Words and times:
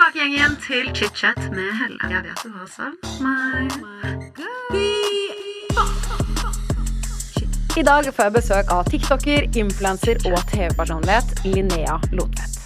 tilbake 0.00 0.18
igjen, 0.18 0.32
igjen 0.32 0.56
til 0.64 0.86
chit-chat 0.96 1.38
med 1.52 1.72
Helle. 1.76 1.98
Jeg 2.08 2.22
vet 2.24 2.42
du 2.44 2.50
har 2.54 2.66
savnet 2.72 3.20
meg. 3.20 3.68
I 7.76 7.82
dag 7.84 8.08
får 8.14 8.24
jeg 8.24 8.32
besøk 8.32 8.72
av 8.72 8.88
tiktoker, 8.88 9.48
influenser 9.56 10.16
og 10.32 10.40
TV-personlighet 10.52 11.44
Linnea 11.44 12.00
Lotvedt. 12.12 12.59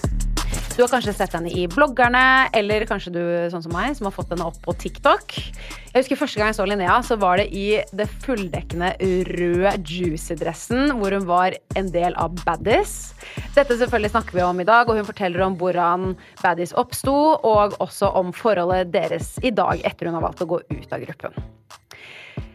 Du 0.74 0.80
har 0.82 0.88
kanskje 0.90 1.12
sett 1.14 1.34
henne 1.36 1.52
i 1.54 1.68
bloggerne, 1.70 2.50
eller 2.58 2.82
kanskje 2.90 3.12
du 3.14 3.20
sånn 3.52 3.62
som 3.62 3.74
meg, 3.76 3.92
som 3.94 4.08
har 4.08 4.14
fått 4.16 4.32
henne 4.34 4.48
opp 4.48 4.56
på 4.64 4.74
TikTok. 4.82 5.36
Jeg 5.38 5.94
husker 5.94 6.18
Første 6.18 6.40
gang 6.40 6.50
jeg 6.50 6.56
så 6.58 6.66
Linnea, 6.66 6.96
så 7.06 7.14
var 7.22 7.38
det 7.38 7.46
i 7.54 7.78
det 7.94 8.08
fulldekkende 8.24 8.90
røde 9.28 9.76
juicy-dressen, 9.86 10.96
hvor 10.98 11.14
hun 11.14 11.28
var 11.30 11.54
en 11.78 11.94
del 11.94 12.18
av 12.18 12.34
Baddies. 12.42 13.14
Dette 13.54 13.78
selvfølgelig 13.78 14.16
snakker 14.16 14.40
vi 14.40 14.42
om 14.42 14.64
i 14.64 14.66
dag, 14.66 14.90
og 14.90 14.98
hun 14.98 15.06
forteller 15.06 15.46
om 15.46 15.54
hvordan 15.62 16.16
Baddies 16.42 16.74
oppsto, 16.74 17.14
og 17.38 17.78
også 17.78 18.10
om 18.18 18.34
forholdet 18.34 18.90
deres 18.96 19.36
i 19.46 19.54
dag, 19.54 19.78
etter 19.86 20.10
hun 20.10 20.18
har 20.18 20.26
valgt 20.26 20.42
å 20.42 20.50
gå 20.56 20.64
ut 20.74 20.90
av 20.90 21.06
gruppen. 21.06 21.44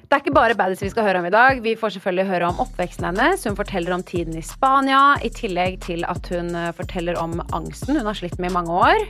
Det 0.09 0.17
er 0.17 0.23
ikke 0.23 0.31
bare 0.33 0.55
Baddies 0.57 0.79
vi 0.81 0.87
skal 0.89 1.05
høre 1.05 1.19
om 1.21 1.25
i 1.27 1.29
dag. 1.29 1.59
Vi 1.61 1.75
får 1.77 1.91
selvfølgelig 1.93 2.23
høre 2.31 2.47
om 2.49 2.61
oppveksten 2.63 3.05
hennes. 3.05 3.43
Hun 3.45 3.57
forteller 3.59 3.93
om 3.93 4.01
tiden 4.01 4.33
i 4.39 4.41
Spania, 4.41 5.19
i 5.21 5.29
tillegg 5.29 5.77
til 5.85 6.01
at 6.09 6.25
hun 6.33 6.49
eh, 6.57 6.71
forteller 6.73 7.19
om 7.21 7.35
angsten 7.53 7.93
hun 7.93 8.09
har 8.09 8.17
slitt 8.17 8.39
med 8.41 8.49
i 8.49 8.55
mange 8.55 8.73
år. 8.73 9.05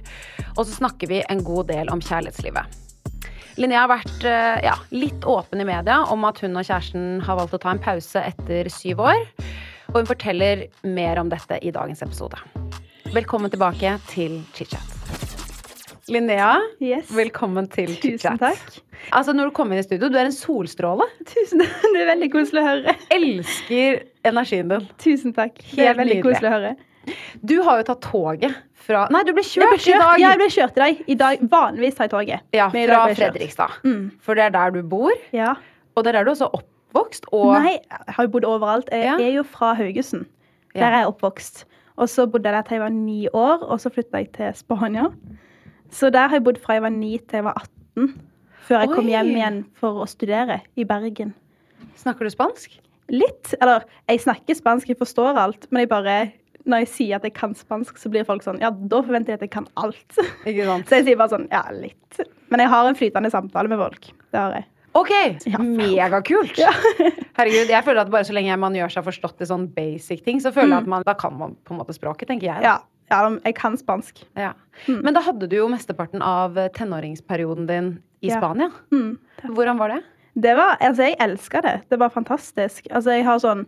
Og 0.57 0.65
så 0.65 0.75
snakker 0.75 1.07
vi 1.07 1.21
en 1.31 1.45
god 1.47 1.69
del 1.71 1.87
om 1.87 2.03
kjærlighetslivet. 2.03 2.75
Linnea 3.55 3.85
har 3.85 3.93
vært 3.93 4.27
eh, 4.27 4.59
ja, 4.67 4.75
litt 4.91 5.23
åpen 5.23 5.63
i 5.63 5.69
media 5.71 6.01
om 6.11 6.27
at 6.27 6.43
hun 6.43 6.59
og 6.59 6.67
kjæresten 6.67 7.23
har 7.23 7.39
valgt 7.39 7.55
å 7.55 7.63
ta 7.63 7.71
en 7.77 7.83
pause 7.87 8.19
etter 8.33 8.67
syv 8.67 8.99
år. 9.07 9.23
Og 9.93 10.01
hun 10.01 10.11
forteller 10.11 10.67
mer 10.83 11.23
om 11.23 11.31
dette 11.31 11.63
i 11.63 11.71
dagens 11.79 12.03
episode. 12.03 12.43
Velkommen 13.15 13.55
tilbake 13.55 13.95
til 14.11 14.41
ChitChat. 14.51 15.28
Linnea, 16.09 16.55
Yes. 16.81 17.09
velkommen 17.13 17.67
til 17.69 17.91
Tusen 18.01 18.39
takk. 18.41 18.79
Altså, 19.13 19.33
når 19.35 19.49
du 19.49 19.53
kommer 19.55 19.75
inn 19.77 19.83
i 19.83 19.85
studio, 19.85 20.09
du 20.09 20.17
er 20.17 20.25
en 20.29 20.33
solstråle. 20.35 21.05
Tusen 21.29 21.59
takk. 21.63 21.83
Det 21.93 22.01
er 22.01 22.07
veldig 22.09 22.29
koselig 22.33 22.63
å 22.63 22.67
høre. 22.67 22.95
Elsker 23.13 23.99
energien 24.25 24.71
din. 24.71 24.87
Tusen 25.01 25.35
takk. 25.37 25.59
Det 25.75 25.85
er 25.85 25.97
veldig 25.99 26.17
nydelig. 26.19 26.25
koselig 26.25 26.49
å 26.49 26.53
høre. 26.55 26.71
Du 27.45 27.55
har 27.65 27.79
jo 27.81 27.85
tatt 27.87 28.01
toget 28.05 28.57
fra 28.85 29.05
Nei, 29.13 29.21
du 29.25 29.31
ble 29.37 29.43
kjørt, 29.45 29.71
ble 29.71 29.79
kjørt, 29.81 29.95
i 29.95 30.03
dag. 30.03 30.19
ja, 30.21 30.31
jeg 30.33 30.41
ble 30.41 30.49
kjørt 30.55 30.75
i 30.75 30.81
dag. 30.83 30.99
I 31.13 31.15
dag 31.21 31.45
vanligvis 31.53 31.95
tar 31.97 32.07
jeg 32.09 32.13
toget. 32.15 32.43
Ja, 32.57 32.67
fra. 32.73 32.99
Fredrikstad. 33.17 33.77
Mm. 33.85 34.03
For 34.25 34.37
det 34.37 34.47
er 34.49 34.53
der 34.57 34.75
du 34.75 34.81
bor, 34.91 35.13
Ja. 35.35 35.53
og 35.95 36.03
det 36.05 36.11
er 36.13 36.19
der 36.19 36.27
du 36.29 36.31
også 36.35 36.49
er 36.49 36.59
oppvokst. 36.59 37.29
Og 37.33 37.53
Nei, 37.55 37.75
jeg 37.77 38.15
har 38.17 38.25
jo 38.27 38.33
bodd 38.35 38.45
overalt. 38.49 38.89
Jeg 38.91 39.05
Ja. 39.05 39.15
er 39.17 39.31
jo 39.39 39.43
fra 39.43 39.73
Haugesund. 39.79 40.25
Ja. 40.75 40.81
Der 40.81 40.87
er 40.91 40.97
jeg 41.05 41.13
oppvokst. 41.13 41.63
Og 41.97 42.07
så 42.09 42.25
bodde 42.31 42.45
jeg 42.49 42.53
der 42.57 42.61
til 42.67 42.75
jeg 42.77 42.81
var 42.81 42.89
ni 42.89 43.27
år, 43.33 43.63
og 43.63 43.79
så 43.79 43.89
flytta 43.91 44.17
jeg 44.21 44.31
til 44.33 44.53
Spania. 44.55 45.09
Så 45.91 46.11
der 46.13 46.27
har 46.29 46.37
jeg 46.37 46.43
bodd 46.45 46.59
fra 46.61 46.75
jeg 46.77 46.83
var 46.85 46.93
9 46.93 47.11
til 47.27 47.39
jeg 47.39 47.43
var 47.47 47.57
18. 47.97 48.11
Før 48.69 48.83
jeg 48.83 48.91
kom 48.93 49.07
hjem 49.09 49.31
igjen 49.33 49.59
for 49.79 50.03
å 50.03 50.05
studere 50.07 50.59
i 50.77 50.83
Bergen. 50.85 51.33
snakker 51.97 52.27
du 52.27 52.29
spansk? 52.29 52.75
Litt. 53.09 53.55
Eller, 53.61 53.83
jeg 54.07 54.21
snakker 54.21 54.53
spansk, 54.55 54.87
jeg 54.91 54.99
forstår 54.99 55.35
alt, 55.41 55.65
men 55.71 55.81
jeg 55.85 55.89
bare 55.89 56.17
når 56.69 56.83
jeg 56.83 56.89
sier 56.91 57.15
at 57.17 57.23
jeg 57.25 57.33
kan 57.33 57.55
spansk, 57.57 57.97
så 57.97 58.09
blir 58.11 58.25
folk 58.27 58.43
sånn 58.45 58.59
Ja, 58.61 58.69
da 58.69 58.99
forventer 59.01 59.31
jeg 59.33 59.39
at 59.39 59.45
jeg 59.47 59.51
kan 59.55 59.65
alt. 59.79 60.19
Ikke 60.45 60.65
sant? 60.67 60.85
Så 60.91 60.99
jeg 60.99 61.05
sier 61.07 61.17
bare 61.17 61.31
sånn 61.31 61.47
Ja, 61.49 61.63
litt. 61.73 62.19
Men 62.51 62.59
jeg 62.61 62.69
har 62.69 62.85
en 62.89 62.97
flytende 62.99 63.31
samtale 63.33 63.71
med 63.71 63.79
folk. 63.81 64.09
Det 64.29 64.37
har 64.37 64.53
jeg. 64.59 64.67
OK! 64.99 65.11
Ja. 65.49 65.57
Megakult! 65.63 66.59
Ja. 66.59 66.69
Herregud, 67.39 67.71
jeg 67.71 67.83
føler 67.87 68.03
at 68.03 68.11
bare 68.13 68.27
så 68.27 68.35
lenge 68.35 68.53
man 68.59 68.75
gjør 68.77 68.91
seg 68.93 69.07
forstått 69.07 69.41
i 69.41 69.47
sånn 69.49 69.65
basic 69.73 70.21
ting, 70.27 70.41
så 70.43 70.51
føler 70.53 70.75
jeg 70.75 70.83
Mm. 70.83 70.83
at 70.83 70.91
man, 70.93 71.03
da 71.07 71.13
kan 71.17 71.33
man 71.39 71.55
på 71.65 71.73
en 71.73 71.79
måte 71.81 71.95
språket, 71.97 72.27
tenker 72.29 72.51
jeg. 72.51 72.61
da. 72.61 72.75
Ja, 72.75 72.77
ja 73.09 73.29
jeg 73.45 73.55
kan 73.55 73.77
spansk. 73.77 74.25
Ja. 74.37 74.53
Mm. 74.87 75.01
Men 75.03 75.13
da 75.13 75.19
hadde 75.25 75.47
du 75.49 75.55
jo 75.57 75.67
mesteparten 75.71 76.21
av 76.21 76.55
tenåringsperioden 76.75 77.67
din 77.67 77.99
i 78.21 78.27
Ja. 78.29 78.37
Spania. 78.39 78.69
Mm. 78.91 79.17
Hvordan 79.55 79.77
var 79.79 79.89
det? 79.89 80.01
Det 80.39 80.55
var, 80.55 80.77
altså 80.79 81.03
Jeg 81.09 81.15
elska 81.19 81.61
det. 81.61 81.81
Det 81.89 81.97
var 81.99 82.09
fantastisk. 82.09 82.87
Altså 82.91 83.11
Jeg 83.17 83.25
har 83.25 83.39
sånn 83.39 83.65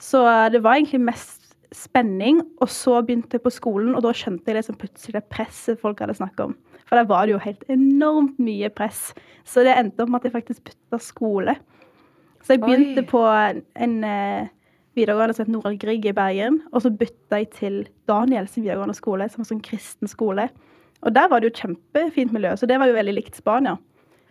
Så 0.00 0.22
det 0.52 0.62
var 0.64 0.78
egentlig 0.78 1.02
mest 1.04 1.52
spenning. 1.76 2.40
Og 2.64 2.70
så 2.72 3.02
begynte 3.04 3.36
jeg 3.36 3.44
på 3.44 3.52
skolen, 3.52 3.94
og 3.94 4.04
da 4.06 4.14
skjønte 4.16 4.48
jeg 4.48 4.60
liksom 4.60 4.78
plutselig 4.80 5.18
det 5.18 5.26
presset 5.32 5.80
folk 5.82 6.00
hadde 6.00 6.16
snakket 6.16 6.46
om. 6.48 6.56
For 6.86 6.96
der 6.96 7.08
var 7.10 7.26
det 7.26 7.34
jo 7.34 7.42
helt 7.42 7.64
enormt 7.72 8.38
mye 8.40 8.70
press. 8.72 9.10
Så 9.44 9.66
det 9.66 9.74
endte 9.76 10.04
opp 10.04 10.12
med 10.12 10.22
at 10.22 10.28
jeg 10.30 10.36
faktisk 10.38 10.68
bytta 10.70 11.00
skole. 11.02 11.56
Så 12.46 12.54
jeg 12.54 12.62
begynte 12.62 13.02
Oi. 13.02 13.08
på 13.10 13.24
en, 13.26 13.64
en 13.82 13.96
eh, 14.06 14.48
videregående 14.96 15.34
som 15.34 15.44
het 15.44 15.52
Nordahl 15.52 15.76
Grieg 15.82 16.06
i 16.06 16.14
Bergen. 16.16 16.60
Og 16.72 16.84
så 16.84 16.94
bytta 16.94 17.42
jeg 17.42 17.50
til 17.58 17.76
Danielsen 18.08 18.62
videregående 18.62 18.96
skole, 18.96 19.28
som 19.28 19.42
var 19.42 19.50
sånn 19.50 19.64
kristen 19.66 20.08
skole. 20.08 20.48
Og 21.06 21.14
der 21.14 21.28
var 21.30 21.40
det 21.40 21.52
jo 21.52 21.60
kjempefint 21.62 22.32
miljø, 22.34 22.56
så 22.58 22.66
det 22.68 22.78
var 22.82 22.90
jo 22.90 22.96
veldig 22.98 23.14
likt 23.22 23.38
Spania. 23.38 23.76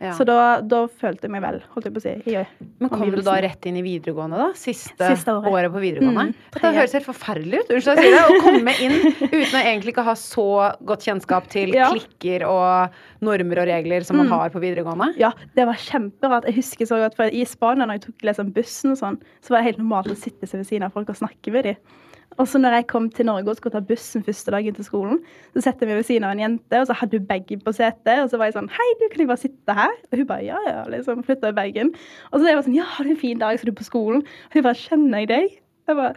Ja. 0.04 0.12
Så 0.12 0.26
da, 0.28 0.60
da 0.60 0.82
følte 0.92 1.24
jeg 1.24 1.32
meg 1.32 1.40
vel, 1.46 1.62
holdt 1.72 1.86
jeg 1.88 1.94
på 1.96 2.02
å 2.02 2.04
si. 2.04 2.12
I, 2.28 2.42
Men 2.84 2.90
kom 2.92 3.14
du 3.16 3.22
da 3.24 3.38
rett 3.40 3.64
inn 3.70 3.78
i 3.80 3.84
videregående, 3.86 4.36
da? 4.42 4.50
Siste, 4.60 5.08
Siste 5.08 5.32
året. 5.32 5.48
året. 5.48 5.72
på 5.72 5.80
videregående? 5.80 6.26
Mm, 6.34 6.50
det 6.58 6.72
høres 6.76 6.96
helt 6.98 7.08
forferdelig 7.08 7.62
ut. 7.62 7.72
Unnskyld, 7.78 8.02
jeg 8.02 8.04
sier 8.04 8.18
det. 8.18 8.26
Å 8.28 8.42
komme 8.44 8.74
inn 8.84 8.98
uten 9.24 9.56
å 9.56 9.62
egentlig 9.62 9.94
ikke 9.96 10.04
ha 10.10 10.16
så 10.20 10.46
godt 10.92 11.08
kjennskap 11.08 11.48
til 11.56 11.72
Ja. 11.78 11.88
klikker 11.96 12.44
og 12.50 12.92
normer 13.24 13.64
og 13.64 13.68
regler 13.72 14.04
som 14.04 14.18
man 14.20 14.28
Mm. 14.28 14.36
har 14.36 14.50
på 14.52 14.60
videregående. 14.66 15.14
Ja, 15.18 15.32
det 15.56 15.66
var 15.72 15.80
kjemperart. 15.80 16.44
Jeg 16.52 16.56
husker 16.60 16.86
så 16.92 17.00
godt, 17.00 17.16
for 17.16 17.32
I 17.32 17.46
Spania 17.48 17.86
når 17.88 17.94
jeg 18.02 18.02
tok 18.12 18.20
liksom 18.28 18.52
bussen, 18.52 18.92
og 18.92 18.98
sånn, 19.00 19.22
så 19.42 19.56
var 19.56 19.64
det 19.64 19.72
helt 19.72 19.80
normalt 19.80 20.12
å 20.12 20.18
sitte 20.20 20.44
seg 20.46 20.60
ved 20.60 20.68
siden 20.68 20.84
av 20.84 20.92
folk 20.92 21.08
og 21.08 21.16
snakke 21.16 21.54
med 21.56 21.64
dem. 21.72 21.76
Og 22.38 22.48
så 22.52 22.60
når 22.60 22.80
jeg 22.80 22.88
kom 22.92 23.06
til 23.16 23.28
Norge 23.30 23.50
og 23.52 23.58
skulle 23.58 23.74
ta 23.78 23.82
bussen 23.86 24.24
første 24.24 24.52
dagen 24.52 24.76
til 24.76 24.86
skolen, 24.88 25.20
så 25.56 25.64
setter 25.64 25.86
jeg 25.86 25.92
meg 25.94 26.00
ved 26.02 26.08
siden 26.10 26.26
av 26.28 26.34
en 26.36 26.42
jente, 26.44 26.80
og 26.82 26.88
så 26.90 26.98
hadde 27.00 27.20
hun 27.20 27.28
bagen 27.30 27.62
på 27.64 27.74
setet. 27.76 28.24
Og 28.24 28.32
så 28.32 28.40
var 28.40 28.50
jeg 28.50 28.58
sånn 28.58 28.72
Hei, 28.76 28.88
du, 29.00 29.06
kan 29.12 29.24
jeg 29.24 29.30
bare 29.30 29.44
sitte 29.44 29.76
her? 29.78 29.94
Og 30.12 30.20
hun 30.20 30.28
bare 30.32 30.48
ja, 30.48 30.60
ja. 30.68 30.82
liksom 30.92 31.24
Flytta 31.28 31.54
bagen. 31.56 31.94
Og 32.32 32.40
så 32.40 32.50
jeg 32.50 32.60
var 32.60 32.68
sånn 32.68 32.76
Ja, 32.78 32.88
har 32.98 33.08
du 33.08 33.14
en 33.14 33.22
fin 33.22 33.40
dag? 33.40 33.60
Skal 33.60 33.72
du 33.72 33.80
på 33.80 33.88
skolen? 33.88 34.26
Og 34.50 34.58
hun 34.58 34.68
bare 34.68 34.82
Kjenner 34.82 35.24
jeg 35.24 35.32
deg? 35.32 35.56
Jeg 35.88 36.00
bare 36.02 36.12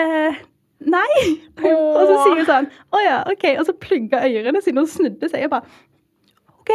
eh, 0.00 0.42
Nei. 0.84 1.16
Og 1.64 2.02
så 2.02 2.20
sier 2.20 2.38
hun 2.42 2.48
sånn 2.50 2.70
Å 2.92 3.02
ja, 3.04 3.18
OK. 3.32 3.48
Og 3.56 3.64
så 3.70 3.76
plugga 3.86 4.24
ørene 4.28 4.60
sine 4.64 4.84
og 4.84 4.92
snudde 4.92 5.30
seg. 5.32 5.46
Jeg 5.46 5.52
bare 5.54 5.64
OK. 6.60 6.72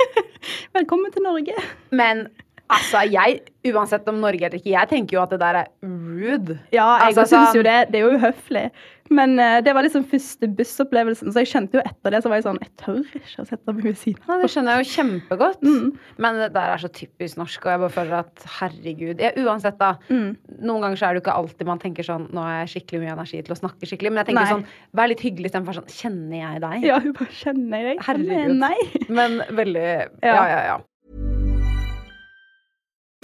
Velkommen 0.76 1.12
til 1.12 1.24
Norge. 1.24 1.56
Men 1.92 2.26
altså, 2.70 3.02
jeg, 3.10 3.40
uansett 3.74 4.08
om 4.08 4.20
Norge 4.22 4.46
eller 4.46 4.58
ikke, 4.60 4.72
jeg 4.72 4.88
tenker 4.94 5.18
jo 5.18 5.22
at 5.24 5.34
det 5.34 5.40
der 5.42 5.60
er 5.64 5.68
rude. 5.82 6.58
Ja, 6.72 6.86
jeg 7.02 7.10
Altså, 7.10 7.26
synes 7.28 7.50
sånn- 7.50 7.56
jo 7.60 7.62
det. 7.66 7.78
Det 7.92 8.00
er 8.00 8.06
jo 8.08 8.16
uhøflig. 8.18 8.70
Men 9.10 9.32
uh, 9.42 9.58
det 9.60 9.72
var 9.74 9.82
liksom 9.82 10.04
første 10.06 10.46
bussopplevelsen, 10.54 11.32
så 11.34 11.42
jeg 11.42 11.48
skjønte 11.50 11.74
jo 11.74 11.82
etter 11.82 12.12
det 12.14 12.20
så 12.22 12.30
var 12.30 12.38
jeg 12.38 12.44
sånn 12.44 12.60
Jeg 12.62 12.70
tør 12.78 13.00
ikke 13.18 13.42
å 13.42 13.46
sette 13.48 13.72
meg 13.74 13.82
ved 13.88 13.96
siden 13.98 14.20
Ja, 14.22 14.36
av. 14.36 14.42
det 14.44 14.50
skjønner 14.52 14.76
jeg 14.76 14.84
jo 14.84 14.90
kjempegodt. 14.92 15.64
Mm. 15.66 15.88
Men 16.22 16.38
det 16.38 16.46
der 16.54 16.70
er 16.76 16.78
så 16.78 16.90
typisk 16.94 17.40
norsk, 17.40 17.64
og 17.66 17.72
jeg 17.72 17.80
bare 17.82 17.94
føler 17.96 18.14
at 18.20 18.44
herregud 18.60 19.24
ja, 19.24 19.32
Uansett, 19.42 19.80
da. 19.82 19.96
Mm. 20.14 20.36
Noen 20.62 20.84
ganger 20.86 21.00
så 21.00 21.08
er 21.08 21.16
det 21.18 21.20
jo 21.20 21.24
ikke 21.26 21.34
alltid 21.42 21.66
man 21.72 21.82
tenker 21.82 22.06
sånn 22.06 22.28
Nå 22.30 22.44
har 22.46 22.60
jeg 22.62 22.70
skikkelig 22.76 23.00
mye 23.02 23.16
energi 23.16 23.42
til 23.42 23.56
å 23.56 23.58
snakke 23.58 23.90
skikkelig. 23.90 24.12
Men 24.14 24.22
jeg 24.22 24.30
tenker 24.30 24.46
Nei. 24.46 24.52
sånn 24.54 24.64
Vær 25.02 25.10
litt 25.10 25.24
hyggelig 25.26 25.50
istedenfor 25.50 25.80
sånn 25.80 25.90
Kjenner 25.90 26.38
jeg 26.44 26.62
deg? 26.68 26.86
Ja, 26.92 27.00
hun 27.02 27.12
bare 27.18 27.34
kjenner 27.34 27.82
jeg 27.82 27.90
deg. 27.90 28.06
Herregud. 28.06 28.56
Nei. 28.62 28.78
Men 29.10 29.40
veldig 29.58 29.84
Ja, 30.22 30.30
Ja. 30.30 30.46
ja, 30.54 30.62
ja. 30.70 30.78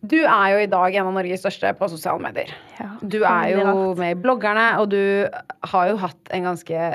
Du 0.00 0.16
er 0.22 0.46
jo 0.54 0.62
i 0.62 0.70
dag 0.70 0.94
en 0.96 1.10
av 1.10 1.16
Norges 1.18 1.42
største 1.44 1.74
på 1.76 1.88
sosiale 1.92 2.22
medier. 2.24 2.52
Ja, 2.78 2.94
Du 3.02 3.20
er 3.20 3.50
jo 3.52 3.94
med 3.98 4.16
i 4.16 4.20
bloggerne, 4.20 4.70
og 4.80 4.88
du 4.94 5.28
har 5.72 5.90
jo 5.90 5.98
hatt 6.00 6.32
en 6.32 6.48
ganske 6.48 6.86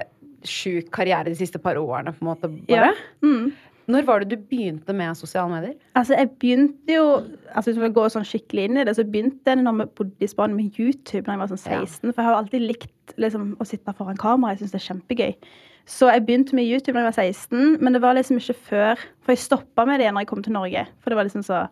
sjuk 0.46 0.90
karriere 0.94 1.30
de 1.30 1.38
siste 1.38 1.62
par 1.62 1.78
årene, 1.78 2.13
på 2.13 2.25
en 2.25 2.31
måte, 2.31 2.50
bare. 2.69 2.92
Ja. 2.94 3.25
Mm. 3.25 3.54
Når 3.86 4.06
var 4.07 4.24
det 4.24 4.34
du 4.34 4.48
begynte 4.50 4.94
med 4.98 5.13
sosiale 5.18 5.52
medier? 5.52 5.75
Altså, 5.94 6.16
jeg 6.18 6.31
begynte 6.42 6.96
jo 6.96 7.04
altså 7.54 7.69
Hvis 7.69 7.84
vi 7.84 7.90
går 7.94 8.10
sånn 8.16 8.25
skikkelig 8.25 8.63
inn 8.66 8.80
i 8.81 8.86
det, 8.88 8.96
så 8.98 9.06
begynte 9.06 9.54
jeg 9.54 9.62
når 9.62 9.78
vi 9.78 9.86
bodde 10.00 10.25
i 10.25 10.30
Spania 10.31 10.58
med 10.58 10.80
YouTube 10.80 11.28
da 11.28 11.36
jeg 11.36 11.42
var 11.44 11.51
sånn 11.51 11.62
16. 11.62 12.10
For 12.10 12.18
jeg 12.18 12.25
har 12.31 12.40
alltid 12.40 12.66
likt 12.66 13.16
liksom, 13.22 13.51
å 13.62 13.68
sitte 13.69 13.94
foran 13.94 14.18
kamera. 14.18 14.56
Jeg 14.56 14.63
syns 14.63 14.74
det 14.74 14.81
er 14.81 14.88
kjempegøy. 14.88 15.38
Så 15.86 16.10
jeg 16.10 16.25
begynte 16.25 16.58
med 16.58 16.66
YouTube 16.66 16.98
da 16.98 17.04
jeg 17.04 17.12
var 17.12 17.19
16, 17.30 17.78
men 17.86 17.94
det 17.94 18.01
var 18.01 18.18
liksom 18.18 18.42
ikke 18.42 18.58
før 18.72 19.06
For 19.22 19.36
jeg 19.36 19.44
stoppa 19.46 19.86
med 19.86 20.01
det 20.01 20.10
når 20.10 20.25
jeg 20.25 20.31
kom 20.34 20.42
til 20.42 20.58
Norge. 20.58 20.88
For 21.04 21.13
det 21.13 21.19
var 21.22 21.30
liksom 21.30 21.46
så 21.46 21.68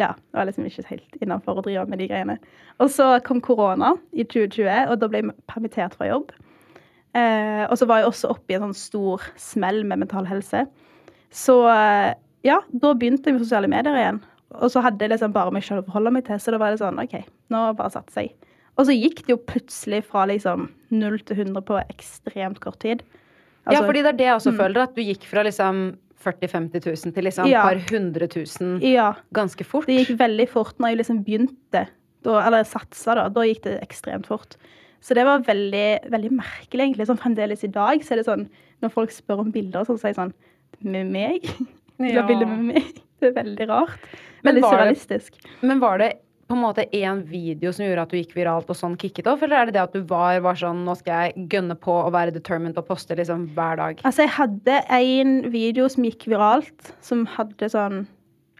Ja, 0.00 0.14
det 0.16 0.38
var 0.38 0.48
liksom 0.48 0.66
ikke 0.68 0.86
helt 0.88 1.18
innafor 1.20 1.60
å 1.60 1.64
drive 1.66 1.84
med 1.90 2.00
de 2.00 2.08
greiene. 2.08 2.38
Og 2.80 2.88
så 2.94 3.10
kom 3.26 3.42
korona 3.44 3.92
i 4.12 4.24
2020, 4.24 4.88
og 4.88 4.98
da 5.02 5.08
ble 5.10 5.20
jeg 5.20 5.34
permittert 5.50 5.96
fra 5.98 6.08
jobb. 6.08 6.32
Eh, 7.12 7.64
og 7.66 7.76
så 7.76 7.88
var 7.88 8.00
jeg 8.00 8.08
også 8.08 8.30
oppe 8.32 8.54
i 8.54 8.56
en 8.56 8.64
sånn 8.70 8.78
stor 8.78 9.24
smell 9.36 9.82
med 9.84 10.00
mental 10.04 10.28
helse. 10.30 10.64
Så 11.32 11.58
eh, 11.68 12.12
ja, 12.48 12.60
da 12.72 12.94
begynte 12.96 13.28
jeg 13.28 13.36
med 13.36 13.44
sosiale 13.44 13.68
medier 13.70 13.98
igjen. 14.00 14.22
Og 14.60 14.72
så 14.72 14.82
hadde 14.84 15.04
jeg 15.04 15.12
liksom 15.14 15.32
bare 15.34 15.52
meg 15.54 15.64
selv 15.64 15.82
å 15.82 15.88
forholde 15.88 16.12
meg 16.16 16.26
til, 16.28 16.40
så 16.40 16.52
da 16.52 16.60
var 16.60 16.72
det 16.72 16.80
sånn 16.82 17.00
OK, 17.00 17.18
nå 17.52 17.60
bare 17.76 17.92
satser 17.94 18.26
jeg. 18.26 18.34
Og 18.80 18.88
så 18.88 18.96
gikk 18.96 19.24
det 19.26 19.34
jo 19.34 19.40
plutselig 19.48 20.00
fra 20.08 20.24
liksom 20.28 20.70
0 20.92 21.18
til 21.28 21.42
100 21.44 21.64
på 21.68 21.80
ekstremt 21.82 22.60
kort 22.64 22.80
tid. 22.84 23.04
ja, 23.04 23.76
Altså, 23.76 23.84
fordi 23.84 24.02
det 24.04 24.12
er 24.14 24.18
det 24.18 24.28
jeg 24.30 24.38
også 24.38 24.52
føler, 24.56 24.80
at 24.82 24.96
du 24.96 25.02
gikk 25.04 25.26
fra 25.28 25.44
liksom 25.44 25.82
40 26.22 26.48
000-50 26.48 26.86
000 27.06 27.14
til 27.16 27.24
liksom 27.26 27.48
Ja. 27.50 27.62
par 27.66 27.80
hundre 27.90 28.28
tusen 28.30 28.78
Ja. 28.82 29.12
ganske 29.34 29.64
fort. 29.66 29.86
Det 29.86 29.98
gikk 30.06 30.16
veldig 30.18 30.48
fort 30.48 30.78
når 30.78 30.88
jeg 30.94 30.98
liksom 31.02 31.24
begynte, 31.26 31.86
da, 32.22 32.38
eller 32.46 32.64
satsa, 32.64 33.14
da. 33.18 33.28
Da 33.28 33.40
gikk 33.48 33.62
det 33.66 33.80
ekstremt 33.82 34.26
fort. 34.30 34.56
Så 35.02 35.14
det 35.18 35.24
var 35.26 35.40
veldig, 35.42 36.10
veldig 36.10 36.30
merkelig, 36.30 36.84
egentlig. 36.86 37.06
Sånn 37.08 37.18
fremdeles 37.18 37.64
i 37.66 37.72
dag 37.74 38.00
så 38.06 38.12
er 38.14 38.16
det 38.22 38.26
sånn 38.28 38.48
Når 38.82 38.90
folk 38.90 39.10
spør 39.10 39.40
om 39.40 39.50
bilder, 39.54 39.84
så 39.86 39.94
sier 39.98 40.10
jeg 40.10 40.16
sånn 40.16 40.32
Med 40.82 41.06
meg? 41.10 41.42
Ja. 42.02 42.08
du 42.12 42.20
har 42.20 42.28
bilde 42.28 42.46
med 42.46 42.64
meg? 42.74 42.84
Det 43.22 43.28
er 43.30 43.44
veldig 43.44 43.68
rart. 43.68 43.98
Men 44.42 44.56
surrealistisk. 44.56 45.36
det- 45.36 45.42
surrealistisk. 45.42 45.62
Men 45.62 45.78
var 45.80 45.98
det 45.98 46.12
på 46.52 46.58
en 46.58 46.64
måte 46.66 46.84
én 46.92 47.22
video 47.28 47.72
som 47.72 47.86
gjorde 47.86 48.04
at 48.04 48.12
du 48.12 48.18
gikk 48.18 48.34
viralt 48.36 48.70
og 48.70 48.76
sånn 48.76 48.96
kicket 49.00 49.28
off, 49.30 49.42
eller 49.44 49.62
er 49.62 49.70
det 49.70 49.76
det 49.78 49.82
at 49.82 49.96
du 49.96 50.02
var, 50.08 50.36
var 50.44 50.58
sånn 50.58 50.84
Nå 50.86 50.94
skal 51.00 51.26
jeg 51.26 51.46
gønne 51.54 51.76
på 51.80 51.94
å 52.02 52.10
være 52.12 52.34
determined 52.34 52.76
og 52.80 52.88
poste 52.90 53.16
liksom 53.16 53.48
hver 53.56 53.80
dag? 53.80 54.02
Altså, 54.04 54.26
jeg 54.26 54.34
hadde 54.36 54.78
en 54.98 55.34
video 55.54 55.88
som 55.92 56.04
gikk 56.06 56.28
viralt, 56.32 56.92
som 57.04 57.24
hadde 57.38 57.70
sånn 57.72 58.04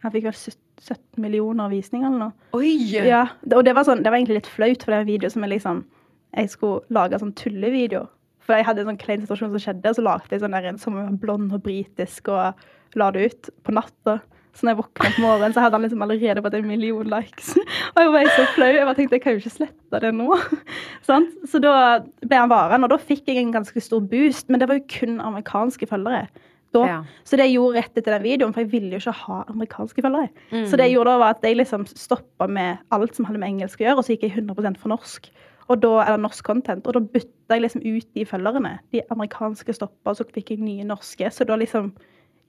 Jeg 0.02 0.14
fikk 0.16 0.30
vel 0.30 0.38
17 0.82 1.22
millioner 1.22 1.70
visninger 1.70 2.08
eller 2.08 2.30
noe. 2.30 2.48
Oi! 2.58 2.72
Ja, 2.96 3.26
og 3.52 3.62
det 3.68 3.76
var, 3.76 3.86
sånn, 3.86 4.02
det 4.02 4.10
var 4.10 4.18
egentlig 4.18 4.40
litt 4.40 4.50
flaut, 4.50 4.82
for 4.82 4.90
det 4.90 4.98
var 4.98 5.06
en 5.06 5.12
video 5.12 5.30
som 5.30 5.44
jeg 5.46 5.54
liksom 5.54 5.84
Jeg 6.32 6.52
skulle 6.56 6.96
lage 6.96 7.20
sånn 7.20 7.36
tullevideo. 7.38 8.06
For 8.42 8.58
jeg 8.58 8.66
hadde 8.66 8.82
en 8.82 8.92
sånn 8.92 9.02
klein 9.02 9.22
situasjon 9.22 9.52
som 9.52 9.62
skjedde, 9.62 9.92
og 9.92 9.98
så 9.98 10.02
lagde 10.06 10.34
jeg 10.34 10.42
sånn 10.42 10.56
der 10.56 10.72
en 10.72 10.80
som 10.80 10.96
var 10.98 11.12
blond 11.22 11.52
og 11.54 11.62
britisk, 11.62 12.32
og 12.32 12.98
la 12.98 13.10
det 13.14 13.28
ut 13.28 13.50
på 13.62 13.74
natta. 13.76 14.16
Så 14.52 14.66
når 14.66 14.74
jeg 14.74 14.80
våkna 14.82 15.10
på 15.14 15.22
morgenen, 15.24 15.54
så 15.54 15.62
hadde 15.64 15.78
han 15.78 15.84
liksom 15.86 16.02
allerede 16.04 16.42
fått 16.44 16.54
en 16.58 16.68
million 16.68 17.08
likes. 17.08 17.54
Og 17.94 18.00
jeg 18.02 18.12
var 18.12 18.30
så 18.36 18.46
flau. 18.52 18.68
Jeg 18.68 18.84
bare 18.84 18.98
tenkte 18.98 19.16
jeg 19.16 19.24
kan 19.24 19.36
jo 19.36 19.40
ikke 19.40 19.54
slette 19.54 20.00
det 20.04 20.10
nå. 20.16 20.38
Så 21.50 21.60
da 21.64 21.74
ble 22.20 22.38
han 22.38 22.52
varen, 22.52 22.84
og 22.84 22.92
da 22.92 22.98
fikk 23.00 23.30
jeg 23.30 23.40
en 23.40 23.54
ganske 23.54 23.80
stor 23.84 24.02
boost. 24.04 24.50
Men 24.52 24.60
det 24.60 24.68
var 24.68 24.76
jo 24.76 24.88
kun 24.92 25.22
amerikanske 25.24 25.88
følgere. 25.88 26.26
Ja. 26.72 27.02
Så 27.28 27.36
det 27.36 27.50
jeg 27.50 27.58
gjorde 27.58 27.80
rett 27.80 27.98
etter 27.98 28.14
den 28.14 28.24
videoen, 28.24 28.52
for 28.54 28.64
jeg 28.64 28.72
ville 28.72 28.96
jo 28.96 29.00
ikke 29.02 29.16
ha 29.26 29.42
amerikanske 29.52 30.04
følgere. 30.04 30.30
Mm. 30.52 30.64
Så 30.68 30.78
det 30.78 30.88
jeg 30.88 30.96
gjorde 30.96 31.12
da 31.12 31.20
var 31.20 31.34
at 31.36 31.44
jeg 31.44 31.58
liksom 31.58 31.84
stoppa 31.90 32.48
med 32.48 32.80
alt 32.94 33.16
som 33.16 33.28
hadde 33.28 33.40
med 33.42 33.52
engelsk 33.52 33.82
å 33.82 33.86
gjøre, 33.86 33.98
og 34.00 34.06
så 34.06 34.14
gikk 34.14 34.24
jeg 34.28 34.36
100% 34.40 34.80
for 34.80 34.92
norsk. 34.92 35.28
Og 35.70 35.82
da, 35.82 35.92
eller 36.06 36.24
norsk 36.24 36.44
content, 36.46 36.88
og 36.88 36.96
da 36.96 37.04
bytta 37.12 37.56
jeg 37.56 37.64
liksom 37.64 37.84
ut 37.84 38.08
de 38.16 38.24
følgerne. 38.28 38.72
De 38.92 39.04
amerikanske 39.12 39.76
stoppa, 39.76 40.12
og 40.12 40.18
så 40.18 40.26
fikk 40.32 40.54
jeg 40.54 40.64
nye 40.64 40.88
norske. 40.88 41.28
Så 41.32 41.46
da 41.48 41.56
liksom 41.60 41.92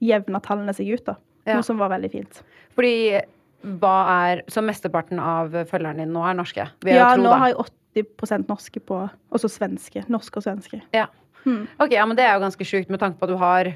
jevna 0.04 0.40
tallene 0.44 0.74
seg 0.76 0.90
ut, 0.96 1.04
da. 1.06 1.18
Ja. 1.46 1.54
Noe 1.58 1.62
som 1.66 1.78
var 1.80 1.90
veldig 1.92 2.10
fint. 2.12 2.42
Fordi 2.74 3.20
hva 3.80 3.94
er 4.30 4.42
Så 4.52 4.60
mesteparten 4.64 5.18
av 5.20 5.52
følgerne 5.70 6.02
dine 6.04 6.12
nå 6.12 6.22
er 6.28 6.34
norske? 6.36 6.66
Ja, 6.84 7.14
tro, 7.14 7.22
nå 7.22 7.30
da. 7.30 7.38
har 7.40 7.52
jeg 7.52 8.04
80% 8.18 8.48
norske 8.50 8.80
på, 8.84 8.98
og 9.30 9.40
så 9.40 9.48
svenske. 9.48 10.02
Norske 10.12 10.40
og 10.40 10.44
svenske. 10.44 10.80
Ja. 10.92 11.06
Ok, 11.78 11.92
ja, 11.92 12.04
men 12.08 12.16
det 12.16 12.24
er 12.24 12.34
jo 12.38 12.44
ganske 12.46 12.64
sjukt 12.64 12.88
med 12.92 13.00
tanke 13.00 13.18
på 13.20 13.24
at 13.28 13.32
du 13.34 13.36
har 13.40 13.74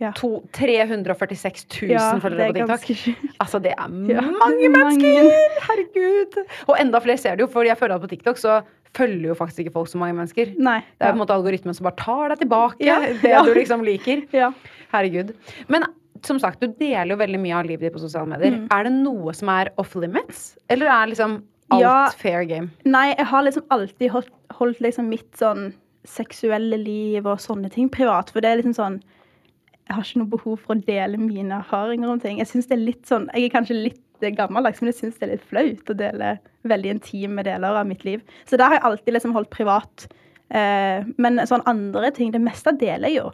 Ja. 0.00 0.10
to, 0.16 0.42
346 0.52 1.66
000 1.86 1.90
Ja, 1.92 2.18
følgere 2.18 2.48
er 2.50 2.66
på 2.66 2.78
TikTok. 2.82 3.34
Altså, 3.38 3.60
det 3.62 3.72
er 3.76 3.84
Ja, 4.10 4.20
mange 4.20 4.68
mange. 4.72 4.98
mennesker! 4.98 5.60
Herregud! 5.68 6.38
Og 6.68 6.76
enda 6.80 6.98
flere 7.00 7.18
ser 7.18 7.36
det 7.36 7.44
jo, 7.44 7.46
for 7.52 7.62
jeg 7.62 7.76
føler 7.78 7.94
at 7.94 8.02
på 8.02 8.08
TikTok 8.10 8.36
så 8.40 8.62
følger 8.94 9.28
jo 9.28 9.34
faktisk 9.38 9.60
ikke 9.64 9.72
folk 9.72 9.88
så 9.88 9.98
mange 9.98 10.14
mennesker. 10.18 10.54
Nei. 10.58 10.80
Det 10.80 11.02
er 11.02 11.06
ja. 11.06 11.12
på 11.12 11.18
en 11.18 11.22
måte 11.22 11.34
algoritmen 11.36 11.74
som 11.74 11.84
bare 11.84 11.96
tar 11.96 12.28
deg 12.34 12.38
tilbake, 12.42 12.80
Ja, 12.84 12.98
det 13.00 13.22
ja. 13.30 13.42
du 13.46 13.54
liksom 13.54 13.84
liker. 13.86 14.26
Ja. 14.32 14.52
Herregud. 14.92 15.32
Men 15.68 15.84
som 16.26 16.38
sagt, 16.42 16.60
du 16.60 16.68
deler 16.68 17.14
jo 17.14 17.20
veldig 17.20 17.40
mye 17.40 17.56
av 17.58 17.66
livet 17.68 17.86
ditt 17.88 17.94
på 17.96 18.02
sosiale 18.02 18.28
medier. 18.30 18.56
Mm. 18.58 18.68
Er 18.74 18.86
det 18.86 18.92
noe 18.96 19.34
som 19.36 19.50
er 19.52 19.70
off 19.80 19.94
limits? 19.98 20.56
Eller 20.72 20.90
er 20.92 21.10
liksom 21.12 21.42
alt 21.74 21.82
Ja. 21.82 22.08
fair 22.10 22.44
game? 22.44 22.70
Nei, 22.84 23.14
jeg 23.14 23.26
har 23.26 23.42
liksom 23.42 23.64
alltid 23.70 24.10
holdt, 24.10 24.30
holdt 24.52 24.80
liksom 24.80 25.08
mitt 25.08 25.30
sånn 25.36 25.72
seksuelle 26.04 26.76
liv 26.78 27.26
og 27.26 27.38
sånne 27.38 27.70
ting 27.72 27.88
privat. 27.88 28.30
For 28.30 28.40
det 28.40 28.50
er 28.50 28.62
liksom 28.62 28.74
sånn 28.76 29.02
jeg 29.84 29.96
har 29.98 30.02
ikke 30.06 30.20
noe 30.22 30.32
behov 30.32 30.60
for 30.64 30.74
å 30.74 30.84
dele 30.86 31.20
mine 31.20 31.58
erfaringer 31.60 32.08
om 32.08 32.20
ting. 32.20 32.38
Jeg 32.40 32.48
synes 32.48 32.68
det 32.70 32.78
er 32.78 32.86
litt 32.86 33.04
sånn, 33.04 33.28
jeg 33.34 33.44
er 33.50 33.52
kanskje 33.52 33.76
litt 33.76 34.00
gammeldags, 34.32 34.80
men 34.80 34.88
jeg 34.88 34.96
syns 35.02 35.18
det 35.18 35.26
er 35.26 35.32
litt 35.34 35.48
flaut 35.50 35.90
å 35.92 35.96
dele 35.98 36.30
veldig 36.64 36.94
intime 36.94 37.44
deler 37.44 37.76
av 37.76 37.86
mitt 37.86 38.04
liv. 38.06 38.22
Så 38.48 38.56
det 38.56 38.64
har 38.64 38.78
jeg 38.78 38.84
alltid 38.88 39.16
liksom 39.18 39.34
holdt 39.36 39.50
privat. 39.52 40.06
Eh, 40.48 41.04
men 41.20 41.40
sånn 41.48 41.64
andre 41.66 42.10
ting 42.14 42.30
Det 42.30 42.40
meste 42.40 42.72
deler 42.78 43.08
jeg 43.08 43.16
jo. 43.16 43.30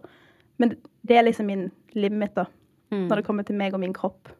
Men 0.63 0.75
det 1.07 1.19
er 1.19 1.27
liksom 1.27 1.47
min 1.47 1.71
limit, 1.95 2.35
da. 2.35 2.47
Når 2.91 3.21
det 3.21 3.27
kommer 3.27 3.47
til 3.47 3.59
meg 3.59 3.75
og 3.77 3.83
min 3.83 3.95
kropp. 3.97 4.31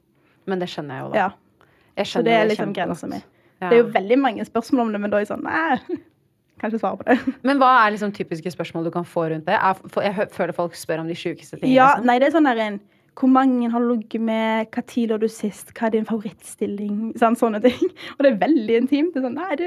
Men 0.51 0.63
det 0.63 0.71
skjønner 0.73 0.97
jeg 0.97 1.05
jo, 1.05 1.11
da. 1.13 1.17
Ja. 1.17 1.67
Jeg 2.01 2.07
Så 2.07 2.23
det 2.25 2.33
er 2.35 2.49
liksom 2.49 2.73
grensa 2.75 3.07
mi. 3.11 3.21
Ja. 3.61 3.69
Det 3.69 3.77
er 3.77 3.83
jo 3.83 3.91
veldig 3.93 4.19
mange 4.19 4.45
spørsmål 4.45 4.87
om 4.87 4.95
det, 4.95 5.01
men 5.03 5.13
da 5.13 5.19
er 5.19 5.27
jeg 5.27 5.29
sånn 5.29 5.43
Nei, 5.45 5.77
kan 6.61 6.71
ikke 6.73 6.81
svare 6.81 7.01
på 7.01 7.07
det. 7.09 7.17
Men 7.49 7.61
hva 7.61 7.71
er 7.83 7.95
liksom 7.95 8.13
typiske 8.17 8.53
spørsmål 8.53 8.89
du 8.89 8.93
kan 8.95 9.07
få 9.09 9.27
rundt 9.33 9.47
det? 9.49 9.57
Jeg 9.57 10.31
føler 10.33 10.53
folk 10.57 10.75
spør 10.77 11.05
om 11.05 11.09
de 11.09 11.17
sjukeste 11.17 11.57
tingene. 11.57 11.73
Ja, 11.73 11.95
liksom. 11.95 12.09
nei, 12.09 12.17
det 12.21 12.29
er 12.29 12.35
sånn 12.37 12.49
der 12.49 12.61
en 12.67 12.81
Hvor 13.19 13.29
mange 13.29 13.69
har 13.73 13.83
du 13.83 13.89
ligget 13.91 14.23
med? 14.25 14.69
Hva 14.73 14.83
tid 14.89 15.11
lå 15.11 15.17
du 15.21 15.27
sist? 15.29 15.73
Hva 15.77 15.89
er 15.89 15.95
din 15.97 16.07
favorittstilling? 16.09 17.11
Sånn, 17.21 17.37
sånne 17.37 17.61
ting. 17.65 17.81
Og 18.17 18.23
det 18.25 18.31
er 18.31 18.39
veldig 18.41 18.77
intimt. 18.85 19.13
Det 19.15 19.21
er 19.21 19.27
sånn, 19.27 19.37
nei, 19.37 19.57
du 19.61 19.67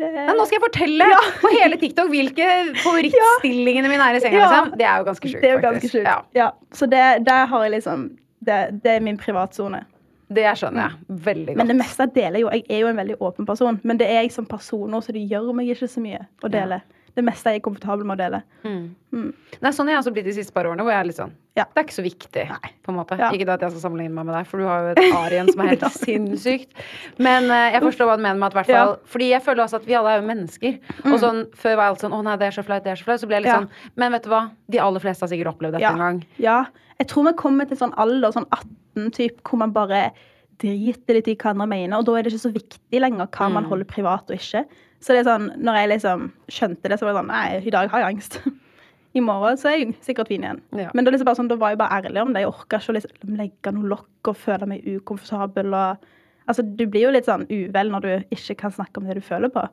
det 0.00 0.08
Ja, 0.16 0.32
nå 0.34 0.46
skal 0.48 0.56
jeg 0.56 0.64
fortelle 0.64 1.08
på 1.42 1.52
hele 1.52 1.78
TikTok 1.78 2.10
hvilke 2.10 2.48
favorittstillingene 2.84 3.90
mine 3.92 4.08
er 4.08 4.18
i 4.18 4.22
senga. 4.24 4.42
Liksom. 4.42 4.74
Det 4.80 4.86
er 4.88 4.98
jo 5.02 5.06
ganske 5.10 5.32
sjukt. 5.34 5.44
Faktisk. 5.44 5.94
ganske. 5.94 6.04
Ja, 6.08 6.18
Ja. 6.38 6.48
Så 6.72 6.88
det, 6.90 7.02
der 7.28 7.46
har 7.52 7.66
jeg 7.66 7.74
liksom 7.76 8.08
det, 8.42 8.58
det 8.82 8.96
er 8.96 9.04
min 9.04 9.18
privatsone. 9.20 9.84
det 10.32 10.46
skjønner 10.58 10.88
jeg 10.88 11.18
veldig 11.26 11.46
godt. 11.52 11.58
Men 11.60 11.68
det 11.70 11.76
meste 11.76 12.06
deler 12.16 12.40
jo. 12.40 12.48
Jeg 12.56 12.64
er 12.72 12.78
jo 12.82 12.88
en 12.88 12.96
veldig 12.98 13.18
åpen 13.20 13.46
person. 13.46 13.78
Men 13.84 14.00
det 14.00 14.08
er 14.08 14.22
jeg 14.24 14.32
som 14.32 14.46
person 14.48 14.88
nå, 14.90 15.02
så 15.04 15.12
det 15.12 15.26
gjør 15.28 15.52
meg 15.54 15.68
ikke 15.70 15.90
så 15.92 16.00
mye 16.02 16.24
å 16.42 16.48
dele. 16.50 16.80
Det 17.14 17.22
meste 17.24 17.50
jeg 17.52 17.60
er 17.60 17.64
komfortabel 17.66 18.06
med 18.08 18.16
å 18.16 18.22
dele. 18.22 18.38
Nei, 19.12 19.70
sånn 19.76 19.88
har 19.90 19.98
jeg 19.98 20.00
også 20.02 20.12
blitt 20.16 20.24
de 20.24 20.32
siste 20.32 20.54
par 20.56 20.64
årene. 20.64 20.80
Hvor 20.86 20.94
jeg 20.94 21.00
er 21.02 21.08
litt 21.10 21.18
sånn 21.18 21.32
Ja. 21.58 21.66
Det 21.68 21.82
er 21.82 21.84
ikke 21.84 21.96
så 21.98 22.04
viktig, 22.06 22.44
på 22.82 22.92
en 22.92 22.96
måte. 22.96 23.18
Ja. 23.20 23.28
Ikke 23.36 23.48
at 23.52 23.60
jeg 23.60 23.74
skal 23.74 23.82
sammenligne 23.82 24.14
meg 24.16 24.24
med 24.30 24.34
deg, 24.38 24.46
for 24.48 24.62
du 24.62 24.64
har 24.64 24.86
jo 24.86 24.94
et 24.94 25.16
arien 25.18 25.50
som 25.52 25.60
er 25.60 25.68
helt 25.74 25.84
sinnssykt. 26.00 26.72
Men 27.20 27.50
uh, 27.52 27.66
jeg 27.74 27.82
forstår 27.84 28.08
hva 28.08 28.16
du 28.16 28.22
mener 28.24 28.40
med 28.40 28.48
at 28.48 28.56
hvert 28.56 28.70
fall 28.72 28.94
Ja. 28.94 28.96
Mm. 28.96 29.10
Fordi 29.12 29.28
jeg 29.34 29.42
føler 29.44 29.64
også 29.66 29.80
at 29.82 29.86
vi 29.90 29.98
alle 30.00 30.14
er 30.14 30.22
jo 30.22 30.26
mennesker. 30.30 30.78
Og 31.12 31.18
sånn, 31.20 31.42
Før 31.52 31.76
var 31.76 31.84
jeg 31.84 31.92
alt 31.96 32.04
sånn 32.06 32.16
Å 32.16 32.22
nei, 32.24 32.36
det 32.40 32.48
er 32.48 32.56
så 32.56 32.64
flaut, 32.64 32.84
det 32.86 32.94
er 32.94 33.00
så 33.02 33.04
flaut. 33.10 33.20
Så 33.20 33.28
ble 33.28 33.36
jeg 33.40 33.44
litt 33.44 33.52
sånn 33.58 33.68
Men 34.00 34.12
vet 34.16 34.24
du 34.24 34.30
hva? 34.32 34.42
De 34.72 34.80
aller 34.80 35.04
fleste 35.04 35.26
har 35.26 35.32
sikkert 35.34 35.52
opplevd 35.52 35.76
dette 35.76 35.92
en 35.92 35.98
gang. 36.06 36.22
ja. 36.40 36.60
Jeg 37.02 37.08
tror 37.10 37.24
vi 37.26 37.32
kommer 37.40 37.66
til 37.66 37.76
sånn 37.80 37.92
alder, 37.98 38.30
sånn 38.30 38.46
18 38.54 39.10
typ, 39.16 39.40
hvor 39.48 39.58
man 39.58 39.72
bare 39.74 40.12
driter 40.62 41.16
litt 41.16 41.28
i 41.32 41.34
hva 41.34 41.50
andre 41.50 41.66
mener, 41.66 41.96
og 41.98 42.04
da 42.06 42.12
er 42.18 42.22
det 42.22 42.32
ikke 42.32 42.44
så 42.44 42.52
viktig 42.54 43.00
lenger 43.02 43.26
hva 43.32 43.48
Mm. 43.48 43.54
man 43.56 43.64
holder 43.64 43.84
privat 43.90 44.30
og 44.30 44.36
ikke. 44.38 44.64
Så 45.02 45.14
det 45.14 45.22
er 45.22 45.28
sånn, 45.28 45.48
når 45.58 45.78
jeg 45.80 45.90
liksom 45.96 46.28
skjønte 46.52 46.90
det, 46.90 46.98
så 47.00 47.06
var 47.06 47.12
det 47.12 47.20
sånn 47.20 47.32
Nei, 47.32 47.46
i 47.66 47.72
dag 47.74 47.90
har 47.90 48.04
jeg 48.04 48.14
angst. 48.14 48.38
I 49.18 49.20
morgen 49.20 49.58
så 49.60 49.68
er 49.68 49.78
jeg 49.80 49.94
sikkert 50.06 50.30
fin 50.32 50.44
igjen. 50.46 50.60
Ja. 50.78 50.88
Men 50.96 51.04
da, 51.04 51.12
liksom 51.12 51.34
sånn, 51.36 51.50
da 51.50 51.58
var 51.60 51.74
jeg 51.74 51.80
bare 51.82 51.98
ærlig 52.00 52.22
om 52.22 52.32
det. 52.32 52.44
Jeg 52.44 52.52
orka 52.52 52.78
ikke 52.80 52.94
å 52.94 52.96
liksom 52.96 53.34
legge 53.40 53.72
noe 53.76 53.90
lokk 53.90 54.30
og 54.30 54.38
føle 54.40 54.68
meg 54.70 54.86
ukomfortabel. 54.88 55.74
Og, 55.76 56.06
altså, 56.46 56.64
du 56.64 56.86
blir 56.86 57.08
jo 57.08 57.12
litt 57.12 57.28
sånn 57.28 57.44
uvel 57.50 57.92
når 57.92 58.06
du 58.06 58.36
ikke 58.38 58.56
kan 58.62 58.72
snakke 58.72 59.02
om 59.02 59.10
det 59.10 59.18
du 59.18 59.24
føler 59.26 59.52
på. 59.52 59.66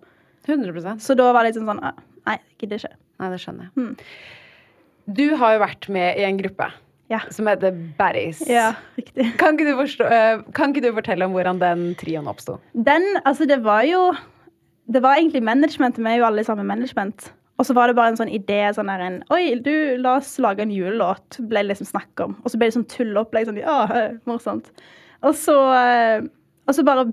100% 0.50 1.04
Så 1.04 1.16
da 1.20 1.30
var 1.36 1.44
det 1.44 1.52
liksom 1.54 1.68
sånn 1.70 1.82
Nei, 1.84 2.36
jeg 2.36 2.64
gidder 2.64 2.82
ikke. 2.82 2.98
Nei, 3.20 3.30
det 3.32 3.40
skjønner 3.44 3.68
jeg. 3.70 3.74
Mm. 3.80 5.16
Du 5.20 5.26
har 5.42 5.56
jo 5.56 5.62
vært 5.64 5.88
med 5.94 6.20
i 6.20 6.26
en 6.28 6.38
gruppe 6.42 6.68
Ja. 7.10 7.20
som 7.34 7.48
heter 7.50 7.74
Baddies. 7.98 8.42
Ja, 8.50 8.74
riktig. 9.00 9.32
Kan 9.40 9.56
ikke, 9.58 9.66
du 9.72 9.80
forstå, 9.80 10.10
eh, 10.14 10.44
kan 10.54 10.74
ikke 10.74 10.84
du 10.86 10.92
fortelle 10.94 11.26
om 11.26 11.34
hvordan 11.34 11.62
den 11.64 11.88
trioen 11.98 12.28
oppsto? 12.30 12.60
Den, 12.76 13.08
altså 13.24 13.48
det 13.50 13.62
var 13.66 13.88
jo 13.88 14.04
Det 14.90 15.02
var 15.06 15.20
egentlig 15.20 15.44
management, 15.46 16.00
vi 16.00 16.10
er 16.10 16.22
jo 16.22 16.28
alle 16.30 16.44
sammen 16.44 16.68
management. 16.68 17.30
Og 17.60 17.68
så 17.68 17.76
var 17.76 17.90
det 17.90 17.98
bare 17.98 18.14
en 18.14 18.18
sånn 18.18 18.32
idé 18.32 18.62
sånn 18.74 18.88
der 18.88 19.02
en 19.04 19.18
Oi, 19.36 19.58
du, 19.60 19.74
la 20.00 20.16
oss 20.22 20.38
lage 20.40 20.64
en 20.64 20.72
julelåt. 20.72 21.42
Ble 21.52 21.62
det 21.62 21.74
liksom 21.74 21.90
snakk 21.90 22.24
om. 22.24 22.38
Og 22.44 22.52
så 22.52 22.60
ble 22.60 22.70
det 22.70 22.78
sånn 22.78 22.88
tulleopplegg. 22.90 23.50
Sånn, 23.50 23.60
ja, 23.60 23.82
morsomt. 24.30 24.72
Og 25.28 25.36
så, 25.36 25.58
eh, 25.76 26.24
og 26.70 26.78
så 26.78 26.86
bare 26.88 27.10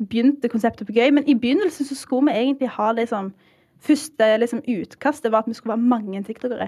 begynte 0.00 0.48
konseptet 0.48 0.88
på 0.88 0.96
gøy. 0.96 1.10
Men 1.18 1.28
i 1.28 1.36
begynnelsen 1.36 1.90
så 1.90 1.98
skulle 1.98 2.30
vi 2.30 2.46
egentlig 2.46 2.72
ha 2.78 2.90
liksom 2.96 3.32
Første 3.80 4.26
liksom, 4.36 4.58
utkastet 4.68 5.32
var 5.32 5.40
at 5.40 5.46
vi 5.48 5.54
skulle 5.56 5.72
være 5.72 5.88
mange 5.88 6.18
tiktokere. 6.26 6.66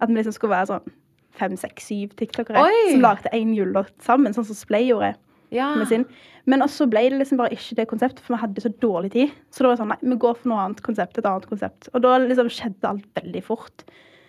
At 0.00 0.08
vi 0.08 0.16
liksom 0.16 0.32
skulle 0.32 0.54
være 0.54 0.70
sånn 0.70 0.94
fem, 1.36 1.56
seks, 1.60 1.90
syv 1.90 2.14
tiktokere 2.16 2.62
Oi! 2.64 2.94
som 2.94 3.02
lagde 3.04 3.32
én 3.36 3.50
julelåt 3.52 3.92
sammen, 4.00 4.32
sånn 4.32 4.46
som 4.48 4.56
Splay 4.56 4.88
gjorde 4.88 5.10
Ja. 5.50 5.84
sin. 5.86 6.04
Men 6.46 6.60
også 6.62 6.88
ble 6.88 7.08
det 7.10 7.18
liksom 7.20 7.38
bare 7.38 7.50
ikke 7.50 7.74
det 7.76 7.88
konseptet, 7.88 8.20
for 8.20 8.36
vi 8.36 8.40
hadde 8.42 8.60
så 8.62 8.70
dårlig 8.80 9.12
tid. 9.12 9.30
Så 9.50 9.58
da 9.62 9.68
var 9.68 9.76
det 9.76 9.82
sånn, 9.82 9.88
nei, 9.88 9.98
vi 10.14 10.16
går 10.16 10.36
for 10.36 10.48
noe 10.48 10.58
annet 10.64 10.82
konsept, 10.82 11.18
et 11.18 11.24
annet 11.24 11.46
konsept. 11.46 11.88
Og 11.94 12.02
da 12.02 12.18
liksom 12.18 12.48
skjedde 12.48 12.84
alt 12.88 13.06
veldig 13.14 13.42
fort. 13.44 13.84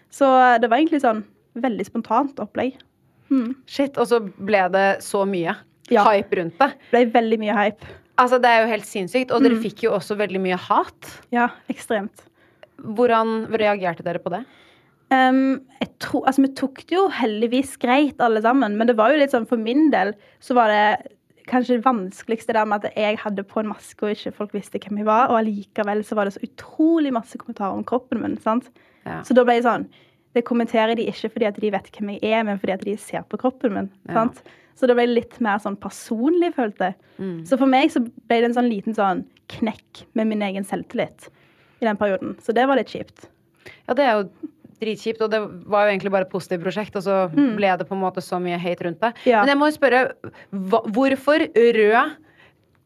Så 0.10 0.26
det 0.62 0.70
var 0.70 0.78
egentlig 0.78 1.02
sånn 1.02 1.24
veldig 1.56 1.86
spontant 1.86 2.36
opplegg. 2.40 2.76
Shit, 3.68 3.98
og 3.98 4.08
så 4.08 4.20
ble 4.24 4.70
det 4.72 5.02
så 5.04 5.26
mye 5.28 5.56
Ja. 5.90 6.04
hype 6.06 6.32
rundt 6.38 6.58
det. 6.60 6.74
Ble 6.92 7.06
veldig 7.12 7.40
mye 7.40 7.54
hype. 7.56 7.86
Altså, 8.18 8.42
Det 8.42 8.46
er 8.50 8.62
jo 8.64 8.68
helt 8.72 8.84
sinnssykt. 8.86 9.32
Og 9.32 9.42
Mm. 9.42 9.50
dere 9.50 9.62
fikk 9.64 9.84
jo 9.84 9.92
også 9.92 10.18
veldig 10.18 10.40
mye 10.42 10.58
hat. 10.58 11.22
Ja, 11.32 11.50
ekstremt. 11.70 12.24
Hvordan 12.82 13.48
reagerte 13.52 14.04
dere 14.04 14.20
på 14.20 14.30
det? 14.32 14.46
Jeg 15.12 15.90
tror, 16.04 16.26
altså, 16.28 16.44
vi 16.44 16.50
tok 16.58 16.82
det 16.88 16.98
jo 16.98 17.06
heldigvis 17.14 17.78
greit, 17.80 18.20
alle 18.24 18.42
sammen. 18.44 18.76
Men 18.80 18.90
det 18.90 18.98
var 19.00 19.14
jo 19.14 19.22
litt 19.22 19.32
sånn, 19.32 19.48
for 19.50 19.62
min 19.62 19.88
del 19.94 20.14
så 20.44 20.58
var 20.58 20.74
det 20.74 21.14
kanskje 21.48 21.78
det 21.78 21.86
vanskeligste 21.86 22.56
der 22.56 22.68
med 22.68 22.84
at 22.86 22.98
jeg 23.00 23.20
hadde 23.22 23.46
på 23.48 23.62
en 23.62 23.70
maske 23.72 24.04
og 24.04 24.12
ikke 24.12 24.36
folk 24.36 24.56
visste 24.56 24.82
hvem 24.84 25.00
jeg 25.02 25.08
var. 25.08 25.32
Og 25.32 25.40
allikevel 25.40 26.04
så 26.06 26.18
var 26.20 26.28
det 26.28 26.36
så 26.36 26.44
utrolig 26.44 27.14
masse 27.16 27.40
kommentarer 27.40 27.78
om 27.78 27.86
kroppen 27.88 28.22
min. 28.24 28.36
sant? 28.44 28.68
Ja. 29.08 29.22
Så 29.24 29.38
da 29.38 29.46
ble 29.48 29.60
jeg 29.60 29.68
sånn 29.68 29.88
Det 30.36 30.44
kommenterer 30.44 30.92
de 31.00 31.06
ikke 31.08 31.30
fordi 31.32 31.46
at 31.48 31.56
de 31.58 31.70
vet 31.72 31.88
hvem 31.96 32.10
jeg 32.14 32.34
er, 32.36 32.44
men 32.46 32.60
fordi 32.60 32.74
at 32.76 32.84
de 32.86 32.98
ser 33.02 33.24
på 33.26 33.40
kroppen 33.42 33.74
min. 33.74 33.88
sant? 34.12 34.44
Så 34.78 34.86
det 34.86 34.94
ble 34.94 35.08
litt 35.10 35.40
mer 35.42 35.58
sånn 35.64 35.80
personlig, 35.82 36.52
følte 36.54 36.92
jeg. 36.92 36.98
Mm. 37.18 37.40
Så 37.50 37.58
for 37.58 37.66
meg 37.72 37.90
så 37.90 38.04
ble 38.04 38.44
det 38.44 38.52
en 38.52 38.58
sånn 38.60 38.70
liten 38.70 38.94
sånn 38.94 39.24
knekk 39.50 40.04
med 40.20 40.30
min 40.30 40.44
egen 40.46 40.68
selvtillit 40.68 41.32
i 41.82 41.88
den 41.88 41.98
perioden. 41.98 42.36
Så 42.44 42.54
det 42.54 42.68
var 42.70 42.78
litt 42.78 42.92
kjipt. 42.94 43.26
Ja, 43.88 43.96
det 43.98 44.06
er 44.06 44.20
jo 44.20 44.47
dritkjipt, 44.82 45.24
og 45.26 45.34
det 45.34 45.42
var 45.70 45.86
jo 45.86 45.96
egentlig 45.96 46.14
bare 46.14 46.28
et 46.28 46.32
positivt 46.32 46.64
prosjekt, 46.66 46.96
og 47.00 47.06
så 47.06 47.26
ble 47.34 47.74
det 47.80 47.88
på 47.90 47.98
en 47.98 48.04
måte 48.04 48.24
så 48.24 48.40
mye 48.42 48.60
hate 48.62 48.88
rundt 48.88 49.02
det. 49.04 49.14
Mm. 49.24 49.28
Ja. 49.32 49.42
Men 49.42 49.54
jeg 49.54 49.62
må 49.62 49.70
jo 49.70 49.78
spørre, 49.78 50.02
hva, 50.52 50.82
hvorfor 50.96 51.46
rød 51.56 52.16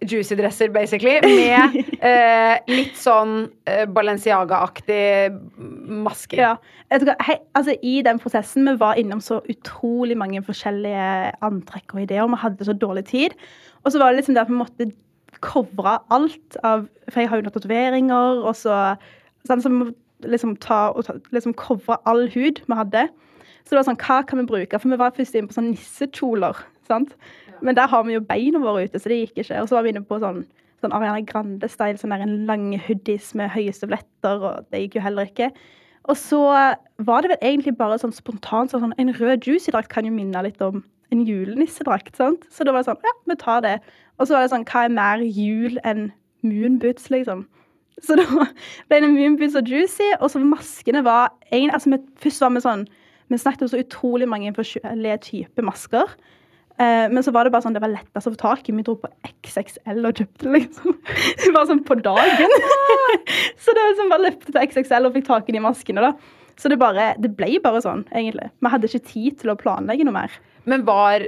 juicy 0.02 0.36
dresser, 0.36 0.72
basically, 0.74 1.20
med 1.22 1.76
eh, 2.10 2.56
litt 2.72 2.98
sånn 2.98 3.46
eh, 3.70 3.84
Balenciaga-aktig 3.86 5.36
maske? 6.02 6.40
Ja. 6.40 6.56
Hei, 6.92 7.38
altså 7.58 7.76
I 7.86 8.00
den 8.06 8.20
prosessen 8.22 8.66
vi 8.68 8.76
var 8.82 9.00
innom 9.00 9.22
så 9.24 9.42
utrolig 9.52 10.18
mange 10.18 10.42
forskjellige 10.46 11.36
antrekk 11.46 11.96
og 11.96 12.04
ideer, 12.06 12.26
og 12.26 12.34
vi 12.34 12.42
hadde 12.48 12.68
så 12.68 12.76
dårlig 12.78 13.06
tid. 13.12 13.38
Og 13.86 13.94
så 13.94 14.02
var 14.02 14.12
det 14.12 14.22
liksom 14.22 14.38
det 14.38 14.46
at 14.46 14.52
vi 14.52 14.60
måtte 14.60 14.92
covre 15.42 15.96
alt 16.14 16.58
av 16.68 16.84
For 17.10 17.24
jeg 17.24 17.32
har 17.32 17.40
jo 17.40 17.46
noen 17.48 17.56
tatoveringer, 17.56 18.42
og 18.46 18.56
så 18.58 18.76
sånn, 19.48 19.64
Så 19.64 19.72
liksom 20.28 20.56
ta 20.64 20.90
og 20.96 21.06
ta, 21.08 21.18
liksom 21.32 21.56
covre 21.60 21.98
all 22.10 22.28
hud 22.34 22.62
vi 22.68 22.78
hadde. 22.78 23.08
Så 23.64 23.74
det 23.74 23.80
var 23.80 23.88
sånn, 23.90 24.02
hva 24.02 24.22
kan 24.28 24.42
vi 24.42 24.48
bruke? 24.50 24.80
For 24.80 24.90
vi 24.90 25.00
var 25.00 25.14
først 25.16 25.36
inne 25.38 25.50
på 25.50 25.58
sånn 25.58 25.72
nissekjoler. 25.74 26.58
sant? 26.88 27.14
Men 27.62 27.78
der 27.78 27.88
har 27.88 28.04
vi 28.04 28.16
jo 28.18 28.24
beina 28.26 28.60
våre 28.60 28.88
ute, 28.88 29.00
så 29.00 29.12
det 29.12 29.22
gikk 29.22 29.44
ikke. 29.44 29.62
Og 29.62 29.70
så 29.70 29.78
var 29.78 29.86
vi 29.86 29.94
inne 29.94 30.04
på 30.06 30.18
sånn, 30.20 30.42
sånn 30.82 30.96
Ariana 30.98 31.22
Grande-style, 31.30 32.00
sånn 32.02 32.14
der 32.14 32.26
en 32.26 32.48
lang 32.50 32.72
hoodies 32.88 33.36
med 33.38 33.54
høye 33.54 33.74
støvletter, 33.76 34.42
og 34.42 34.66
det 34.74 34.82
gikk 34.86 34.98
jo 34.98 35.06
heller 35.06 35.30
ikke. 35.30 35.52
Og 36.10 36.18
så 36.18 36.42
var 37.06 37.22
det 37.22 37.36
vel 37.36 37.44
egentlig 37.46 37.76
bare 37.78 38.00
sånn 38.02 38.16
spontant 38.16 38.74
sånn, 38.74 38.96
En 38.98 39.14
rød 39.14 39.46
juicy-drakt 39.46 39.90
kan 39.94 40.06
jo 40.06 40.12
minne 40.12 40.42
litt 40.44 40.62
om 40.62 40.84
en 41.12 41.26
julenissedrakt. 41.28 42.16
sant? 42.18 42.48
Så 42.50 42.66
da 42.66 42.74
var 42.74 42.82
det 42.82 42.90
sånn 42.90 43.06
Ja, 43.06 43.14
vi 43.28 43.36
tar 43.36 43.62
det. 43.62 43.80
Og 44.18 44.28
så 44.28 44.34
var 44.34 44.42
det 44.42 44.52
sånn 44.52 44.66
Hva 44.66 44.86
er 44.86 44.90
mer 44.90 45.22
jul 45.22 45.78
enn 45.84 46.12
moonboots, 46.42 47.12
liksom? 47.14 47.46
Så 48.02 48.18
da 48.18 48.26
ble 48.90 49.00
det 49.04 49.10
moonboots 49.12 49.58
og 49.60 49.70
juicy. 49.70 50.10
Og 50.20 50.32
så 50.34 50.42
maskene 50.44 51.04
var 51.06 51.34
en, 51.52 51.72
altså, 51.72 51.94
vi, 51.94 52.02
Først 52.24 52.44
var 52.44 52.54
vi 52.56 52.64
sånn 52.64 52.86
Vi 53.32 53.40
snakket 53.40 53.66
om 53.68 53.72
så 53.72 53.82
utrolig 53.82 54.28
mange 54.28 54.52
forskjellige 54.56 55.18
typer 55.28 55.68
masker. 55.68 56.16
Eh, 56.82 57.08
men 57.12 57.24
så 57.24 57.34
var 57.36 57.46
det 57.46 57.54
bare 57.54 57.64
sånn, 57.66 57.76
det 57.76 57.84
var 57.84 57.94
lettest 57.94 58.28
å 58.28 58.34
få 58.34 58.40
tak 58.42 58.68
i. 58.68 58.76
Vi 58.76 58.86
dro 58.88 58.98
på 59.00 59.12
XXL 59.30 60.02
og 60.08 60.20
kjøpte 60.20 60.48
det 60.48 60.54
liksom. 60.58 60.98
Bare 61.56 61.68
sånn 61.70 61.84
på 61.88 61.98
dagen. 62.04 62.56
så 63.62 63.76
det 63.76 63.84
var 63.84 63.94
liksom 63.94 64.12
bare 64.12 64.26
løpte 64.26 64.52
til 64.52 64.62
XXL 64.66 65.08
og 65.08 65.16
fikk 65.18 65.28
tak 65.30 65.52
i 65.52 65.56
de 65.56 65.64
maskene. 65.64 66.04
da. 66.10 66.12
Så 66.60 66.70
det, 66.70 66.78
bare, 66.82 67.14
det 67.22 67.32
ble 67.38 67.56
bare 67.64 67.80
sånn, 67.82 68.04
egentlig. 68.12 68.52
Vi 68.62 68.70
hadde 68.74 68.90
ikke 68.90 69.08
tid 69.08 69.40
til 69.42 69.54
å 69.54 69.58
planlegge 69.58 70.06
noe 70.06 70.18
mer. 70.20 70.36
Men 70.70 70.84
var 70.88 71.26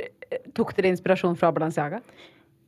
Tok 0.57 0.71
dere 0.73 0.89
inspirasjon 0.89 1.35
fra 1.37 1.51
Balenciaga? 1.53 1.99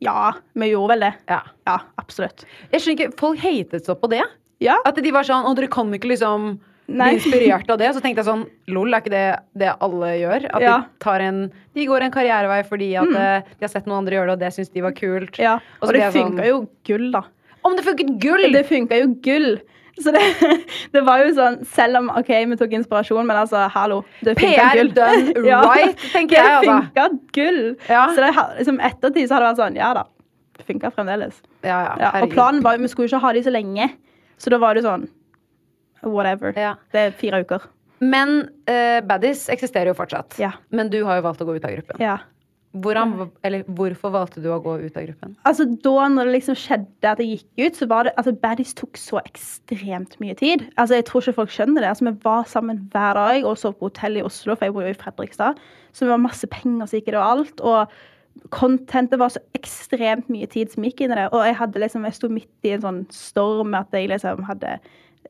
Ja, 0.03 0.33
vi 0.53 0.71
gjorde 0.73 0.93
vel 0.95 0.99
det. 1.07 1.13
Ja. 1.31 1.41
Ja, 1.67 1.79
absolutt. 2.01 2.45
Jeg 2.71 2.81
skjønner 2.81 2.97
ikke, 2.99 3.17
Folk 3.19 3.39
hatet 3.39 3.85
så 3.87 3.95
på 3.99 4.09
det. 4.11 4.23
Ja, 4.63 4.77
At 4.85 4.95
de 4.95 5.11
var 5.11 5.23
sånn 5.27 5.45
Å, 5.45 5.53
dere 5.55 5.67
kan 5.67 5.91
ikke 5.93 6.07
liksom 6.13 6.59
Nei. 6.87 7.09
bli 7.15 7.17
inspirert 7.19 7.69
av 7.69 7.79
det. 7.81 7.89
Så 7.95 8.01
tenkte 8.03 8.21
jeg 8.23 8.27
sånn 8.29 8.45
Lol, 8.71 8.93
er 8.93 9.01
ikke 9.01 9.11
det 9.13 9.25
det 9.57 9.71
alle 9.81 10.11
gjør? 10.19 10.45
At 10.53 10.61
Ja. 10.61 10.77
de 10.81 10.99
tar 10.99 11.19
en 11.21 11.51
De 11.73 11.85
går 11.85 12.01
en 12.03 12.11
karrierevei 12.11 12.61
fordi 12.67 12.95
at 12.95 13.07
mm. 13.07 13.43
de 13.59 13.65
har 13.65 13.67
sett 13.71 13.85
noen 13.87 14.03
andre 14.03 14.15
gjøre 14.15 14.27
det, 14.27 14.33
og 14.33 14.39
det 14.39 14.53
syns 14.53 14.71
de 14.73 14.81
var 14.81 14.91
kult. 14.91 15.39
ja. 15.39 15.55
Og 15.81 15.87
så 15.87 15.89
Og 15.89 15.93
det 15.93 16.13
funka 16.13 16.43
sånn- 16.43 16.47
jo 16.47 16.67
gull, 16.85 17.11
da. 17.11 17.23
Om 17.65 17.75
det 17.75 17.83
funket 17.85 18.19
gull! 18.21 18.51
Det 18.53 18.65
funka 18.69 18.99
jo 19.01 19.07
gull. 19.25 19.59
Så 20.03 20.11
det, 20.11 20.21
det 20.95 21.03
var 21.07 21.23
jo 21.23 21.31
sånn, 21.37 21.61
selv 21.71 22.01
om 22.01 22.09
OK, 22.19 22.31
vi 22.51 22.57
tok 22.59 22.73
inspirasjon, 22.79 23.23
men 23.27 23.39
altså, 23.39 23.65
hallo. 23.71 24.01
Det 24.25 24.35
funka 24.39 24.71
gull. 24.75 24.91
done 24.95 25.35
right, 25.69 26.07
tenker 26.11 26.35
jeg, 26.35 26.45
Det 26.45 26.57
altså. 26.59 26.79
funka 26.81 27.07
gull. 27.37 27.61
Ja. 27.87 28.07
Så 28.15 28.25
det, 28.25 28.31
liksom, 28.59 28.81
ettertid 28.89 29.29
så 29.29 29.37
har 29.37 29.45
det 29.45 29.51
vært 29.53 29.61
sånn, 29.63 29.79
ja 29.79 29.93
da. 29.97 30.05
Det 30.55 30.67
funka 30.67 30.91
fremdeles. 30.95 31.39
Ja, 31.65 31.79
ja, 31.99 32.11
og 32.23 32.31
planen 32.31 32.63
var 32.63 32.77
jo, 32.77 32.85
vi 32.85 32.91
skulle 32.91 33.09
ikke 33.11 33.23
ha 33.23 33.31
de 33.35 33.43
så 33.45 33.53
lenge, 33.55 33.89
så 34.39 34.51
da 34.51 34.59
var 34.61 34.77
det 34.77 34.85
sånn 34.87 35.07
Whatever. 36.05 36.53
Ja. 36.59 36.75
Det 36.93 37.01
er 37.01 37.15
fire 37.17 37.39
uker. 37.41 37.63
Men 38.03 38.43
uh, 38.69 38.99
Baddies 39.07 39.47
eksisterer 39.49 39.89
jo 39.89 39.95
fortsatt. 39.97 40.35
Ja. 40.37 40.51
Men 40.69 40.91
du 40.93 40.99
har 41.07 41.17
jo 41.17 41.23
valgt 41.25 41.41
å 41.41 41.47
gå 41.47 41.55
ut 41.57 41.65
av 41.65 41.73
gruppen. 41.73 42.03
Ja. 42.03 42.19
Hvordan, 42.75 43.29
eller, 43.47 43.63
hvorfor 43.77 44.11
valgte 44.11 44.41
du 44.43 44.49
å 44.51 44.59
gå 44.63 44.73
ut 44.81 44.97
av 44.99 45.05
gruppen? 45.07 45.35
Altså 45.47 45.67
Da 45.83 46.07
når 46.11 46.27
det 46.27 46.33
liksom 46.33 46.57
skjedde 46.59 47.11
at 47.11 47.21
jeg 47.23 47.37
gikk 47.37 47.67
ut, 47.67 47.77
så 47.79 47.87
var 47.91 48.07
det 48.07 48.15
altså 48.19 48.33
Baddies 48.41 48.73
tok 48.75 48.99
så 48.99 49.21
ekstremt 49.21 50.17
mye 50.23 50.35
tid. 50.39 50.65
Altså 50.75 50.99
Jeg 50.99 51.07
tror 51.07 51.23
ikke 51.23 51.37
folk 51.39 51.53
skjønner 51.55 51.85
det. 51.85 51.93
Altså 51.93 52.09
Vi 52.09 52.15
var 52.25 52.49
sammen 52.51 52.83
hver 52.91 53.15
dag 53.19 53.47
og 53.47 53.59
sov 53.61 53.77
på 53.79 53.87
hotell 53.87 54.19
i 54.19 54.25
Oslo, 54.25 54.57
for 54.57 54.67
jeg 54.67 54.75
bor 54.75 54.83
jo 54.83 54.91
i 54.91 54.99
Fredrikstad. 54.99 55.61
Så 55.95 56.05
vi 56.05 56.11
var 56.11 56.21
masse 56.25 56.49
penger 56.51 56.89
som 56.89 56.99
gikk 56.99 57.13
i 57.13 57.15
det 57.15 57.21
og 57.21 57.31
alt. 57.31 57.63
Og 57.63 57.95
contentet 58.51 59.19
var 59.21 59.31
så 59.31 59.39
ekstremt 59.55 60.27
mye 60.31 60.49
tid 60.51 60.73
som 60.73 60.83
gikk 60.83 61.05
inn 61.05 61.15
i 61.15 61.19
det. 61.21 61.29
Og 61.31 61.45
jeg 61.47 61.59
hadde 61.61 61.81
liksom 61.81 62.05
Jeg 62.09 62.19
sto 62.19 62.31
midt 62.31 62.67
i 62.67 62.75
en 62.75 62.83
sånn 62.83 63.01
storm 63.13 63.71
med 63.71 63.85
at 63.85 63.95
jeg 63.95 64.11
liksom 64.11 64.43
hadde 64.49 64.77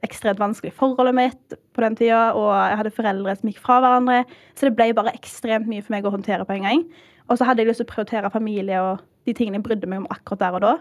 ekstremt 0.04 0.42
vanskelig 0.42 0.74
forholdet 0.76 1.16
mitt 1.16 1.56
på 1.76 1.84
den 1.84 1.96
tida, 1.98 2.34
og 2.36 2.50
jeg 2.52 2.80
hadde 2.82 2.96
foreldre 2.98 3.36
som 3.38 3.50
gikk 3.50 3.62
fra 3.64 3.80
hverandre. 3.84 4.24
Så 4.58 4.68
det 4.68 4.76
ble 4.78 4.90
bare 4.98 5.14
ekstremt 5.16 5.70
mye 5.70 5.84
for 5.86 5.96
meg 5.96 6.08
å 6.08 6.14
håndtere 6.14 6.48
på 6.48 6.58
en 6.58 6.68
gang. 6.68 6.84
Og 7.30 7.40
så 7.40 7.48
hadde 7.48 7.64
jeg 7.64 7.72
lyst 7.72 7.82
til 7.82 7.88
å 7.88 7.94
prioritere 7.94 8.32
familie 8.34 8.82
og 8.84 9.02
de 9.26 9.34
tingene 9.34 9.60
jeg 9.60 9.66
brydde 9.66 9.90
meg 9.90 10.04
om 10.04 10.12
akkurat 10.14 10.44
der 10.44 10.60
og 10.60 10.66
da. 10.66 10.76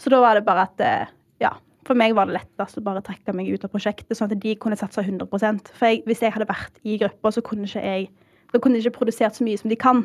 Så 0.00 0.12
da 0.12 0.20
var 0.22 0.38
det 0.38 0.46
bare 0.46 0.68
at 0.68 0.82
eh, 0.86 1.12
ja, 1.42 1.52
for 1.88 1.98
meg 1.98 2.14
var 2.16 2.30
det 2.30 2.38
lettest 2.38 2.78
å 2.78 2.84
bare 2.86 3.02
trekke 3.04 3.34
meg 3.36 3.50
ut 3.50 3.66
av 3.66 3.72
prosjektet, 3.72 4.14
sånn 4.16 4.30
at 4.30 4.42
de 4.42 4.54
kunne 4.60 4.78
satse 4.78 5.02
100% 5.02 5.72
For 5.74 5.90
jeg, 5.90 6.04
hvis 6.06 6.22
jeg 6.22 6.34
hadde 6.36 6.48
vært 6.48 6.78
i 6.86 6.98
gruppa, 7.00 7.32
så 7.34 7.42
kunne 7.44 7.68
ikke 7.68 7.84
jeg 7.84 8.10
da 8.52 8.58
kunne 8.58 8.78
de 8.78 8.84
ikke 8.84 8.98
produsert 8.98 9.36
så 9.36 9.46
mye 9.46 9.58
som 9.60 9.70
de 9.70 9.78
kan. 9.78 10.04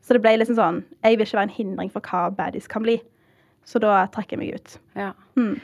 Så 0.00 0.16
det 0.16 0.22
ble 0.24 0.36
liksom 0.38 0.56
sånn 0.58 0.80
Jeg 1.04 1.18
vil 1.18 1.26
ikke 1.26 1.40
være 1.40 1.48
en 1.48 1.58
hindring 1.58 1.90
for 1.92 2.06
hva 2.06 2.30
baddies 2.34 2.70
kan 2.70 2.84
bli. 2.86 3.00
Så 3.66 3.82
da 3.82 4.04
trekker 4.14 4.38
jeg 4.38 4.40
meg 4.40 4.56
ut. 4.56 4.78
Ja. 4.98 5.12
Mm. 5.38 5.58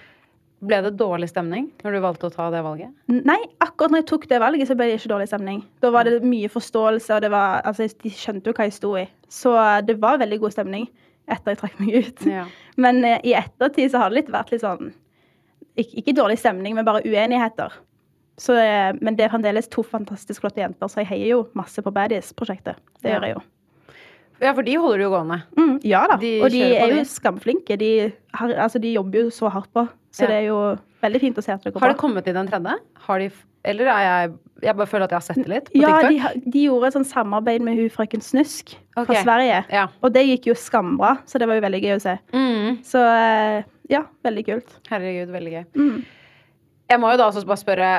Ble 0.66 0.80
det 0.84 0.94
dårlig 1.00 1.28
stemning 1.30 1.68
når 1.84 1.96
du 1.96 2.02
valgte 2.04 2.28
å 2.28 2.32
ta 2.32 2.48
det 2.52 2.62
valget? 2.64 2.92
Nei, 3.12 3.38
akkurat 3.64 3.92
når 3.92 4.02
jeg 4.02 4.08
tok 4.10 4.26
det 4.30 4.40
valget, 4.40 4.68
så 4.68 4.76
ble 4.76 4.88
det 4.88 4.98
ikke 4.98 5.12
dårlig 5.12 5.28
stemning. 5.30 5.62
Da 5.84 5.90
var 5.94 6.08
det 6.08 6.22
mye 6.24 6.50
forståelse, 6.52 7.16
og 7.16 7.24
det 7.24 7.30
var, 7.32 7.60
altså, 7.68 7.88
de 8.02 8.12
skjønte 8.12 8.50
jo 8.50 8.56
hva 8.56 8.66
jeg 8.68 8.76
sto 8.76 8.94
i. 8.98 9.04
Så 9.28 9.52
det 9.86 9.98
var 10.00 10.18
veldig 10.22 10.38
god 10.40 10.52
stemning 10.54 10.86
etter 11.28 11.52
jeg 11.54 11.58
trakk 11.58 11.80
meg 11.82 11.94
ut. 12.06 12.20
Ja. 12.30 12.44
Men 12.82 13.02
eh, 13.04 13.18
i 13.26 13.32
ettertid 13.34 13.90
så 13.90 13.98
har 14.04 14.10
det 14.12 14.20
litt 14.22 14.30
vært 14.34 14.52
litt 14.54 14.62
sånn 14.62 14.92
Ikke, 15.76 15.98
ikke 16.00 16.14
dårlig 16.16 16.38
stemning, 16.40 16.74
men 16.76 16.86
bare 16.86 17.02
uenigheter. 17.04 17.72
Så, 18.40 18.54
eh, 18.56 18.92
men 19.00 19.16
det 19.16 19.26
er 19.26 19.32
fremdeles 19.32 19.66
to 19.72 19.82
fantastisk 19.84 20.40
flotte 20.44 20.60
jenter, 20.62 20.88
så 20.88 21.02
jeg 21.02 21.08
heier 21.10 21.30
jo 21.34 21.42
masse 21.56 21.82
på 21.84 21.92
Baddies-prosjektet. 21.92 22.78
Det 23.02 23.10
Ja. 23.10 23.18
gjør 23.18 23.26
jeg 23.26 23.34
jo. 23.34 23.42
Ja, 24.40 24.52
for 24.52 24.62
de 24.62 24.74
holder 24.76 24.98
du 24.98 25.04
jo 25.04 25.10
gående. 25.12 25.38
Mm, 25.56 25.74
ja 25.84 26.06
da. 26.06 26.16
De 26.20 26.30
og 26.44 26.50
de 26.52 26.62
er 26.76 26.94
jo 26.94 27.04
skamflinke. 27.08 27.76
De, 27.80 28.12
har, 28.36 28.52
altså, 28.56 28.78
de 28.80 28.92
jobber 28.92 29.24
jo 29.24 29.30
så 29.32 29.48
hardt 29.52 29.68
på. 29.72 29.86
Så 30.16 30.24
Ja. 30.24 30.30
det 30.30 30.36
er 30.38 30.46
jo 30.48 30.58
veldig 31.04 31.20
fint 31.20 31.36
å 31.36 31.44
se 31.44 31.52
at 31.52 31.62
det 31.62 31.74
går 31.74 31.82
Har 31.84 31.92
det 31.92 32.00
kommet 32.00 32.26
inn 32.26 32.38
den 32.38 32.48
tredje? 32.48 32.74
Har 33.06 33.18
de, 33.20 33.30
eller 33.68 33.90
er 33.92 34.02
jeg 34.06 34.34
Jeg 34.62 34.76
bare 34.78 34.86
føler 34.88 35.04
at 35.04 35.10
jeg 35.12 35.18
har 35.20 35.26
sett 35.26 35.36
det 35.42 35.48
litt 35.52 35.66
på 35.68 35.80
Ja, 35.82 35.90
TikTok. 36.00 36.34
de, 36.44 36.50
de 36.50 36.60
gjorde 36.64 36.86
et 36.88 36.96
sånt 36.96 37.10
samarbeid 37.10 37.60
med 37.60 37.76
hun 37.76 37.90
frøken 37.92 38.22
Snusk 38.24 38.72
okay. 38.96 39.04
fra 39.10 39.22
Sverige. 39.22 39.58
Ja. 39.68 39.86
Og 40.00 40.14
det 40.14 40.22
gikk 40.24 40.46
jo 40.48 40.54
skambra, 40.56 41.18
så 41.28 41.38
det 41.38 41.48
var 41.50 41.58
jo 41.58 41.64
veldig 41.66 41.82
gøy 41.84 41.96
å 41.98 42.00
se. 42.00 42.14
Mm. 42.32 42.78
Så 42.82 43.02
eh, 43.04 43.66
ja, 43.92 44.06
veldig 44.24 44.44
kult. 44.46 44.78
Herregud, 44.88 45.28
veldig 45.34 45.52
gøy. 45.52 45.64
Mm. 45.76 45.98
Jeg 46.88 47.00
må 47.02 47.10
jo 47.12 47.18
da 47.20 47.26
også 47.28 47.44
bare 47.46 47.60
spørre 47.60 47.90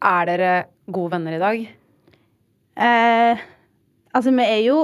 Er 0.00 0.26
dere 0.30 0.54
gode 0.88 1.12
venner 1.12 1.36
i 1.36 1.42
dag? 1.42 1.68
Eh, 2.76 3.44
altså, 4.14 4.32
vi 4.32 4.42
er 4.48 4.62
jo 4.64 4.78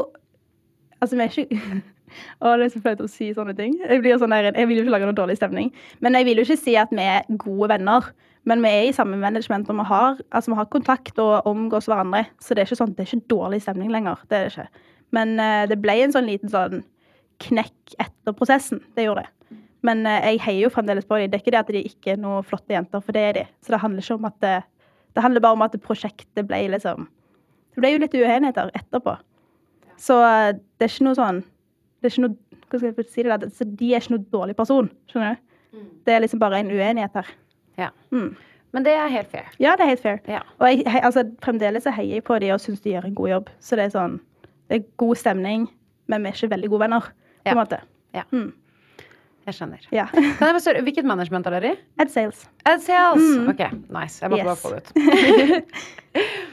Altså, 1.01 1.17
vi 1.17 1.23
er 1.23 1.33
ikke 1.33 1.83
Å, 2.41 2.57
det 2.59 2.67
er 2.67 2.75
så 2.75 2.83
flaut 2.85 3.03
å 3.05 3.09
si 3.11 3.31
sånne 3.37 3.55
ting. 3.59 3.77
Jeg, 3.81 4.03
blir 4.05 4.21
sånn 4.21 4.35
der, 4.35 4.51
jeg 4.51 4.69
vil 4.69 4.81
jo 4.81 4.85
ikke 4.87 4.95
lage 4.97 5.09
noe 5.09 5.19
dårlig 5.19 5.39
stemning. 5.39 5.73
Men 6.05 6.19
jeg 6.19 6.29
vil 6.29 6.41
jo 6.41 6.47
ikke 6.49 6.61
si 6.61 6.77
at 6.81 6.93
vi 6.95 7.05
er 7.05 7.27
gode 7.43 7.71
venner. 7.75 8.13
Men 8.49 8.63
vi 8.65 8.71
er 8.75 8.89
i 8.89 8.95
samme 8.95 9.19
management, 9.23 9.69
og 9.71 9.79
vi 9.79 9.85
har, 9.87 10.17
altså, 10.35 10.51
vi 10.51 10.59
har 10.59 10.71
kontakt 10.73 11.21
og 11.23 11.47
omgås 11.47 11.87
hverandre. 11.91 12.25
Så 12.43 12.57
det 12.57 12.65
er 12.65 12.71
ikke 12.71 12.81
sånn, 12.81 12.97
det 12.97 13.05
er 13.05 13.13
ikke 13.13 13.31
dårlig 13.31 13.63
stemning 13.63 13.93
lenger. 13.95 14.25
Det 14.31 14.39
er 14.39 14.49
det 14.49 14.55
ikke. 14.57 14.89
Men 15.15 15.37
uh, 15.39 15.63
det 15.71 15.79
ble 15.83 15.99
en 16.03 16.15
sånn 16.15 16.27
liten 16.27 16.51
sånn 16.51 16.83
knekk 17.43 17.97
etter 18.03 18.35
prosessen. 18.37 18.83
Det 18.97 19.07
gjorde 19.07 19.27
det. 19.27 19.59
Men 19.87 20.03
uh, 20.09 20.19
jeg 20.27 20.43
heier 20.43 20.67
jo 20.67 20.75
fremdeles 20.75 21.07
på 21.07 21.21
dem. 21.21 21.31
Det 21.31 21.39
er 21.39 21.45
ikke 21.45 21.55
det 21.55 21.63
at 21.63 21.73
de 21.77 21.85
ikke 21.93 22.15
er 22.15 22.23
noen 22.23 22.47
flotte 22.47 22.75
jenter, 22.75 23.03
for 23.05 23.15
det 23.15 23.25
er 23.29 23.39
de. 23.39 23.49
Så 23.63 23.75
det 23.75 23.83
handler 23.85 24.07
ikke 24.07 24.19
om 24.19 24.31
at 24.31 24.39
det, 24.43 24.57
det 25.15 25.27
handler 25.27 25.45
bare 25.45 25.59
om 25.59 25.67
at 25.69 25.83
prosjektet 25.85 26.49
ble 26.49 26.65
liksom 26.75 27.07
Det 27.73 27.81
ble 27.81 27.95
jo 27.95 28.01
litt 28.03 28.15
uenigheter 28.19 28.69
etterpå. 28.77 29.15
Så 30.03 30.19
eh, 30.27 30.51
det 30.77 30.87
er 30.87 30.93
ikke 30.93 31.07
noe 31.07 31.17
sånn 31.17 31.39
det 32.03 32.09
er 32.11 32.15
ikke 32.17 32.25
noe, 32.27 32.37
hva 32.69 32.79
skal 32.81 32.89
jeg 32.93 33.07
si 33.13 33.23
det 33.23 33.41
der, 33.41 33.51
Så 33.55 33.65
De 33.79 33.93
er 33.95 34.01
ikke 34.03 34.17
noe 34.17 34.25
dårlig 34.33 34.57
person. 34.59 34.91
skjønner 35.11 35.37
du? 35.37 35.85
Det 36.05 36.13
er 36.15 36.21
liksom 36.21 36.39
bare 36.43 36.59
en 36.61 36.69
uenighet 36.71 37.15
her. 37.15 37.29
Ja. 37.79 37.89
Mm. 38.13 38.35
Men 38.73 38.85
det 38.85 38.93
er 38.97 39.09
helt 39.09 39.31
fair. 39.31 39.47
Ja, 39.61 39.75
det 39.77 39.85
er 39.85 39.91
helt 39.93 40.01
fair. 40.01 40.19
Ja. 40.29 40.41
Og 40.59 40.67
jeg, 40.69 40.83
he, 40.87 41.01
altså, 41.05 41.25
fremdeles 41.45 41.85
heier 41.85 42.15
jeg 42.19 42.25
på 42.25 42.39
de 42.41 42.51
og 42.53 42.61
syns 42.61 42.81
de 42.85 42.91
gjør 42.95 43.05
en 43.09 43.15
god 43.15 43.29
jobb. 43.29 43.51
Så 43.61 43.77
det 43.77 43.85
er 43.87 43.95
sånn 43.95 44.19
Det 44.69 44.79
er 44.81 44.85
god 45.01 45.17
stemning, 45.21 45.67
men 46.09 46.23
vi 46.23 46.29
er 46.29 46.33
ikke 46.37 46.51
veldig 46.55 46.71
gode 46.73 46.81
venner. 46.87 47.01
på 47.45 47.51
Ja. 47.51 47.55
måte. 47.55 47.79
Ja. 48.15 48.23
Mm. 48.33 48.53
Jeg 49.47 49.55
skjønner. 49.55 49.81
Ja. 49.93 50.07
Kan 50.07 50.23
jeg 50.23 50.63
bare 50.63 50.83
Hvilket 50.87 51.05
management 51.05 51.47
er 51.47 51.51
dere 51.61 51.73
i? 51.73 51.79
Ad 51.99 52.09
sales. 52.11 52.49
Ad 52.65 52.79
Sales. 52.81 53.23
Mm. 53.23 53.49
Ok, 53.49 53.63
nice. 53.91 54.21
Jeg 54.23 54.31
måtte 54.31 54.45
Yes. 54.45 54.47
bare 54.47 54.57
få 54.57 54.71
det 54.71 54.83
ut. 54.87 55.65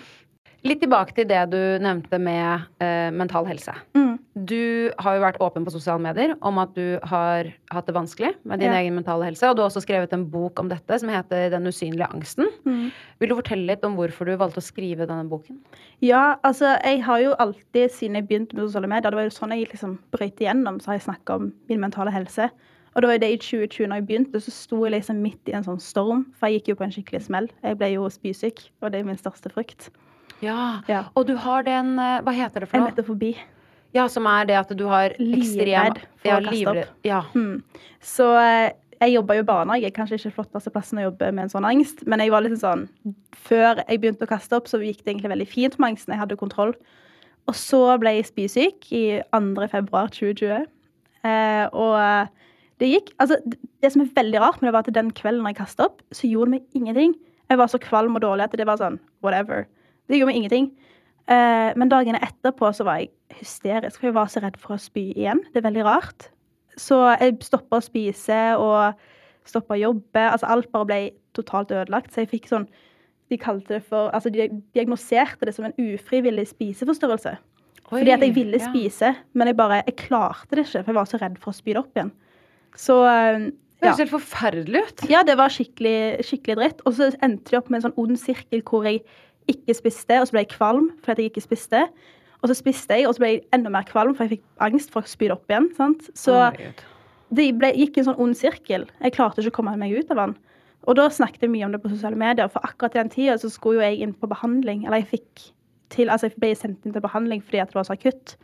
Litt 0.67 0.81
tilbake 0.83 1.13
til 1.15 1.27
det 1.29 1.39
du 1.53 1.59
nevnte 1.79 2.17
med 2.19 2.65
eh, 2.83 3.09
mental 3.15 3.45
helse. 3.47 3.71
Mm. 3.95 4.17
Du 4.49 4.91
har 4.99 5.15
jo 5.15 5.21
vært 5.23 5.39
åpen 5.43 5.63
på 5.67 5.71
sosiale 5.71 6.01
medier 6.03 6.33
om 6.45 6.57
at 6.59 6.73
du 6.75 6.97
har 7.07 7.47
hatt 7.71 7.87
det 7.87 7.95
vanskelig 7.95 8.33
med 8.47 8.59
din 8.59 8.71
Ja. 8.71 8.79
egen 8.81 8.95
mentale 8.95 9.25
helse. 9.29 9.47
Og 9.47 9.55
du 9.55 9.61
har 9.61 9.69
også 9.69 9.83
skrevet 9.85 10.11
en 10.13 10.25
bok 10.31 10.59
om 10.59 10.67
dette 10.71 10.99
som 10.99 11.09
heter 11.09 11.49
Den 11.51 11.67
usynlige 11.67 12.09
angsten. 12.11 12.47
Mm. 12.65 12.91
Vil 13.19 13.29
du 13.29 13.35
fortelle 13.35 13.67
litt 13.67 13.83
om 13.87 13.95
hvorfor 13.95 14.25
du 14.27 14.35
valgte 14.35 14.59
å 14.59 14.67
skrive 14.67 15.07
denne 15.07 15.29
boken? 15.29 15.59
Ja, 16.01 16.35
altså, 16.43 16.75
jeg 16.83 17.03
har 17.03 17.19
jo 17.23 17.35
alltid, 17.39 17.91
siden 17.91 18.15
jeg 18.19 18.27
begynte 18.27 18.55
med 18.55 18.67
sosiale 18.67 18.87
medier, 18.91 19.11
det 19.11 19.19
var 19.19 19.29
jo 19.29 19.35
sånn 19.39 19.55
jeg 19.55 19.69
liksom 19.71 19.97
brøyt 20.11 20.39
igjennom, 20.43 20.81
så 20.81 20.91
har 20.91 20.99
jeg 20.99 21.07
snakka 21.07 21.35
om 21.39 21.53
min 21.69 21.79
mentale 21.79 22.11
helse. 22.11 22.49
Og 22.95 23.01
det 23.01 23.07
var 23.07 23.15
jo 23.15 23.23
det 23.23 23.31
i 23.31 23.37
2020, 23.37 23.87
når 23.87 23.95
jeg 24.01 24.07
begynte, 24.07 24.41
så 24.43 24.51
sto 24.51 24.83
jeg 24.83 24.91
liksom 24.97 25.21
midt 25.23 25.47
i 25.47 25.53
en 25.55 25.63
sånn 25.63 25.79
storm. 25.79 26.25
For 26.35 26.47
jeg 26.49 26.59
gikk 26.59 26.67
jo 26.73 26.75
på 26.75 26.83
en 26.87 26.91
skikkelig 26.91 27.21
smell. 27.27 27.47
Jeg 27.63 27.77
ble 27.77 27.93
jo 27.93 28.09
spysyk, 28.11 28.69
og 28.81 28.91
det 28.91 28.99
er 28.99 29.07
min 29.07 29.19
største 29.19 29.51
frykt. 29.53 29.91
Ja. 30.41 30.81
Ja. 30.87 31.03
Og 31.15 31.25
du 31.27 31.35
har 31.37 31.63
den 31.67 31.97
eh, 31.99 32.19
Hva 32.25 32.33
heter 32.35 32.63
det 32.63 32.69
for 32.71 32.79
noe? 32.79 32.91
metafobi. 32.91 33.33
Ja, 33.95 34.05
som 34.07 34.27
er 34.29 34.45
det 34.45 34.55
at 34.59 34.69
du 34.77 34.85
har 34.87 35.15
ekstrem 35.17 35.95
for 36.21 36.29
ja, 36.29 36.37
å 36.37 36.43
kaste 36.45 36.69
opp. 36.75 36.91
Ja. 37.07 37.23
Mm. 37.33 37.63
Så 38.05 38.27
eh, 38.37 38.71
jeg 39.01 39.15
jobba 39.15 39.35
jo 39.39 39.43
i 39.43 39.47
barnehage. 39.47 39.89
Kanskje 39.95 40.19
ikke 40.19 40.33
flotteste 40.37 40.71
plassen 40.75 40.99
å 41.01 41.07
jobbe 41.07 41.31
med 41.33 41.47
en 41.47 41.51
sånn 41.53 41.65
angst, 41.65 42.03
men 42.05 42.19
jeg 42.21 42.31
var 42.33 42.43
liksom 42.45 42.59
sånn 42.61 43.15
Før 43.49 43.81
jeg 43.87 44.01
begynte 44.03 44.27
å 44.27 44.29
kaste 44.29 44.59
opp, 44.59 44.67
så 44.69 44.77
gikk 44.83 45.01
det 45.03 45.13
egentlig 45.15 45.31
veldig 45.33 45.47
fint 45.49 45.79
med 45.79 45.93
angsten. 45.95 46.13
Jeg 46.13 46.21
hadde 46.21 46.37
kontroll. 46.39 46.75
Og 47.49 47.55
så 47.57 47.79
ble 47.97 48.13
jeg 48.19 48.27
spysyk 48.29 48.91
i 48.93 49.03
2. 49.33 49.67
februar 49.71 50.11
2020. 50.13 50.67
Eh, 51.25 51.65
og 51.73 51.95
eh, 51.99 52.27
det 52.79 52.91
gikk 52.93 53.09
Altså, 53.19 53.39
det- 53.43 53.57
det 53.81 53.89
som 53.93 54.01
er 54.03 54.09
veldig 54.15 54.39
rart 54.43 54.61
men 54.61 54.67
det, 54.69 54.73
var 54.75 54.85
at 54.85 54.93
den 54.93 55.09
kvelden 55.11 55.45
jeg 55.47 55.55
kasta 55.57 55.85
opp, 55.87 56.01
så 56.13 56.27
gjorde 56.29 56.51
det 56.51 56.59
meg 56.59 56.63
ingenting. 56.75 57.13
Jeg 57.49 57.57
var 57.57 57.67
så 57.71 57.79
kvalm 57.81 58.15
og 58.15 58.21
dårlig 58.21 58.43
at 58.45 58.51
det 58.59 58.67
var 58.67 58.77
sånn 58.77 58.99
whatever. 59.23 59.65
Det 60.09 60.17
gjorde 60.17 60.31
meg 60.31 60.41
ingenting. 60.41 60.71
Eh, 61.29 61.69
men 61.77 61.91
dagene 61.91 62.21
etterpå 62.25 62.71
så 62.73 62.85
var 62.87 63.03
jeg 63.03 63.11
hysterisk, 63.39 63.99
for 63.99 64.09
jeg 64.09 64.17
var 64.17 64.29
så 64.31 64.41
redd 64.41 64.57
for 64.61 64.75
å 64.75 64.81
spy 64.81 65.11
igjen. 65.13 65.43
Det 65.53 65.61
er 65.61 65.67
veldig 65.67 65.85
rart. 65.85 66.29
Så 66.79 66.97
jeg 67.19 67.37
stoppa 67.45 67.77
å 67.77 67.85
spise 67.85 68.39
og 68.57 68.97
stoppa 69.49 69.75
å 69.75 69.81
jobbe. 69.83 70.23
Altså 70.23 70.49
alt 70.49 70.71
bare 70.73 70.89
ble 70.89 70.99
totalt 71.37 71.73
ødelagt. 71.75 72.13
Så 72.13 72.23
jeg 72.23 72.33
fikk 72.35 72.51
sånn 72.51 72.69
De 73.29 73.37
kalte 73.37 73.75
det 73.75 73.83
for 73.85 74.09
Altså 74.09 74.31
de 74.33 74.47
diagnoserte 74.73 75.45
det 75.45 75.53
som 75.53 75.67
en 75.67 75.75
ufrivillig 75.77 76.47
spiseforstyrrelse. 76.49 77.35
Oi, 77.89 77.99
Fordi 77.99 78.13
at 78.13 78.23
jeg 78.25 78.33
ville 78.33 78.57
ja. 78.57 78.69
spise, 78.69 79.13
men 79.33 79.51
jeg 79.51 79.57
bare 79.57 79.83
Jeg 79.85 79.97
klarte 80.01 80.57
det 80.57 80.65
ikke, 80.65 80.83
for 80.83 80.91
jeg 80.91 80.97
var 80.97 81.09
så 81.09 81.19
redd 81.21 81.37
for 81.41 81.53
å 81.53 81.57
spy 81.57 81.75
det 81.75 81.81
opp 81.83 81.97
igjen. 81.99 82.11
Så 82.77 82.97
eh, 83.05 83.49
Det 83.79 83.85
ja. 83.85 83.91
høres 83.91 84.01
helt 84.03 84.15
forferdelig 84.15 84.83
ut. 84.87 85.05
Ja, 85.09 85.21
det 85.25 85.37
var 85.37 85.53
skikkelig, 85.53 86.25
skikkelig 86.25 86.57
dritt. 86.59 86.81
Og 86.89 86.97
så 86.97 87.11
endte 87.21 87.53
det 87.53 87.61
opp 87.61 87.69
med 87.69 87.79
en 87.79 87.89
sånn 87.89 87.99
ond 88.01 88.17
sirkel 88.19 88.65
hvor 88.65 88.89
jeg 88.89 89.03
ikke 89.51 89.75
spiste, 89.77 90.19
og 90.19 90.29
så 90.29 90.35
ble 90.35 90.45
jeg 90.45 90.53
kvalm 90.53 90.89
fordi 91.05 91.27
jeg 91.27 91.33
ikke 91.33 91.47
spiste. 91.47 91.83
Og 92.39 92.51
så 92.51 92.55
spiste 92.55 92.95
jeg, 92.95 93.07
og 93.07 93.15
så 93.15 93.23
ble 93.23 93.31
jeg 93.33 93.41
enda 93.55 93.71
mer 93.73 93.87
kvalm, 93.87 94.13
for 94.15 94.25
jeg 94.25 94.37
fikk 94.37 94.45
angst 94.63 94.93
for 94.93 95.03
å 95.03 95.11
spy 95.11 95.27
det 95.27 95.35
opp 95.35 95.51
igjen. 95.51 95.67
sant? 95.75 96.07
Så 96.15 96.37
det 97.35 97.49
ble, 97.59 97.73
gikk 97.77 97.97
i 97.97 98.03
en 98.03 98.09
sånn 98.09 98.21
ond 98.23 98.37
sirkel. 98.37 98.87
Jeg 99.03 99.15
klarte 99.17 99.43
ikke 99.43 99.53
å 99.53 99.57
komme 99.59 99.75
meg 99.81 99.93
ut 99.97 100.13
av 100.15 100.23
den. 100.23 100.37
Og 100.87 100.95
da 100.97 101.09
snakket 101.11 101.43
jeg 101.45 101.51
mye 101.53 101.67
om 101.67 101.73
det 101.75 101.81
på 101.83 101.91
sosiale 101.91 102.17
medier, 102.17 102.47
for 102.51 102.63
akkurat 102.65 102.95
i 102.95 103.01
den 103.01 103.11
tida 103.13 103.35
så 103.41 103.51
skulle 103.51 103.81
jo 103.81 103.85
jeg 103.85 103.99
inn 104.05 104.15
på 104.15 104.29
behandling. 104.31 104.85
Eller 104.87 105.03
jeg 105.03 105.11
fikk 105.17 105.49
til, 105.93 106.09
altså 106.09 106.29
jeg 106.29 106.39
ble 106.39 106.53
sendt 106.57 106.85
inn 106.87 106.95
til 106.95 107.03
behandling 107.03 107.43
fordi 107.43 107.61
at 107.61 107.73
det 107.73 107.77
var 107.77 107.89
så 107.89 107.97
akutt. 107.97 108.37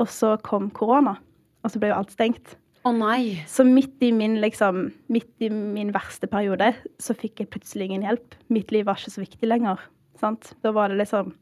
Og 0.00 0.10
så 0.12 0.34
kom 0.46 0.68
korona, 0.76 1.16
og 1.64 1.72
så 1.72 1.80
ble 1.80 1.90
jo 1.90 1.98
alt 1.98 2.12
stengt. 2.14 2.56
Å 2.88 2.92
nei. 2.96 3.40
Så 3.50 3.64
midt 3.68 4.00
i 4.04 4.08
min 4.16 4.38
liksom, 4.40 4.86
midt 5.12 5.44
i 5.44 5.50
min 5.52 5.90
verste 5.92 6.28
periode, 6.30 6.70
så 7.02 7.16
fikk 7.16 7.42
jeg 7.42 7.50
plutselig 7.52 7.90
ingen 7.90 8.06
hjelp. 8.06 8.36
Mitt 8.52 8.72
liv 8.72 8.86
var 8.88 9.00
ikke 9.00 9.12
så 9.16 9.24
viktig 9.24 9.48
lenger. 9.50 9.82
Sant? 10.20 10.52
Da 10.64 10.72
var 10.76 10.92
det 10.92 11.00
liksom 11.00 11.32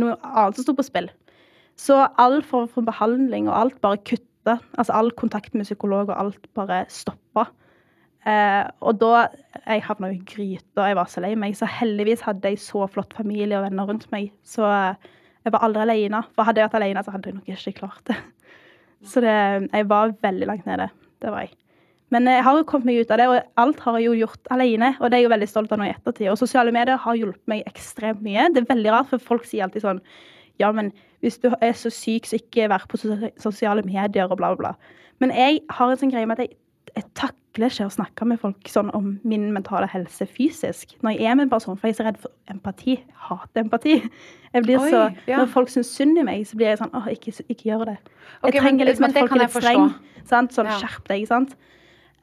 noe 0.00 0.16
annet 0.20 0.58
som 0.58 0.66
sto 0.66 0.74
på 0.76 0.86
spill. 0.86 1.10
Så 1.76 1.98
all 2.20 2.40
form 2.44 2.68
for 2.72 2.86
behandling 2.86 3.50
og 3.50 3.56
alt 3.58 3.78
bare 3.84 4.00
kutta. 4.00 4.58
Altså 4.78 4.96
all 4.96 5.12
kontakt 5.18 5.54
med 5.54 5.68
psykolog 5.68 6.08
og 6.08 6.16
alt 6.16 6.48
bare 6.56 6.84
stoppa. 6.92 7.48
Eh, 8.26 8.64
og 8.82 8.98
da 8.98 9.28
Jeg 9.66 9.82
havna 9.86 10.10
i 10.12 10.18
gryta, 10.18 10.86
jeg 10.88 10.96
var 10.96 11.10
så 11.10 11.20
lei 11.24 11.34
meg. 11.34 11.56
Så 11.56 11.66
heldigvis 11.66 12.24
hadde 12.26 12.52
jeg 12.52 12.62
så 12.62 12.86
flott 12.86 13.14
familie 13.14 13.58
og 13.58 13.66
venner 13.66 13.88
rundt 13.88 14.08
meg. 14.12 14.32
Så 14.44 14.64
eh, 14.66 15.12
jeg 15.44 15.52
var 15.54 15.66
aldri 15.66 15.84
alene. 15.84 16.22
For 16.34 16.46
hadde 16.46 16.62
jeg 16.62 16.70
vært 16.70 16.80
alene, 16.80 17.04
så 17.04 17.14
hadde 17.14 17.30
jeg 17.30 17.38
nok 17.38 17.52
ikke 17.54 17.78
klart 17.80 18.02
det. 18.10 18.16
Så 19.06 19.20
det, 19.20 19.32
jeg 19.70 19.86
var 19.90 20.14
veldig 20.24 20.46
langt 20.48 20.66
nede. 20.66 20.88
Det 21.22 21.30
var 21.30 21.44
jeg. 21.44 21.52
Men 22.14 22.28
jeg 22.30 22.44
har 22.46 22.54
jo 22.54 22.66
kommet 22.70 22.86
meg 22.86 23.00
ut 23.02 23.10
av 23.10 23.18
det, 23.18 23.24
og 23.26 23.62
alt 23.62 23.80
har 23.82 23.96
jeg 23.98 24.06
jo 24.06 24.18
gjort 24.20 24.50
alene. 24.54 24.92
Og 25.00 25.10
det 25.10 25.16
er 25.16 25.22
jeg 25.24 25.26
jo 25.26 25.32
veldig 25.34 25.48
stolt 25.50 25.72
av 25.74 25.80
nå 25.80 25.88
i 25.88 25.94
ettertid. 25.94 26.28
Og 26.30 26.38
sosiale 26.38 26.70
medier 26.74 27.00
har 27.02 27.18
hjulpet 27.18 27.50
meg 27.50 27.64
ekstremt 27.66 28.22
mye. 28.22 28.46
Det 28.54 28.62
er 28.62 28.68
veldig 28.70 28.92
rart, 28.94 29.10
for 29.10 29.18
folk 29.32 29.48
sier 29.48 29.66
alltid 29.66 29.82
sånn 29.86 30.02
Ja, 30.62 30.70
men 30.72 30.92
hvis 31.24 31.40
du 31.42 31.50
er 31.60 31.74
så 31.76 31.90
syk, 31.92 32.28
så 32.30 32.38
ikke 32.38 32.68
vær 32.70 32.86
på 32.88 33.00
sosiale 33.42 33.82
medier 33.84 34.30
og 34.30 34.38
bla, 34.38 34.54
bla, 34.54 34.70
bla. 34.70 34.94
Men 35.20 35.32
jeg 35.34 35.58
har 35.74 35.90
en 35.90 35.98
sånn 35.98 36.12
greie 36.12 36.28
med 36.28 36.38
at 36.38 36.46
jeg, 36.46 36.56
jeg 36.94 37.04
takler 37.18 37.72
ikke 37.72 37.88
å 37.88 37.92
snakke 37.92 38.28
med 38.28 38.40
folk 38.40 38.70
sånn 38.70 38.92
om 38.96 39.10
min 39.26 39.50
mentale 39.52 39.88
helse 39.90 40.28
fysisk. 40.30 40.94
Når 41.02 41.16
jeg 41.16 41.26
er 41.26 41.36
med 41.36 41.48
en 41.48 41.52
person, 41.52 41.76
for 41.76 41.88
jeg 41.88 41.96
er 41.96 41.98
så 41.98 42.06
redd 42.06 42.22
for 42.22 42.32
empati. 42.52 42.98
Jeg 43.00 43.20
hater 43.26 43.64
empati. 43.64 43.96
Jeg 44.54 44.64
blir 44.64 44.80
Oi, 44.80 44.90
så, 44.94 45.02
ja. 45.26 45.40
Når 45.42 45.50
folk 45.52 45.72
syns 45.72 45.90
synd 45.92 46.20
i 46.20 46.24
meg, 46.24 46.46
så 46.48 46.56
blir 46.56 46.70
jeg 46.70 46.80
sånn 46.80 46.94
Åh, 46.96 47.10
ikke, 47.12 47.34
ikke 47.48 47.72
gjør 47.72 47.88
det. 47.90 47.96
Okay, 48.40 48.54
jeg 48.54 48.62
trenger 48.62 48.88
liksom 48.92 49.08
men 49.08 49.12
at 49.16 49.20
folk 49.24 49.34
er 49.36 49.42
litt 49.42 49.56
streng. 49.58 49.88
Sant? 50.30 50.54
Sånn, 50.56 50.70
Ja. 50.70 50.78
skjerp 50.80 51.10
deg, 51.10 51.26
sant? 51.28 51.56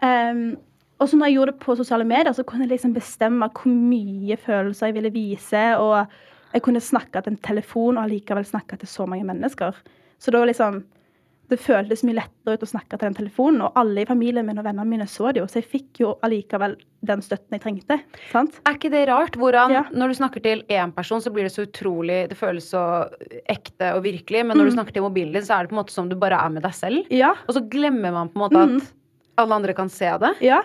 Um, 0.01 0.58
og 1.01 1.10
så 1.10 1.17
når 1.19 1.29
jeg 1.29 1.36
gjorde 1.38 1.51
det 1.51 1.60
på 1.63 1.75
sosiale 1.75 2.06
medier, 2.08 2.34
så 2.34 2.45
kunne 2.47 2.63
jeg 2.67 2.77
liksom 2.77 2.93
bestemme 2.95 3.49
hvor 3.51 3.71
mye 3.73 4.38
følelser 4.39 4.88
jeg 4.91 4.97
ville 4.99 5.12
vise. 5.12 5.63
Og 5.82 6.08
jeg 6.53 6.63
kunne 6.63 6.79
snakke 6.84 7.21
til 7.25 7.34
en 7.34 7.41
telefon 7.43 7.97
og 7.97 8.06
allikevel 8.06 8.45
snakke 8.47 8.77
til 8.79 8.88
så 8.88 9.08
mange 9.10 9.25
mennesker. 9.27 9.75
Så 10.19 10.32
da 10.32 10.43
liksom 10.45 10.84
Det 11.51 11.60
føltes 11.60 12.06
mye 12.08 12.15
lettere 12.15 12.56
ut 12.56 12.62
å 12.63 12.67
snakke 12.69 12.95
til 12.95 13.03
den 13.03 13.17
telefonen. 13.17 13.62
Og 13.62 13.75
alle 13.77 14.01
i 14.01 14.08
familien 14.08 14.45
min 14.47 14.58
og 14.58 14.63
vennene 14.63 14.88
mine 14.88 15.06
så 15.12 15.27
det 15.34 15.41
jo, 15.41 15.45
så 15.51 15.60
jeg 15.60 15.67
fikk 15.73 15.99
jo 15.99 16.13
allikevel 16.23 16.77
den 17.06 17.21
støtten 17.21 17.58
jeg 17.58 17.62
trengte. 17.62 17.97
sant? 18.32 18.56
Er 18.65 18.77
ikke 18.77 18.89
det 18.89 19.01
rart? 19.10 19.36
Hvordan, 19.36 19.69
Ja. 19.75 19.84
Når 19.91 20.08
du 20.08 20.13
snakker 20.21 20.41
til 20.41 20.63
én 20.71 20.93
person, 20.95 21.19
så 21.21 21.29
blir 21.36 21.43
det 21.43 21.51
så 21.51 21.67
utrolig 21.67 22.29
Det 22.29 22.38
føles 22.39 22.71
så 22.71 23.10
ekte 23.51 23.91
og 23.93 24.03
virkelig. 24.08 24.45
Men 24.47 24.58
når 24.58 24.71
du 24.71 24.75
snakker 24.77 24.93
til 24.93 25.03
mobilen 25.03 25.34
din, 25.34 25.43
så 25.43 25.60
er 25.60 25.63
det 25.67 25.69
på 25.73 25.75
en 25.75 25.84
måte 25.84 25.91
som 25.91 26.08
du 26.10 26.15
bare 26.15 26.39
er 26.39 26.49
med 26.49 26.63
deg 26.63 26.73
selv. 26.73 27.06
Ja. 27.12 27.34
Og 27.45 27.53
så 27.53 27.62
glemmer 27.69 28.15
man 28.15 28.29
på 28.29 28.39
en 28.39 28.45
måte 28.47 28.63
at 28.63 28.93
alle 29.41 29.56
andre 29.60 29.74
kan 29.78 29.89
se 29.89 30.10
det. 30.22 30.34
Ja. 30.46 30.62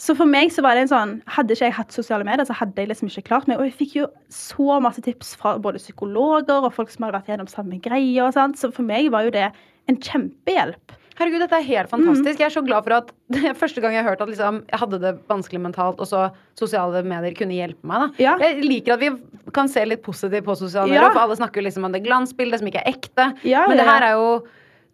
Så 0.00 0.14
for 0.16 0.24
meg 0.24 0.48
så 0.52 0.62
var 0.64 0.74
det 0.78 0.86
en 0.86 0.92
sånn 0.92 1.10
Hadde 1.28 1.52
ikke 1.52 1.66
jeg 1.68 1.74
hatt 1.76 1.92
sosiale 1.92 2.24
medier, 2.24 2.46
så 2.48 2.54
hadde 2.56 2.80
jeg 2.80 2.88
liksom 2.88 3.10
ikke 3.10 3.26
klart 3.28 3.48
meg. 3.50 3.58
Og 3.60 3.66
jeg 3.68 3.76
fikk 3.82 3.96
jo 3.98 4.06
så 4.32 4.78
masse 4.80 5.02
tips 5.04 5.34
fra 5.36 5.58
både 5.60 5.80
psykologer 5.82 6.64
og 6.64 6.72
folk 6.72 6.88
som 6.92 7.04
hadde 7.04 7.18
vært 7.18 7.28
gjennom 7.34 7.50
samme 7.52 7.76
greie. 7.84 8.16
og 8.24 8.32
sånt. 8.32 8.56
Så 8.56 8.72
for 8.72 8.82
meg 8.86 9.10
var 9.12 9.26
jo 9.28 9.34
det 9.34 9.50
en 9.90 9.98
kjempehjelp. 10.00 10.96
Herregud, 11.20 11.42
dette 11.42 11.58
er 11.58 11.66
helt 11.66 11.90
fantastisk. 11.90 12.38
Jeg 12.40 12.46
er 12.46 12.54
så 12.54 12.62
glad 12.64 12.86
for 12.86 12.94
at 12.96 13.10
det 13.34 13.42
er 13.50 13.58
første 13.58 13.82
gang 13.84 13.92
jeg 13.92 14.04
har 14.06 14.14
hørt 14.14 14.22
at 14.24 14.30
liksom, 14.32 14.62
jeg 14.70 14.80
hadde 14.80 15.00
det 15.02 15.10
vanskelig 15.28 15.60
mentalt, 15.66 16.00
og 16.00 16.08
så 16.08 16.30
sosiale 16.56 17.02
medier 17.04 17.36
kunne 17.36 17.58
hjelpe 17.58 17.84
meg. 17.90 18.16
Ja. 18.22 18.38
Jeg 18.40 18.64
liker 18.64 18.94
at 18.96 19.02
vi 19.04 19.10
kan 19.52 19.68
se 19.68 19.84
litt 19.84 20.00
positivt 20.06 20.46
på 20.48 20.56
sosiale 20.56 20.88
Ja. 20.88 21.02
medier, 21.02 21.12
for 21.12 21.26
alle 21.26 21.36
snakker 21.36 21.66
liksom 21.66 21.84
om 21.84 21.92
det 21.92 22.06
glansbildet 22.08 22.62
som 22.62 22.72
ikke 22.72 22.80
er 22.86 22.94
ekte. 22.94 23.26
Ja, 23.44 23.66
Men 23.68 23.76
det 23.76 23.84
ja, 23.84 23.90
ja. 23.90 23.98
her 23.98 24.08
er 24.08 24.16
jo 24.16 24.32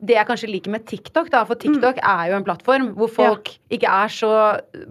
det 0.05 0.13
jeg 0.19 0.27
kanskje 0.29 0.51
liker 0.51 0.73
med 0.75 0.85
TikTok, 0.85 1.31
da, 1.33 1.41
for 1.49 1.57
TikTok 1.57 1.97
er 2.05 2.27
jo 2.31 2.37
en 2.37 2.45
plattform 2.45 2.91
hvor 2.99 3.09
folk 3.09 3.49
ikke 3.73 3.89
er 3.89 4.13
så 4.13 4.33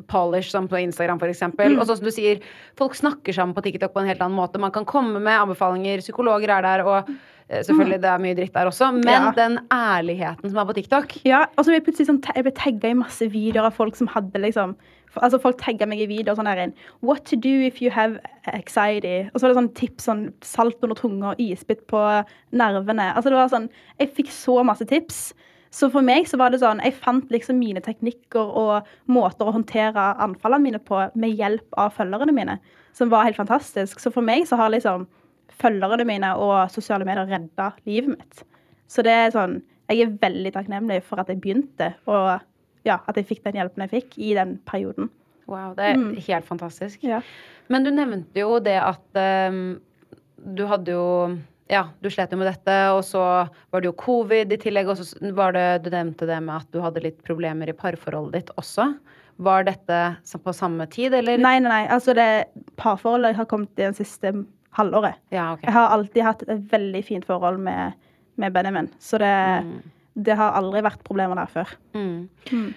polish 0.10 0.50
som 0.50 0.66
på 0.72 0.80
Instagram, 0.82 1.20
f.eks. 1.22 1.36
eksempel 1.38 1.78
Og 1.78 1.86
sånn 1.86 2.00
som 2.00 2.08
du 2.08 2.14
sier, 2.16 2.42
folk 2.80 2.98
snakker 2.98 3.36
sammen 3.38 3.54
på 3.54 3.62
TikTok 3.68 3.94
på 3.94 4.02
en 4.02 4.10
helt 4.10 4.24
annen 4.26 4.38
måte. 4.40 4.58
Man 4.62 4.74
kan 4.74 4.88
komme 4.90 5.22
med 5.22 5.38
anbefalinger, 5.44 6.02
psykologer 6.02 6.50
er 6.58 6.66
der, 6.66 6.84
og 6.90 7.12
eh, 7.50 7.62
selvfølgelig 7.68 8.02
det 8.02 8.10
er 8.16 8.24
mye 8.26 8.40
dritt 8.42 8.54
der 8.58 8.72
også, 8.72 8.90
men 8.98 9.14
Ja. 9.14 9.32
den 9.38 9.60
ærligheten 9.70 10.50
som 10.50 10.58
er 10.58 10.66
på 10.66 10.78
TikTok 10.80 11.18
Ja, 11.24 11.46
og 11.56 11.62
så 11.64 11.70
ble 11.70 11.80
jeg 11.80 11.86
plutselig 11.86 12.10
sånn, 12.10 12.22
jeg 12.34 12.48
ble 12.48 12.56
tagga 12.58 12.90
i 12.90 12.98
masse 12.98 13.30
videoer 13.30 13.70
av 13.70 13.78
folk 13.78 13.96
som 13.96 14.08
hadde 14.08 14.42
liksom 14.42 14.76
Altså 15.24 15.40
Folk 15.42 15.60
tagga 15.62 15.88
meg 15.90 16.02
i 16.04 16.10
videoer 16.10 16.38
sånn 16.40 16.50
inn 16.52 16.76
What 17.06 17.26
to 17.30 17.40
do 17.40 17.54
if 17.66 17.82
you 17.82 17.92
have 17.94 18.20
anxiety? 18.52 19.26
Og 19.32 19.40
så 19.40 19.46
var 19.46 19.54
det 19.54 19.60
sånn 19.60 19.74
tips 19.80 20.08
sånn 20.10 20.24
salt 20.46 20.84
under 20.84 20.98
tunga 21.00 21.36
isbit 21.42 21.86
på 21.92 22.02
nervene. 22.56 23.12
Altså 23.14 23.32
det 23.32 23.40
var 23.40 23.52
sånn 23.54 23.70
Jeg 24.00 24.14
fikk 24.18 24.32
så 24.34 24.62
masse 24.68 24.88
tips. 24.90 25.28
Så 25.76 25.90
for 25.92 26.06
meg 26.06 26.28
så 26.30 26.40
var 26.40 26.54
det 26.54 26.62
sånn 26.64 26.82
Jeg 26.86 26.98
fant 27.04 27.32
liksom 27.34 27.60
mine 27.60 27.84
teknikker 27.84 28.56
og 28.64 28.90
måter 29.12 29.48
å 29.48 29.56
håndtere 29.58 30.12
anfallene 30.24 30.70
mine 30.70 30.82
på 30.84 31.02
med 31.20 31.36
hjelp 31.36 31.80
av 31.82 31.94
følgerne 31.98 32.36
mine, 32.36 32.58
som 32.96 33.12
var 33.12 33.28
helt 33.28 33.40
fantastisk. 33.40 34.00
Så 34.00 34.12
for 34.14 34.24
meg 34.26 34.48
så 34.48 34.60
har 34.60 34.72
liksom 34.72 35.08
følgerne 35.60 36.08
mine 36.08 36.34
og 36.40 36.72
sosiale 36.72 37.08
medier 37.08 37.28
redda 37.28 37.72
livet 37.88 38.16
mitt. 38.16 38.44
Så 38.88 39.04
det 39.06 39.16
er 39.16 39.34
sånn 39.36 39.62
Jeg 39.86 40.02
er 40.02 40.16
veldig 40.18 40.50
takknemlig 40.56 41.04
for 41.06 41.22
at 41.22 41.28
jeg 41.30 41.38
begynte, 41.44 41.92
og 42.10 42.42
ja, 42.86 43.00
at 43.06 43.18
jeg 43.20 43.28
fikk 43.32 43.44
den 43.48 43.58
hjelpen 43.60 43.86
jeg 43.86 43.94
fikk 43.96 44.18
i 44.22 44.34
den 44.38 44.58
perioden. 44.70 45.10
Wow, 45.50 45.74
det 45.78 45.92
er 45.92 46.06
helt 46.28 46.48
fantastisk. 46.48 47.04
Ja. 47.06 47.20
Men 47.70 47.86
du 47.86 47.92
nevnte 47.94 48.42
jo 48.42 48.58
det 48.64 48.78
at 48.82 49.20
um, 49.52 49.78
du 50.56 50.66
hadde 50.70 50.96
jo 50.96 51.10
Ja, 51.70 51.88
du 52.02 52.12
slet 52.14 52.34
jo 52.34 52.38
med 52.38 52.46
dette, 52.46 52.74
og 52.94 53.02
så 53.06 53.22
var 53.74 53.82
det 53.82 53.90
jo 53.90 53.98
covid 53.98 54.52
i 54.54 54.60
tillegg, 54.62 54.90
og 54.90 55.00
så 55.02 55.34
var 55.34 55.56
det 55.56 55.86
Du 55.86 55.90
nevnte 55.94 56.28
det 56.30 56.38
med 56.46 56.62
at 56.62 56.70
du 56.74 56.82
hadde 56.84 57.02
litt 57.02 57.22
problemer 57.26 57.70
i 57.70 57.78
parforholdet 57.78 58.36
ditt 58.38 58.52
også. 58.62 58.92
Var 59.46 59.66
dette 59.68 60.02
på 60.46 60.54
samme 60.54 60.86
tid, 60.94 61.14
eller? 61.18 61.42
Nei, 61.42 61.58
nei, 61.60 61.72
nei. 61.72 61.82
Altså, 61.92 62.14
det 62.16 62.46
parforholdet 62.80 63.36
har 63.36 63.50
kommet 63.50 63.74
i 63.82 63.88
det 63.88 63.98
siste 63.98 64.32
halvåret. 64.78 65.18
Ja, 65.34 65.54
ok. 65.56 65.66
Jeg 65.66 65.76
har 65.76 65.92
alltid 65.96 66.24
hatt 66.24 66.46
et 66.46 66.64
veldig 66.72 67.02
fint 67.08 67.26
forhold 67.28 67.60
med, 67.66 67.98
med 68.42 68.54
Benjamin, 68.56 68.92
så 69.02 69.20
det, 69.22 69.34
det 70.16 70.36
har 70.40 70.56
aldri 70.56 70.84
vært 70.86 71.04
problemer 71.08 71.38
der 71.40 71.52
før. 71.52 71.76
Mm. 71.96 72.72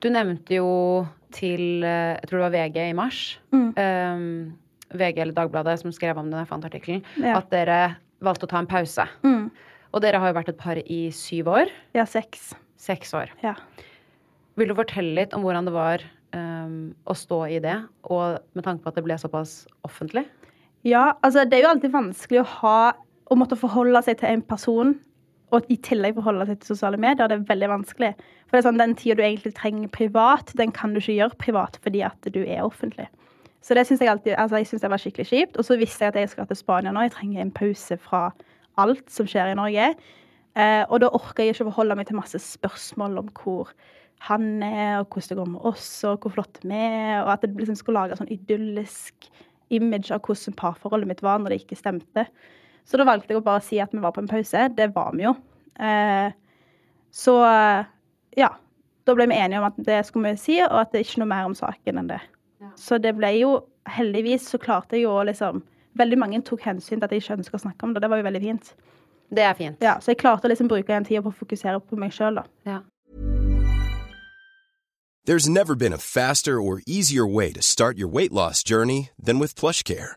Du 0.00 0.10
nevnte 0.12 0.58
jo 0.58 0.70
til 1.34 1.84
eh, 1.84 2.14
Jeg 2.20 2.28
tror 2.28 2.40
det 2.40 2.46
var 2.46 2.54
VG 2.54 2.80
i 2.88 2.96
mars. 2.96 3.20
Mm. 3.54 3.68
Um, 3.76 4.94
VG 4.94 5.20
eller 5.24 5.36
Dagbladet 5.36 5.78
som 5.80 5.92
skrev 5.94 6.18
om 6.20 6.28
denne 6.28 6.44
jeg 6.44 6.50
fant 6.52 6.66
artikkelen. 6.66 7.04
Ja. 7.20 7.38
At 7.40 7.50
dere 7.52 7.96
valgte 8.24 8.48
å 8.48 8.52
ta 8.52 8.60
en 8.62 8.70
pause. 8.70 9.06
Mm. 9.26 9.48
Og 9.94 10.02
dere 10.02 10.20
har 10.22 10.30
jo 10.30 10.38
vært 10.38 10.52
et 10.52 10.60
par 10.60 10.80
i 10.80 11.00
syv 11.14 11.50
år. 11.52 11.72
Ja, 11.96 12.06
seks. 12.08 12.52
Seks 12.80 13.14
år. 13.16 13.32
Ja. 13.44 13.56
Vil 14.58 14.70
du 14.70 14.76
fortelle 14.78 15.16
litt 15.18 15.34
om 15.34 15.44
hvordan 15.44 15.66
det 15.66 15.74
var 15.74 16.04
um, 16.36 16.94
å 17.10 17.16
stå 17.18 17.40
i 17.50 17.60
det, 17.62 17.76
og 18.06 18.38
med 18.54 18.66
tanke 18.66 18.84
på 18.84 18.92
at 18.92 18.98
det 18.98 19.04
ble 19.06 19.18
såpass 19.18 19.64
offentlig? 19.86 20.24
Ja, 20.86 21.14
altså 21.24 21.46
det 21.48 21.58
er 21.58 21.64
jo 21.64 21.72
alltid 21.72 21.94
vanskelig 21.94 22.42
å 22.42 22.50
ha 22.60 22.78
Å 23.32 23.36
måtte 23.40 23.56
forholde 23.56 24.02
seg 24.04 24.18
til 24.20 24.28
en 24.28 24.42
person 24.44 24.90
og 25.52 25.66
i 25.70 25.76
tillegg 25.84 26.16
forholde 26.16 26.46
seg 26.48 26.60
til 26.60 26.74
sosiale 26.74 26.98
medier. 27.00 27.28
Det 27.28 27.36
er 27.36 27.50
veldig 27.50 27.68
vanskelig. 27.70 28.14
For 28.46 28.56
det 28.56 28.62
er 28.62 28.68
sånn, 28.68 28.80
Den 28.80 28.96
tida 28.98 29.18
du 29.18 29.22
egentlig 29.26 29.54
trenger 29.54 29.92
privat, 29.92 30.52
den 30.56 30.72
kan 30.72 30.94
du 30.94 31.02
ikke 31.02 31.18
gjøre 31.18 31.40
privat 31.42 31.78
fordi 31.84 32.02
at 32.06 32.30
du 32.34 32.42
er 32.42 32.64
offentlig. 32.64 33.06
Så 33.64 33.76
det 33.76 33.86
syns 33.88 34.02
jeg 34.04 34.10
alltid 34.12 34.34
altså 34.36 34.60
jeg 34.60 34.66
synes 34.68 34.82
det 34.82 34.90
var 34.92 35.00
skikkelig 35.00 35.28
kjipt. 35.30 35.56
Og 35.56 35.64
så 35.64 35.78
visste 35.80 36.04
jeg 36.04 36.12
at 36.12 36.20
jeg 36.20 36.32
skal 36.34 36.48
til 36.50 36.58
Spania 36.58 36.92
nå. 36.92 37.06
Jeg 37.06 37.14
trenger 37.16 37.42
en 37.42 37.54
pause 37.54 37.96
fra 37.96 38.26
alt 38.80 39.06
som 39.12 39.28
skjer 39.30 39.52
i 39.52 39.58
Norge. 39.58 39.94
Eh, 40.54 40.82
og 40.88 41.00
da 41.02 41.10
orker 41.16 41.46
jeg 41.46 41.54
ikke 41.54 41.66
å 41.66 41.70
forholde 41.72 41.96
meg 41.98 42.08
til 42.10 42.18
masse 42.18 42.38
spørsmål 42.38 43.22
om 43.22 43.30
hvor 43.40 43.72
han 44.28 44.62
er, 44.62 45.00
og 45.00 45.08
hvordan 45.08 45.30
det 45.30 45.38
går 45.40 45.48
med 45.52 45.64
oss, 45.68 45.88
og 46.08 46.22
hvor 46.22 46.36
flott 46.36 46.60
vi 46.62 46.76
er, 46.76 47.24
og 47.24 47.32
at 47.34 47.44
jeg 47.44 47.56
liksom 47.58 47.76
skulle 47.80 48.04
lage 48.04 48.18
sånn 48.20 48.30
idyllisk 48.32 49.26
image 49.74 50.12
av 50.14 50.22
hvordan 50.24 50.56
parforholdet 50.60 51.10
mitt 51.10 51.24
var 51.24 51.40
når 51.40 51.54
det 51.54 51.64
ikke 51.64 51.80
stemte. 51.80 52.26
Så 52.84 53.00
da 53.00 53.06
valgte 53.08 53.32
jeg 53.32 53.40
å 53.40 53.44
bare 53.44 53.62
si 53.64 53.80
at 53.80 53.92
vi 53.94 54.02
var 54.02 54.12
på 54.14 54.22
en 54.22 54.30
pause. 54.30 54.68
Det 54.76 54.90
var 54.94 55.14
vi 55.16 55.24
jo. 55.26 55.34
Eh, 55.80 56.34
så 57.14 57.36
ja. 58.36 58.50
Da 59.04 59.12
ble 59.12 59.26
vi 59.28 59.36
enige 59.36 59.60
om 59.60 59.66
at 59.68 59.76
det 59.84 59.98
skulle 60.08 60.32
vi 60.32 60.40
si, 60.40 60.54
og 60.64 60.78
at 60.80 60.92
det 60.92 61.02
er 61.02 61.04
ikke 61.04 61.20
noe 61.20 61.28
mer 61.28 61.48
om 61.48 61.56
saken 61.56 62.00
enn 62.00 62.08
det. 62.08 62.22
Så 62.80 62.98
det 62.98 63.16
ble 63.18 63.36
jo 63.36 63.54
Heldigvis 63.84 64.46
så 64.48 64.56
klarte 64.56 64.96
jeg 64.96 65.04
jo 65.04 65.10
å 65.12 65.24
liksom 65.28 65.58
Veldig 66.00 66.16
mange 66.16 66.38
tok 66.42 66.62
hensyn 66.64 66.96
til 66.96 67.04
at 67.04 67.12
jeg 67.12 67.20
ikke 67.20 67.36
ønska 67.36 67.58
å 67.58 67.62
snakke 67.66 67.86
om 67.86 67.92
det. 67.94 68.00
Det 68.02 68.08
var 68.10 68.18
jo 68.18 68.24
veldig 68.26 68.40
fint. 68.42 68.70
Det 69.30 69.44
er 69.46 69.52
fint. 69.54 69.84
Ja, 69.84 69.98
så 70.02 70.10
jeg 70.10 70.18
klarte 70.24 70.48
å 70.48 70.50
liksom 70.50 70.66
bruke 70.72 70.90
den 70.90 71.06
tida 71.06 71.22
på 71.22 71.30
å 71.30 71.36
fokusere 71.36 71.78
på 71.84 71.98
meg 72.00 72.10
sjøl, 72.16 72.40
da. 72.40 72.44
Ja. 72.66 72.80
There's 75.24 75.48
never 75.48 75.76
been 75.76 75.92
a 75.92 75.98
faster 75.98 76.60
or 76.60 76.82
easier 76.86 77.24
way 77.24 77.52
to 77.52 77.62
start 77.62 77.96
your 77.96 78.08
weight 78.08 78.32
loss 78.32 78.64
journey 78.64 79.10
than 79.22 79.38
with 79.38 79.54
PlushCare. 79.54 80.16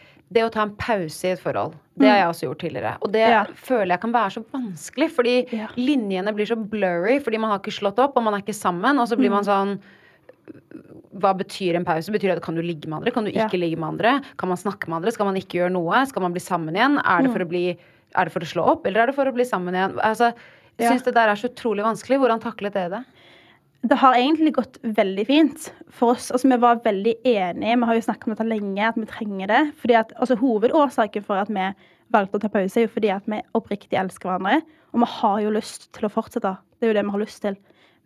det 0.31 0.43
å 0.45 0.51
ta 0.51 0.61
en 0.63 0.75
pause 0.79 1.27
i 1.27 1.31
et 1.35 1.39
forhold, 1.41 1.73
det 1.99 2.07
har 2.07 2.17
jeg 2.21 2.27
også 2.31 2.45
gjort 2.47 2.59
tidligere. 2.63 2.93
Og 3.03 3.11
det 3.11 3.19
Ja. 3.27 3.43
føler 3.45 3.87
jeg 3.95 4.01
kan 4.01 4.13
være 4.13 4.31
så 4.37 4.43
vanskelig, 4.53 5.09
fordi 5.11 5.51
Ja. 5.51 5.67
linjene 5.75 6.33
blir 6.33 6.45
så 6.47 6.55
blurry, 6.55 7.19
fordi 7.19 7.37
man 7.39 7.49
har 7.51 7.59
ikke 7.59 7.73
slått 7.79 7.99
opp, 7.99 8.15
og 8.15 8.23
man 8.23 8.33
er 8.33 8.41
ikke 8.41 8.55
sammen, 8.55 8.97
og 8.99 9.07
så 9.09 9.17
blir 9.17 9.29
man 9.29 9.43
sånn 9.43 9.79
hva 11.21 11.33
betyr 11.37 11.75
en 11.75 11.85
pause? 11.85 12.09
Betyr 12.11 12.31
det 12.31 12.37
at 12.37 12.43
kan 12.43 12.55
du 12.55 12.61
ligge 12.61 12.87
med 12.87 12.99
andre? 13.01 13.11
Kan 13.11 13.25
du 13.25 13.31
ikke 13.31 13.51
Ja. 13.51 13.59
ligge 13.59 13.77
med 13.77 13.87
andre? 13.99 14.21
Kan 14.37 14.49
man 14.49 14.57
snakke 14.57 14.87
med 14.87 14.97
andre? 15.01 15.11
Skal 15.11 15.25
man 15.25 15.35
ikke 15.35 15.59
gjøre 15.59 15.71
noe? 15.71 16.05
Skal 16.07 16.21
man 16.21 16.33
bli 16.33 16.39
sammen 16.39 16.73
igjen? 16.75 16.97
Er 17.05 17.21
det 17.23 17.31
for 17.31 17.39
å, 17.39 17.47
bli, 17.47 17.77
er 18.15 18.25
det 18.25 18.31
for 18.31 18.39
å 18.39 18.47
slå 18.47 18.65
opp, 18.67 18.85
eller 18.85 19.01
er 19.01 19.05
det 19.07 19.15
for 19.15 19.25
å 19.25 19.33
bli 19.33 19.43
sammen 19.43 19.73
igjen? 19.73 19.99
Altså, 19.99 20.33
jeg 20.79 20.89
syns 20.89 21.03
det 21.03 21.13
der 21.13 21.27
er 21.29 21.35
så 21.35 21.49
utrolig 21.49 21.83
vanskelig. 21.83 22.17
Hvordan 22.19 22.39
taklet 22.41 22.73
dere 22.73 22.89
det? 22.89 23.05
Det 23.81 23.97
har 23.97 24.13
egentlig 24.13 24.53
gått 24.53 24.77
veldig 24.83 25.23
fint 25.25 25.63
for 25.89 26.13
oss. 26.13 26.29
Altså, 26.31 26.47
vi 26.51 26.57
var 26.61 26.83
veldig 26.83 27.15
enige. 27.25 27.77
Vi 27.81 27.87
har 27.89 27.97
jo 27.97 28.03
snakket 28.05 28.27
om 28.27 28.35
dette 28.35 28.45
lenge, 28.45 28.87
at 28.87 28.99
vi 28.99 29.07
trenger 29.09 29.49
det. 29.49 29.61
Fordi 29.81 29.97
at, 29.97 30.13
altså, 30.21 30.37
hovedårsaken 30.37 31.25
for 31.25 31.41
at 31.41 31.49
vi 31.49 31.65
valgte 32.13 32.37
å 32.37 32.43
ta 32.43 32.51
pause, 32.53 32.77
er 32.77 32.85
jo 32.85 32.93
fordi 32.93 33.09
at 33.09 33.25
vi 33.31 33.41
oppriktig 33.57 33.97
elsker 33.97 34.29
hverandre. 34.29 34.61
Og 34.93 35.01
vi 35.01 35.09
har 35.15 35.41
jo 35.41 35.53
lyst 35.57 35.89
til 35.97 36.05
å 36.05 36.13
fortsette. 36.13 36.53
Det 36.77 36.87
er 36.87 36.93
jo 36.93 36.97
det 36.99 37.05
vi 37.07 37.15
har 37.15 37.23
lyst 37.23 37.41
til. 37.41 37.57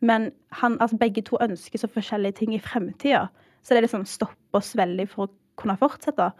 Men 0.06 0.30
han, 0.62 0.80
altså, 0.80 1.00
begge 1.02 1.26
to 1.28 1.42
ønsker 1.44 1.82
så 1.82 1.92
forskjellige 1.92 2.40
ting 2.40 2.56
i 2.56 2.62
fremtida. 2.64 3.26
Så 3.66 3.76
det 3.76 3.84
liksom 3.84 4.08
stopper 4.08 4.62
oss 4.62 4.72
veldig 4.80 5.10
for 5.12 5.28
å 5.28 5.34
kunne 5.60 5.76
fortsette. 5.82 6.32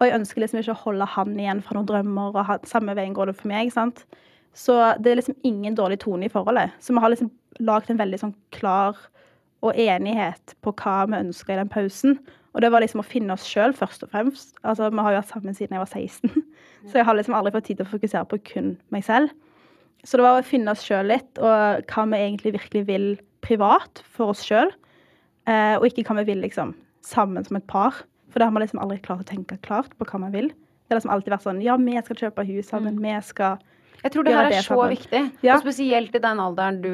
Og 0.00 0.08
jeg 0.08 0.16
ønsker 0.16 0.40
liksom 0.40 0.62
ikke 0.62 0.72
å 0.72 0.82
holde 0.86 1.12
han 1.18 1.36
igjen 1.36 1.60
fra 1.64 1.76
noen 1.76 1.88
drømmer, 1.88 2.32
og 2.32 2.46
han, 2.48 2.64
samme 2.68 2.96
veien 2.96 3.12
går 3.16 3.28
det 3.28 3.36
for 3.36 3.52
meg. 3.52 3.72
sant? 3.74 4.06
Så 4.56 4.76
det 4.98 5.12
er 5.12 5.20
liksom 5.20 5.38
ingen 5.46 5.76
dårlig 5.78 6.00
tone 6.02 6.26
i 6.26 6.32
forholdet. 6.32 6.74
Så 6.82 6.94
vi 6.94 7.02
har 7.02 7.12
liksom 7.12 7.30
lagd 7.62 7.90
en 7.90 8.00
veldig 8.00 8.18
sånn 8.22 8.36
klar 8.54 8.98
og 9.60 9.76
enighet 9.76 10.54
på 10.64 10.72
hva 10.80 11.04
vi 11.10 11.20
ønsker 11.20 11.54
i 11.54 11.60
den 11.60 11.70
pausen. 11.72 12.16
Og 12.54 12.64
det 12.64 12.70
var 12.72 12.82
liksom 12.82 13.02
å 13.02 13.06
finne 13.06 13.34
oss 13.36 13.46
sjøl 13.46 13.74
først 13.76 14.02
og 14.06 14.10
fremst. 14.14 14.56
Altså, 14.64 14.90
Vi 14.90 15.04
har 15.04 15.14
jo 15.14 15.20
vært 15.20 15.32
sammen 15.32 15.54
siden 15.54 15.76
jeg 15.76 15.84
var 15.84 15.92
16, 15.92 16.44
så 16.88 16.98
jeg 16.98 17.06
har 17.06 17.18
liksom 17.18 17.36
aldri 17.38 17.54
fått 17.54 17.68
tid 17.70 17.80
til 17.80 17.86
å 17.86 17.92
fokusere 17.92 18.26
på 18.30 18.40
kun 18.52 18.74
meg 18.90 19.06
selv. 19.06 19.32
Så 20.02 20.16
det 20.16 20.24
var 20.24 20.40
å 20.40 20.46
finne 20.46 20.72
oss 20.72 20.82
sjøl 20.82 21.10
litt, 21.12 21.30
og 21.38 21.84
hva 21.92 22.06
vi 22.08 22.22
egentlig 22.24 22.54
virkelig 22.56 22.86
vil 22.88 23.10
privat 23.44 24.00
for 24.08 24.32
oss 24.32 24.42
sjøl. 24.46 24.72
Eh, 25.48 25.76
og 25.76 25.86
ikke 25.86 26.06
hva 26.08 26.22
vi 26.22 26.30
vil 26.32 26.40
liksom 26.44 26.72
sammen 27.04 27.44
som 27.44 27.58
et 27.58 27.68
par. 27.68 28.02
For 28.32 28.40
det 28.40 28.48
har 28.48 28.54
vi 28.54 28.64
liksom 28.64 28.80
aldri 28.82 29.00
klart 29.04 29.24
å 29.26 29.30
tenke 29.30 29.60
klart 29.64 29.92
på 29.98 30.08
hva 30.08 30.22
vi 30.26 30.32
vil. 30.38 30.50
Det 30.50 30.94
har 30.94 31.00
liksom 31.00 31.12
alltid 31.14 31.34
vært 31.34 31.46
sånn 31.46 31.62
Ja, 31.64 31.76
vi 31.80 31.96
skal 32.00 32.18
kjøpe 32.24 32.46
hus 32.48 32.70
sammen. 32.72 32.98
Vi 33.02 33.14
skal 33.26 33.60
Jeg 34.02 34.12
tror 34.12 34.24
det 34.24 34.32
her 34.34 34.46
er 34.46 34.50
det 34.50 34.64
så 34.64 34.74
sammen. 34.76 34.90
viktig. 34.96 35.22
Ja. 35.42 35.54
Og 35.56 35.62
spesielt 35.64 36.14
i 36.14 36.18
den 36.18 36.38
alderen 36.40 36.80
du 36.82 36.92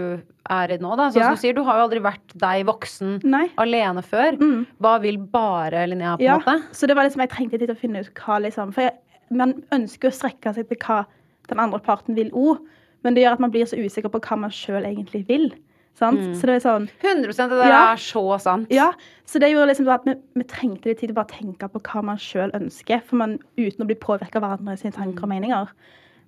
er 0.51 0.73
i 0.75 0.79
nå. 0.79 0.97
Da. 0.97 1.09
Sånn 1.11 1.23
Ja. 1.23 1.31
du 1.31 1.37
sier, 1.37 1.55
du 1.55 1.62
har 1.62 1.77
jo 1.79 1.85
aldri 1.88 2.01
vært 2.03 2.35
deg 2.37 2.66
voksen 2.66 3.21
Nei. 3.25 3.49
alene 3.59 4.03
før. 4.03 4.37
Hva 4.81 5.01
vil 5.01 5.19
bare 5.19 5.87
Linnea, 5.87 6.16
på 6.16 6.21
en 6.21 6.27
Ja, 6.27 6.38
måte? 6.38 6.62
så 6.73 6.87
det 6.87 6.97
var 6.97 7.05
liksom, 7.05 7.21
jeg 7.23 7.31
trengte 7.31 7.59
litt 7.61 7.71
å 7.71 7.77
finne 7.79 8.01
ut 8.01 8.11
hva 8.14 8.40
liksom 8.42 8.73
For 8.75 8.83
jeg, 8.83 8.92
man 9.31 9.62
ønsker 9.73 10.09
å 10.11 10.14
strekke 10.14 10.55
seg 10.55 10.69
til 10.69 10.77
hva 10.79 11.07
den 11.49 11.59
andre 11.61 11.79
parten 11.81 12.14
vil 12.14 12.31
òg, 12.31 12.59
men 13.05 13.14
det 13.14 13.23
gjør 13.25 13.33
at 13.35 13.40
man 13.40 13.51
blir 13.53 13.64
så 13.66 13.77
usikker 13.79 14.09
på 14.11 14.21
hva 14.21 14.38
man 14.38 14.51
sjøl 14.51 14.83
egentlig 14.85 15.27
vil. 15.29 15.53
Sant? 15.95 16.19
Så 16.37 16.42
det 16.42 16.57
er 16.57 16.69
sånn 16.69 16.88
100 17.01 17.49
det 17.49 17.69
Ja. 17.71 17.92
er 17.92 17.97
så 17.97 18.38
sant. 18.40 18.66
Ja, 18.71 18.92
så 19.25 19.38
det 19.40 19.51
gjorde 19.53 19.69
liksom 19.71 19.88
at 19.88 20.05
vi, 20.05 20.14
vi 20.35 20.42
trengte 20.45 20.85
litt 20.87 20.99
tid 20.99 21.09
til 21.09 21.14
å 21.16 21.25
bare 21.25 21.33
tenke 21.33 21.71
på 21.71 21.81
hva 21.81 22.03
man 22.05 22.16
sjøl 22.19 22.51
ønsker, 22.53 23.03
for 23.03 23.16
man, 23.16 23.38
uten 23.57 23.81
å 23.81 23.87
bli 23.87 23.95
påvirka 23.95 24.37
av 24.37 24.42
hverandre 24.42 24.77
sine 24.79 24.92
tanker 24.92 25.23
og 25.23 25.29
meninger. 25.31 25.69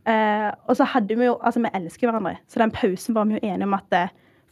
Eh, 0.09 0.49
og 0.69 0.79
så 0.79 0.87
hadde 0.89 1.17
vi 1.19 1.27
jo 1.27 1.37
Altså, 1.43 1.61
vi 1.61 1.73
elsker 1.77 2.09
hverandre, 2.09 2.39
så 2.49 2.63
den 2.63 2.73
pausen 2.75 3.17
var 3.17 3.29
vi 3.29 3.37
jo 3.37 3.45
enige 3.45 3.69
om 3.69 3.77
at 3.77 3.91
det, 3.93 4.07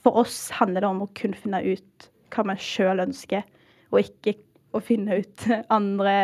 for 0.04 0.18
oss 0.20 0.50
handler 0.54 0.84
det 0.84 0.90
om 0.90 1.04
å 1.06 1.12
kun 1.18 1.34
finne 1.36 1.62
ut 1.64 2.10
hva 2.34 2.44
vi 2.50 2.58
sjøl 2.60 3.00
ønsker, 3.06 3.46
og 3.94 4.02
ikke 4.02 4.36
å 4.76 4.82
finne 4.84 5.22
ut 5.22 5.46
andre 5.78 6.16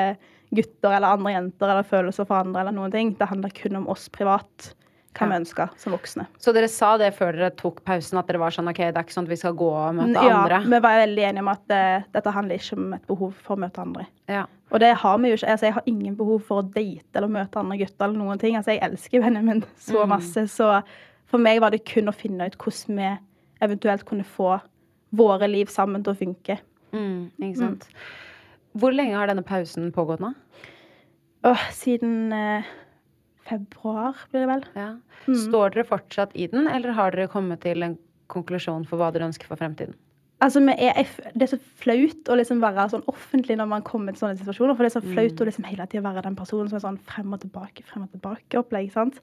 gutter 0.52 0.92
eller 0.92 1.16
andre 1.16 1.32
jenter 1.32 1.70
eller 1.70 1.88
følelser 1.88 2.28
for 2.28 2.42
andre 2.42 2.60
eller 2.60 2.76
noen 2.76 2.92
ting. 2.92 3.14
Det 3.16 3.30
handler 3.30 3.54
kun 3.56 3.78
om 3.80 3.88
oss 3.92 4.08
privat, 4.12 4.72
hva 5.12 5.26
vi 5.28 5.36
ønsker 5.42 5.72
som 5.76 5.92
voksne. 5.92 6.24
Så 6.40 6.54
dere 6.56 6.68
sa 6.72 6.94
det 7.00 7.10
før 7.16 7.36
dere 7.36 7.50
tok 7.58 7.82
pausen, 7.84 8.18
at 8.20 8.26
dere 8.30 8.40
var 8.40 8.54
sånn 8.54 8.70
OK, 8.70 8.78
det 8.80 8.96
er 8.96 9.04
ikke 9.04 9.12
sånn 9.16 9.28
at 9.28 9.32
vi 9.34 9.38
skal 9.42 9.54
gå 9.58 9.68
og 9.68 9.94
møte 9.98 10.22
Ja, 10.24 10.38
andre? 10.40 10.60
vi 10.64 10.80
var 10.86 10.98
veldig 11.02 11.26
enige 11.28 11.44
om 11.44 11.50
at 11.52 11.62
det, 11.68 11.82
dette 12.16 12.32
handler 12.32 12.60
ikke 12.62 12.78
om 12.80 12.96
et 12.96 13.06
behov 13.10 13.34
for 13.44 13.54
å 13.56 13.62
møte 13.66 13.84
andre. 13.84 14.06
Ja. 14.32 14.46
Og 14.72 14.80
det 14.80 14.94
har 15.02 15.18
vi 15.20 15.28
jo 15.32 15.36
ikke. 15.36 15.50
Altså, 15.52 15.66
jeg 15.68 15.76
har 15.76 15.88
ingen 15.92 16.16
behov 16.16 16.40
for 16.48 16.62
å 16.62 16.66
date 16.72 17.18
eller 17.20 17.28
møte 17.28 17.60
andre 17.60 17.76
gutter 17.82 18.06
eller 18.08 18.18
noen 18.22 18.40
ting. 18.40 18.56
Altså, 18.56 18.72
jeg 18.72 18.84
elsker 18.88 19.20
vennene 19.26 19.44
mine 19.44 19.68
så 19.76 20.06
masse, 20.08 20.46
så 20.48 20.70
for 21.28 21.40
meg 21.44 21.60
var 21.60 21.72
det 21.76 21.84
kun 21.88 22.08
å 22.08 22.16
finne 22.16 22.48
ut 22.48 22.56
hvordan 22.60 23.00
vi 23.02 23.10
eventuelt 23.64 24.04
kunne 24.08 24.24
få 24.24 24.54
våre 25.12 25.48
liv 25.48 25.68
sammen 25.68 26.02
til 26.04 26.14
å 26.14 26.18
funke. 26.18 26.56
Mm, 26.96 27.28
ikke 27.36 27.58
sant. 27.60 27.84
Hvor 28.72 28.92
lenge 28.96 29.16
har 29.20 29.28
denne 29.28 29.44
pausen 29.44 29.90
pågått 29.92 30.22
nå? 30.24 30.32
Åh, 31.44 31.62
siden 31.76 32.32
eh, 32.32 32.64
februar, 33.48 34.18
blir 34.30 34.44
det 34.44 34.50
vel. 34.50 34.64
Ja. 34.78 34.88
Står 35.26 35.74
dere 35.74 35.88
fortsatt 35.88 36.34
i 36.38 36.48
den, 36.52 36.68
eller 36.70 36.96
har 36.98 37.14
dere 37.14 37.30
kommet 37.32 37.62
til 37.64 37.84
en 37.86 37.98
konklusjon 38.32 38.86
for 38.88 39.00
hva 39.00 39.12
dere 39.14 39.28
ønsker 39.30 39.50
for 39.50 39.60
fremtiden? 39.60 39.96
Altså, 40.42 40.58
er, 40.74 41.06
det 41.38 41.44
er 41.44 41.50
så 41.52 41.58
flaut 41.78 42.30
å 42.32 42.34
liksom 42.34 42.62
være 42.64 42.88
sånn 42.90 43.04
offentlig 43.10 43.54
når 43.60 43.68
man 43.70 43.84
kommer 43.86 44.14
til 44.14 44.24
sånne 44.24 44.40
situasjoner. 44.40 44.74
For 44.74 44.82
det 44.82 44.90
er 44.90 44.96
så 44.96 45.12
flaut 45.12 45.42
å 45.42 45.46
liksom 45.46 45.66
hele 45.68 45.86
tida 45.86 46.02
være 46.02 46.24
den 46.26 46.38
personen 46.38 46.70
som 46.70 46.80
er 46.80 46.82
sånn 46.82 46.98
frem 47.06 47.36
og 47.36 47.44
tilbake, 47.44 47.84
frem 47.86 48.08
og 48.08 48.16
tilbake-opplegg. 48.16 48.90
sant? 48.94 49.20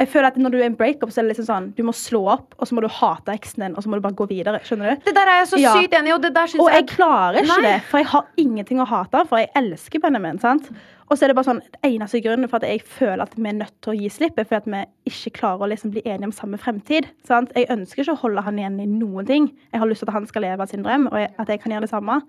Jeg 0.00 0.08
føler 0.10 0.26
at 0.26 0.36
Når 0.36 0.50
du 0.50 0.56
er 0.58 0.64
i 0.64 0.66
en 0.66 0.74
breakup, 0.76 1.10
så 1.14 1.20
er 1.20 1.28
det 1.28 1.36
liksom 1.36 1.46
sånn 1.46 1.66
du 1.76 1.82
må 1.86 1.92
slå 1.94 2.24
opp, 2.32 2.54
og 2.58 2.66
så 2.66 2.74
må 2.74 2.82
du 2.82 2.88
hate 2.90 3.30
eksen 3.30 3.62
din, 3.62 3.76
og 3.76 3.84
så 3.84 3.88
må 3.92 3.94
du 4.00 4.02
bare 4.02 4.16
gå 4.18 4.26
videre. 4.26 4.58
Skjønner 4.66 4.90
du? 4.96 5.04
Det 5.06 5.14
der 5.14 5.28
er 5.30 5.38
jeg 5.44 5.48
så 5.52 5.60
Ja. 5.62 5.74
sykt 5.78 5.94
enig 5.94 6.08
i, 6.10 6.12
og 6.16 6.22
det 6.22 6.32
der 6.34 6.46
syns 6.50 6.60
Og 6.64 6.70
jeg 6.72 6.86
klarer 6.90 7.38
ikke 7.38 7.60
Nei. 7.62 7.62
det, 7.62 7.82
for 7.90 7.98
jeg 7.98 8.06
har 8.10 8.26
ingenting 8.36 8.80
å 8.82 8.86
hate, 8.90 9.22
for 9.28 9.38
jeg 9.38 9.50
elsker 9.54 10.00
Benjamin. 10.02 10.38
sant? 10.40 10.70
Og 11.10 11.18
så 11.18 11.24
er 11.24 11.28
det 11.28 11.36
bare 11.36 11.44
sånn, 11.44 11.60
eneste 11.84 12.20
grunnen 12.24 12.48
for 12.48 12.56
at 12.56 12.62
jeg 12.66 12.82
føler 12.82 13.22
at 13.22 13.34
vi 13.36 13.46
er 13.48 13.52
nødt 13.52 13.74
til 13.82 13.92
å 13.92 14.00
gi 14.00 14.08
slipp, 14.08 14.38
er 14.38 14.44
fordi 14.44 14.56
at 14.56 14.64
vi 14.66 15.12
ikke 15.12 15.32
klarer 15.38 15.60
å 15.60 15.68
liksom 15.70 15.90
bli 15.92 16.02
enige 16.02 16.24
om 16.24 16.32
samme 16.32 16.58
fremtid. 16.58 17.06
sant? 17.24 17.52
Jeg 17.54 17.68
ønsker 17.68 18.02
ikke 18.02 18.16
å 18.16 18.22
holde 18.24 18.42
han 18.42 18.56
igjen 18.58 18.80
i 18.80 18.86
noen 18.86 19.26
ting. 19.26 19.52
Jeg 19.72 19.78
har 19.80 19.86
lyst 19.86 20.00
til 20.00 20.08
at 20.08 20.14
han 20.14 20.26
skal 20.26 20.42
leve 20.42 20.60
av 20.60 20.68
sin 20.68 20.82
drøm, 20.82 21.06
og 21.12 21.28
at 21.38 21.46
jeg 21.46 21.60
kan 21.62 21.70
gjøre 21.70 21.82
det 21.82 21.90
samme. 21.90 22.22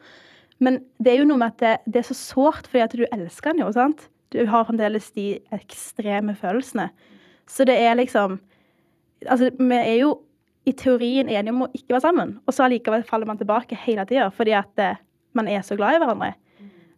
Men 0.60 0.82
det 1.02 1.14
er 1.14 1.18
jo 1.24 1.26
noe 1.26 1.38
med 1.38 1.48
at 1.48 1.58
det, 1.58 1.80
det 1.92 2.00
er 2.06 2.14
så 2.14 2.16
sårt, 2.16 2.68
fordi 2.68 2.84
at 2.84 2.92
du 2.92 3.06
elsker 3.12 3.48
han 3.56 3.58
jo. 3.60 3.72
sant? 3.72 4.08
Du 4.32 4.46
har 4.46 4.66
fremdeles 4.66 5.10
de 5.16 5.40
ekstreme 5.52 6.36
følelsene. 6.36 6.90
Så 7.50 7.66
det 7.68 7.76
er 7.82 7.98
liksom 8.00 8.40
Altså, 9.26 9.48
vi 9.58 9.76
er 9.80 9.96
jo 10.04 10.10
i 10.68 10.74
teorien 10.76 11.30
enige 11.32 11.54
om 11.54 11.64
å 11.66 11.70
ikke 11.74 11.96
være 11.96 12.04
sammen, 12.04 12.34
og 12.46 12.54
så 12.54 12.66
allikevel 12.66 13.04
faller 13.08 13.26
man 13.30 13.38
tilbake 13.40 13.78
hele 13.86 14.04
tida 14.06 14.28
fordi 14.34 14.54
at 14.58 14.82
eh, 14.82 15.00
man 15.38 15.48
er 15.50 15.64
så 15.66 15.78
glad 15.80 15.96
i 15.96 16.02
hverandre. 16.04 16.34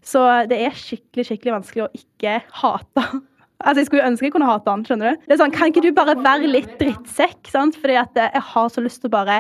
Så 0.04 0.22
det 0.50 0.58
er 0.66 0.76
skikkelig 0.76 1.26
skikkelig 1.30 1.54
vanskelig 1.60 1.86
å 1.86 1.92
ikke 1.96 2.38
hate. 2.64 3.06
Altså, 3.58 3.80
Jeg 3.82 3.88
skulle 3.88 4.04
jo 4.04 4.10
ønske 4.12 4.26
jeg 4.28 4.34
kunne 4.36 4.46
hate 4.52 4.70
han. 4.70 4.84
skjønner 4.86 5.16
du? 5.16 5.24
Det 5.26 5.34
er 5.34 5.40
sånn, 5.42 5.54
Kan 5.56 5.72
ikke 5.72 5.82
du 5.82 5.90
bare 5.98 6.14
være 6.22 6.46
litt 6.46 6.76
drittsekk? 6.78 7.48
sant? 7.50 7.74
Fordi 7.82 7.96
at 7.98 8.20
eh, 8.22 8.28
jeg 8.36 8.44
har 8.52 8.68
så 8.70 8.84
lyst 8.86 9.02
til 9.02 9.10
å 9.10 9.16
bare 9.16 9.40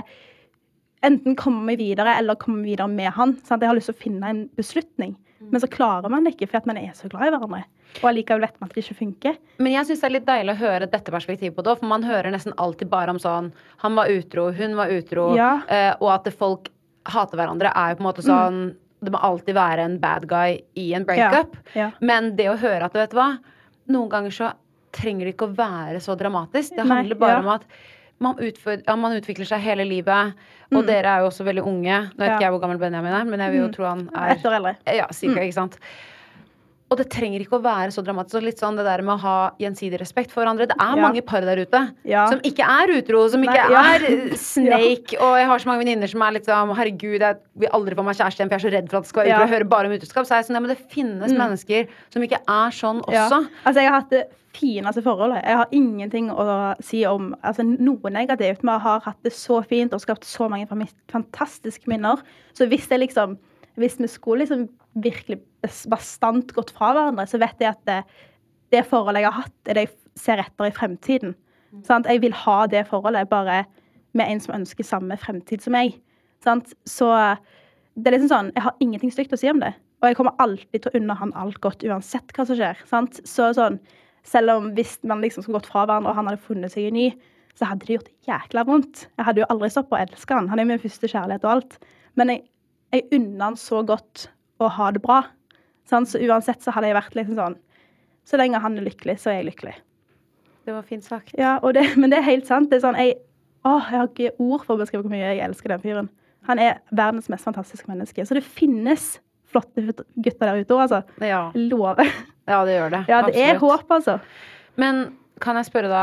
enten 1.05 1.35
komme 1.37 1.61
meg 1.67 1.77
videre 1.77 2.15
eller 2.17 2.39
komme 2.41 2.63
videre 2.65 2.87
med 2.89 3.11
han. 3.13 3.35
sant? 3.45 3.61
Jeg 3.61 3.69
har 3.69 3.77
lyst 3.77 3.91
til 3.91 3.97
å 3.97 4.01
finne 4.01 4.31
en 4.33 4.39
beslutning. 4.57 5.13
Men 5.51 5.61
så 5.63 5.67
klarer 5.71 6.09
man 6.11 6.23
det 6.27 6.33
ikke 6.35 6.47
fordi 6.51 6.69
man 6.71 6.77
er 6.81 6.93
så 6.97 7.09
glad 7.11 7.27
i 7.27 7.33
hverandre. 7.35 7.63
Og 8.01 8.07
allikevel 8.09 8.41
vet 8.43 8.57
man 8.59 8.69
at 8.69 8.75
det 8.75 8.83
ikke 8.83 8.97
funker. 8.99 9.37
Men 9.63 9.73
jeg 9.73 9.87
syns 9.89 10.01
det 10.03 10.07
er 10.09 10.15
litt 10.17 10.25
deilig 10.27 10.53
å 10.55 10.59
høre 10.59 10.89
dette 10.91 11.13
perspektivet 11.13 11.55
på 11.55 11.63
det 11.65 11.77
for 11.79 11.87
man 11.91 12.03
hører 12.03 12.33
nesten 12.33 12.55
alltid 12.57 12.89
bare 12.91 13.13
om 13.15 13.19
sånn 13.21 13.51
Han 13.83 13.95
var 13.95 14.11
utro, 14.11 14.49
hun 14.51 14.75
var 14.75 14.91
utro, 14.93 15.29
Ja. 15.37 15.61
eh, 15.69 15.93
og 16.01 16.11
at 16.11 16.33
folk 16.33 16.69
hater 17.07 17.37
hverandre, 17.39 17.71
er 17.73 17.93
jo 17.93 17.95
på 17.95 18.03
en 18.03 18.09
måte 18.11 18.25
sånn 18.25 18.75
Det 18.99 19.11
må 19.13 19.19
alltid 19.21 19.55
være 19.55 19.83
en 19.85 19.99
bad 19.99 20.27
guy 20.27 20.59
i 20.75 20.93
en 20.97 21.05
breakup. 21.05 21.55
Ja. 21.77 21.91
Men 22.01 22.35
det 22.35 22.49
å 22.49 22.57
høre 22.57 22.85
at 22.89 22.93
vet 22.97 23.11
du 23.11 23.15
hva, 23.19 23.37
noen 23.87 24.09
ganger 24.09 24.31
så 24.33 24.51
trenger 24.91 25.25
det 25.27 25.35
ikke 25.35 25.47
å 25.51 25.55
være 25.55 25.99
så 26.01 26.15
dramatisk. 26.17 26.73
Det 26.75 26.83
Nei, 26.83 26.95
handler 27.03 27.15
bare 27.21 27.35
ja. 27.37 27.39
om 27.43 27.47
at 27.53 27.61
man, 28.19 28.35
ja, 28.41 28.95
man 28.95 29.15
utvikler 29.17 29.45
seg 29.49 29.61
hele 29.61 29.85
livet. 29.87 30.33
Og 30.75 30.83
dere 30.87 31.07
er 31.13 31.19
jo 31.23 31.29
også 31.29 31.45
veldig 31.47 31.63
unge. 31.63 31.97
Nå 32.11 32.17
vet 32.17 32.27
Mm. 32.27 32.33
Ikke 32.33 32.43
jeg 32.43 32.51
hvor 32.51 32.59
gammel 32.59 32.77
Benjamin 32.81 33.13
er, 33.13 33.23
men 33.23 33.39
jeg 33.39 33.51
vil 33.53 33.59
jo 33.61 33.67
tro 33.71 33.85
han 33.87 34.09
er 34.15 34.33
Ett 34.35 34.45
år 34.45 34.57
eldre. 34.57 34.75
ja, 34.85 35.05
cirka, 35.11 35.39
ikke 35.41 35.53
sant? 35.53 35.77
Og 36.89 36.95
det 37.01 37.09
trenger 37.11 37.41
ikke 37.43 37.57
å 37.57 37.63
være 37.65 37.91
så 37.91 37.99
dramatisk. 38.05 38.37
Og 38.39 38.45
litt 38.45 38.61
sånn 38.61 38.77
det 38.79 38.85
der 38.87 39.01
med 39.03 39.17
å 39.17 39.19
ha 39.19 39.35
gjensidig 39.59 39.99
respekt 39.99 40.31
for 40.31 40.39
hverandre. 40.45 40.67
Det 40.69 40.77
er 40.79 40.95
Ja. 40.95 41.01
mange 41.03 41.21
par 41.25 41.41
der 41.41 41.57
ute 41.59 41.81
Ja. 42.05 42.27
som 42.31 42.39
ikke 42.39 42.63
er 42.63 42.87
utro, 43.01 43.27
som 43.29 43.41
ikke 43.43 43.59
Nei, 43.67 43.71
ja. 43.75 43.81
er 43.95 44.05
eh, 44.31 44.35
snake. 44.39 45.19
Og 45.19 45.35
jeg 45.35 45.47
har 45.47 45.59
så 45.59 45.65
mange 45.67 45.83
venninner 45.83 46.07
som 46.07 46.21
er 46.21 46.31
liksom 46.39 46.71
Herregud, 46.77 47.19
jeg 47.19 47.37
vil 47.59 47.69
aldri 47.75 47.93
få 47.95 48.05
meg 48.07 48.15
kjæreste 48.15 48.39
igjen, 48.39 48.49
for 48.49 48.55
jeg 48.57 48.63
er 48.63 48.69
så 48.69 48.73
redd 48.77 48.89
for 48.89 48.97
at 48.97 49.03
det 49.03 49.09
skal 49.11 49.23
være 49.23 49.33
utro. 49.35 49.43
Jeg 49.47 49.53
hører 49.55 49.69
bare 49.69 49.85
om 49.91 49.91
utroskap. 49.97 50.25
Så 50.25 50.31
er 50.31 50.39
jeg 50.39 50.47
sånn, 50.47 50.55
ja, 50.55 50.59
men 50.63 50.71
det 50.71 50.89
finnes 50.89 51.31
mennesker 51.33 51.87
som 52.09 52.21
ikke 52.23 52.39
er 52.47 52.69
sånn 52.71 53.01
også. 53.03 53.47
Altså, 53.65 53.75
jeg 53.83 53.91
har 53.91 53.99
hatt 54.01 54.09
det 54.15 54.23
fineste 54.57 55.03
forholdet. 55.03 55.43
Jeg 55.43 55.57
har 55.57 55.67
ingenting 55.75 56.29
å 56.31 56.75
si 56.81 57.03
om 57.05 57.35
altså, 57.43 57.67
noe 57.67 58.09
negativt. 58.09 58.63
Vi 58.63 58.79
har 58.79 59.01
hatt 59.01 59.19
det 59.23 59.33
så 59.33 59.59
fint 59.67 59.91
og 59.93 59.99
skapt 60.01 60.23
så 60.23 60.47
mange 60.49 60.65
fantastiske 61.11 61.85
minner. 61.91 62.23
Så 62.55 62.65
hvis 62.69 62.87
det 62.87 62.99
liksom 63.03 63.37
Hvis 63.77 63.99
vi 64.01 64.09
skulle 64.09 64.45
liksom 64.45 64.67
virkelig 65.03 65.39
bastant 65.89 66.53
gått 66.55 66.71
fra 66.73 66.93
hverandre, 66.95 67.27
så 67.29 67.39
vet 67.41 67.59
jeg 67.61 67.75
at 67.75 67.83
det, 67.89 67.99
det 68.73 68.85
forholdet 68.89 69.23
jeg 69.23 69.31
har 69.31 69.43
hatt, 69.43 69.57
er 69.67 69.77
det 69.77 69.85
jeg 69.85 69.93
ser 70.17 70.41
etter 70.41 70.69
i 70.69 70.73
fremtiden. 70.73 71.35
Sant? 71.85 72.07
Jeg 72.09 72.23
vil 72.23 72.33
ha 72.33 72.57
det 72.71 72.87
forholdet, 72.89 73.29
bare 73.29 73.65
med 74.17 74.31
en 74.31 74.41
som 74.41 74.55
ønsker 74.57 74.87
samme 74.87 75.17
fremtid 75.21 75.61
som 75.61 75.75
meg. 75.77 75.99
Sant? 76.43 76.73
Så 76.89 77.11
det 77.97 78.09
er 78.09 78.17
liksom 78.17 78.31
sånn, 78.31 78.51
Jeg 78.55 78.65
har 78.65 78.75
ingenting 78.83 79.13
stygt 79.13 79.33
å 79.33 79.39
si 79.39 79.49
om 79.49 79.61
det. 79.61 79.73
Og 80.01 80.09
jeg 80.09 80.17
kommer 80.17 80.37
alltid 80.41 80.81
til 80.81 80.91
å 80.91 80.99
unne 80.99 81.15
han 81.17 81.33
alt 81.37 81.57
godt, 81.61 81.85
uansett 81.85 82.33
hva 82.35 82.45
som 82.45 82.57
skjer. 82.57 82.81
Sant? 82.89 83.21
Så 83.25 83.53
sånn, 83.57 83.79
Selv 84.27 84.51
om 84.51 84.65
hvis 84.75 84.97
man 85.07 85.21
liksom 85.23 85.45
skulle 85.45 85.61
gått 85.61 85.69
fra 85.71 85.85
hverandre, 85.85 86.11
og 86.11 86.17
han 86.17 86.27
hadde 86.27 86.43
funnet 86.43 86.73
seg 86.73 86.89
en 86.89 86.97
ny, 86.97 87.05
så 87.55 87.69
hadde 87.69 87.85
det 87.87 87.93
gjort 87.95 88.09
jækla 88.27 88.65
vondt. 88.67 89.05
Jeg 89.15 89.23
hadde 89.23 89.39
jo 89.39 89.47
aldri 89.53 89.69
stoppet 89.71 89.95
å 89.95 90.01
elske 90.01 90.35
han. 90.35 90.49
Han 90.51 90.59
er 90.59 90.67
min 90.67 90.81
første 90.81 91.07
kjærlighet 91.07 91.45
og 91.47 91.53
alt. 91.53 91.77
Men 92.19 92.33
jeg, 92.33 92.41
jeg 92.93 93.07
unner 93.17 93.49
han 93.49 93.57
så 93.59 93.81
godt 93.87 94.27
å 94.63 94.69
ha 94.77 94.91
det 94.95 95.01
bra. 95.03 95.23
Sånn, 95.87 96.07
Så 96.07 96.19
uansett 96.19 96.63
så 96.63 96.73
hadde 96.75 96.89
jeg 96.89 96.97
vært 96.97 97.15
liksom 97.15 97.37
sånn 97.39 97.53
Så 98.27 98.39
lenge 98.39 98.59
han 98.59 98.75
er 98.75 98.83
lykkelig, 98.83 99.19
så 99.23 99.31
er 99.31 99.39
jeg 99.39 99.51
lykkelig. 99.53 99.75
Det 100.67 100.73
var 100.75 100.83
fint 100.83 101.05
sagt. 101.05 101.31
Ja, 101.39 101.57
og 101.63 101.77
det, 101.77 101.85
men 101.99 102.11
det 102.11 102.19
er 102.19 102.27
helt 102.27 102.47
sant. 102.49 102.67
Det 102.71 102.81
er 102.81 102.83
sånn, 102.83 102.97
jeg, 102.99 103.15
å, 103.63 103.77
jeg 103.77 104.01
har 104.01 104.09
ikke 104.09 104.33
ord 104.43 104.65
for 104.65 104.75
å 104.75 104.81
beskrive 104.81 105.05
hvor 105.05 105.13
mye 105.13 105.29
jeg 105.29 105.45
elsker 105.45 105.71
den 105.71 105.83
fyren. 105.85 106.09
Han 106.49 106.59
er 106.59 106.81
verdens 106.91 107.29
mest 107.31 107.47
fantastiske 107.47 107.87
menneske. 107.87 108.25
Så 108.27 108.35
det 108.35 108.43
finnes 108.43 109.13
flotte 109.47 109.83
gutter 109.87 110.43
der 110.43 110.59
ute 110.59 110.75
òg, 110.75 110.83
altså. 110.89 110.99
Ja. 111.23 111.45
Lover. 111.55 112.03
ja, 112.51 112.59
det 112.67 112.75
gjør 112.75 112.93
det. 112.97 113.01
Ja, 113.07 113.21
det 113.27 113.47
er 113.47 113.61
håp, 113.63 113.87
altså. 113.95 114.17
Men 114.75 115.05
kan 115.43 115.57
jeg 115.59 115.67
spørre 115.67 115.89
da, 115.91 116.01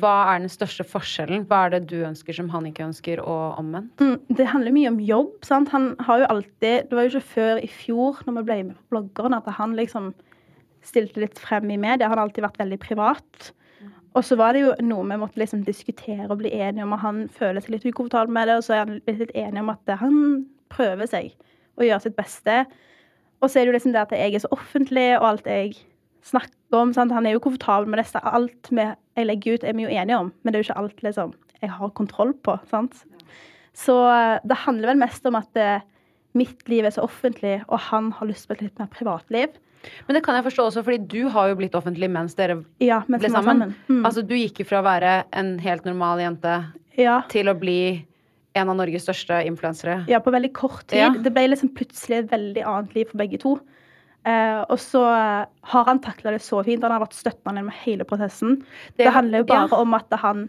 hva 0.00 0.14
er 0.34 0.42
den 0.42 0.52
største 0.52 0.84
forskjellen? 0.86 1.46
Hva 1.48 1.64
er 1.66 1.74
det 1.74 1.82
du 1.90 1.96
ønsker 2.04 2.36
som 2.36 2.50
han 2.52 2.66
ikke 2.68 2.84
ønsker, 2.86 3.22
og 3.22 3.58
omvendt? 3.60 4.00
Mm, 4.00 4.36
Det 4.36 4.46
handler 4.50 4.74
mye 4.76 4.92
om 4.92 5.00
jobb. 5.00 5.34
sant? 5.44 5.68
Han 5.72 5.94
har 6.00 6.20
jo 6.22 6.30
alltid 6.30 6.88
Det 6.90 6.92
var 6.92 7.06
jo 7.06 7.14
ikke 7.14 7.32
før 7.34 7.62
i 7.64 7.68
fjor, 7.68 8.22
når 8.26 8.38
vi 8.38 8.46
ble 8.48 8.62
med 8.64 8.76
på 8.76 8.88
bloggeren, 8.92 9.36
at 9.36 9.48
han 9.58 9.76
liksom 9.76 10.14
stilte 10.84 11.20
litt 11.20 11.38
frem 11.38 11.70
i 11.70 11.76
media. 11.80 12.08
Han 12.08 12.18
har 12.18 12.26
alltid 12.26 12.44
vært 12.44 12.60
veldig 12.60 12.80
privat. 12.80 13.52
Og 14.14 14.22
så 14.22 14.36
var 14.36 14.52
det 14.52 14.60
jo 14.62 14.74
noe 14.86 15.06
vi 15.08 15.16
måtte 15.18 15.40
liksom 15.40 15.64
diskutere 15.66 16.28
og 16.30 16.38
bli 16.38 16.52
enige 16.52 16.84
om, 16.84 16.92
og 16.92 17.00
han 17.02 17.28
føler 17.28 17.60
seg 17.60 17.70
litt 17.74 17.86
ukomfortabel 17.88 18.30
med 18.30 18.48
det, 18.48 18.58
og 18.60 18.62
så 18.62 18.74
er 18.76 18.84
han 18.84 19.00
litt, 19.00 19.18
litt 19.18 19.34
enig 19.34 19.60
om 19.64 19.72
at 19.72 19.96
han 19.98 20.46
prøver 20.70 21.06
seg 21.10 21.32
og 21.74 21.84
gjør 21.88 22.04
sitt 22.04 22.14
beste. 22.16 22.60
Og 23.42 23.50
så 23.50 23.58
er 23.58 23.64
det 23.64 23.72
jo 23.72 23.76
liksom 23.78 23.92
det 23.96 24.04
at 24.04 24.14
jeg 24.14 24.34
er 24.34 24.44
så 24.44 24.52
offentlig, 24.54 25.08
og 25.18 25.26
alt 25.32 25.50
jeg 25.50 25.74
snakker 26.24 26.78
om 26.80 26.92
sant? 26.96 27.12
Han 27.14 27.26
er 27.28 27.36
jo 27.36 27.42
komfortabel 27.44 27.88
med 27.92 28.00
det. 28.02 28.20
Alt 28.24 28.70
jeg 28.74 29.26
legger 29.28 29.58
ut, 29.58 29.64
er 29.64 29.76
vi 29.76 29.84
jo 29.86 29.92
enige 29.92 30.18
om, 30.18 30.32
men 30.42 30.52
det 30.52 30.58
er 30.58 30.62
jo 30.64 30.68
ikke 30.70 30.80
alt 30.82 31.02
liksom, 31.06 31.34
jeg 31.62 31.70
har 31.70 31.90
kontroll 31.96 32.32
på. 32.44 32.56
sant? 32.70 33.04
Så 33.74 33.94
eh, 34.10 34.38
det 34.46 34.56
handler 34.64 34.92
vel 34.92 35.00
mest 35.02 35.26
om 35.26 35.36
at 35.38 35.50
det, 35.58 35.82
mitt 36.34 36.64
liv 36.68 36.84
er 36.86 36.90
så 36.94 37.04
offentlig, 37.06 37.60
og 37.68 37.78
han 37.90 38.08
har 38.16 38.26
lyst 38.26 38.48
på 38.48 38.56
et 38.56 38.64
litt 38.66 38.78
mer 38.80 38.88
privatliv. 38.90 39.52
Men 40.08 40.16
det 40.16 40.22
kan 40.24 40.34
jeg 40.38 40.46
forstå 40.46 40.64
også, 40.70 40.82
fordi 40.82 40.98
du 41.12 41.28
har 41.30 41.50
jo 41.52 41.58
blitt 41.60 41.74
offentlig 41.76 42.08
mens 42.10 42.34
dere 42.34 42.56
Ja, 42.82 43.02
mens 43.06 43.20
ble 43.22 43.30
sammen. 43.30 43.60
sammen. 43.60 43.74
Mm. 43.86 44.00
Altså, 44.08 44.24
du 44.26 44.32
gikk 44.34 44.62
jo 44.62 44.66
fra 44.70 44.80
å 44.80 44.86
være 44.86 45.12
en 45.36 45.58
helt 45.62 45.84
normal 45.86 46.22
jente 46.24 46.54
Ja, 46.98 47.20
til 47.30 47.50
å 47.52 47.54
bli 47.58 47.76
en 48.56 48.70
av 48.70 48.76
Norges 48.78 49.04
største 49.04 49.42
influensere. 49.46 50.04
ja, 50.08 50.18
på 50.24 50.32
veldig 50.32 50.52
kort 50.56 50.86
tid. 50.88 50.98
Ja. 51.02 51.10
Det 51.10 51.32
ble 51.34 51.48
liksom 51.52 51.74
plutselig 51.76 52.22
et 52.24 52.30
veldig 52.32 52.62
annet 52.64 52.94
liv 52.94 53.10
for 53.10 53.18
begge 53.18 53.38
to. 53.42 53.56
Eh, 54.24 54.60
og 54.72 54.78
så 54.80 55.02
har 55.04 55.84
han 55.84 55.98
takla 56.00 56.30
det 56.32 56.40
så 56.42 56.62
fint. 56.64 56.82
Han 56.82 56.90
har 56.94 57.02
vært 57.04 57.16
støttende 57.18 57.60
gjennom 57.60 57.74
hele 57.84 58.04
prosessen. 58.08 58.58
Det 58.96 59.04
Det, 59.04 59.12
handler 59.12 59.38
jo 59.42 59.44
bare 59.50 59.68
ja. 59.68 59.76
om 59.80 59.94
at 59.94 60.10
han 60.24 60.46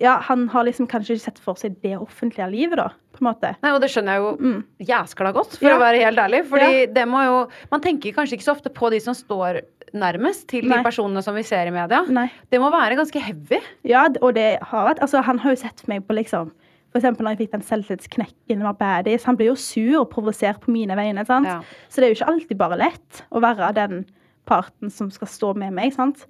ja, 0.00 0.14
han 0.24 0.46
har 0.48 0.64
liksom 0.64 0.86
kanskje 0.88 1.14
ikke 1.18 1.24
sett 1.26 1.38
for 1.38 1.54
seg 1.60 1.74
det 1.82 1.92
offentlige 2.00 2.46
livet, 2.50 2.78
da. 2.80 2.86
på 3.12 3.20
en 3.20 3.26
måte. 3.28 3.50
Nei, 3.62 3.72
og 3.74 3.80
det 3.82 3.90
skjønner 3.92 4.16
jeg 4.16 4.22
jo 4.24 4.62
jæskla 4.88 5.32
godt, 5.36 5.58
for 5.58 5.66
Mm. 5.66 5.68
Ja. 5.68 5.76
å 5.76 5.82
være 5.84 6.00
helt 6.00 6.18
ærlig. 6.18 6.40
Fordi 6.48 6.70
Ja. 6.80 6.86
det 6.86 7.04
må 7.06 7.20
jo 7.26 7.48
Man 7.70 7.80
tenker 7.82 8.12
kanskje 8.16 8.38
ikke 8.38 8.48
så 8.48 8.56
ofte 8.56 8.72
på 8.72 8.90
de 8.90 8.98
som 9.00 9.12
står 9.14 9.60
nærmest 9.92 10.46
til 10.48 10.62
de 10.62 10.82
personene 10.82 11.22
som 11.22 11.34
vi 11.34 11.42
ser 11.42 11.66
i 11.66 11.70
media. 11.70 12.00
Nei. 12.08 12.30
Det 12.50 12.58
må 12.58 12.72
være 12.72 12.96
ganske 12.96 13.20
heavy. 13.20 13.60
Ja, 13.84 14.08
og 14.22 14.32
det 14.34 14.58
har 14.62 14.88
vært 14.94 15.00
Altså, 15.02 15.22
han 15.22 15.38
har 15.38 15.50
jo 15.52 15.56
sett 15.60 15.86
meg 15.86 16.06
på 16.08 16.14
liksom 16.16 16.50
For 16.92 17.00
eksempel 17.00 17.24
når 17.24 17.34
jeg 17.34 17.42
fikk 17.42 17.52
den 17.54 17.64
selvtillitsknekken 17.64 18.62
med 18.62 18.78
baddies. 18.80 19.24
Han 19.24 19.38
blir 19.40 19.48
jo 19.48 19.58
sur 19.58 20.02
og 20.02 20.10
provosert 20.12 20.60
på 20.60 20.74
mine 20.74 20.96
vegne. 20.98 21.24
sant? 21.24 21.48
Ja. 21.48 21.60
Så 21.88 22.00
det 22.00 22.06
er 22.06 22.12
jo 22.12 22.18
ikke 22.20 22.32
alltid 22.34 22.58
bare 22.60 22.80
lett 22.80 23.22
å 23.32 23.40
være 23.40 23.72
den 23.78 24.02
parten 24.48 24.92
som 24.92 25.08
skal 25.10 25.30
stå 25.30 25.52
med 25.56 25.72
meg. 25.72 25.94
sant? 25.96 26.26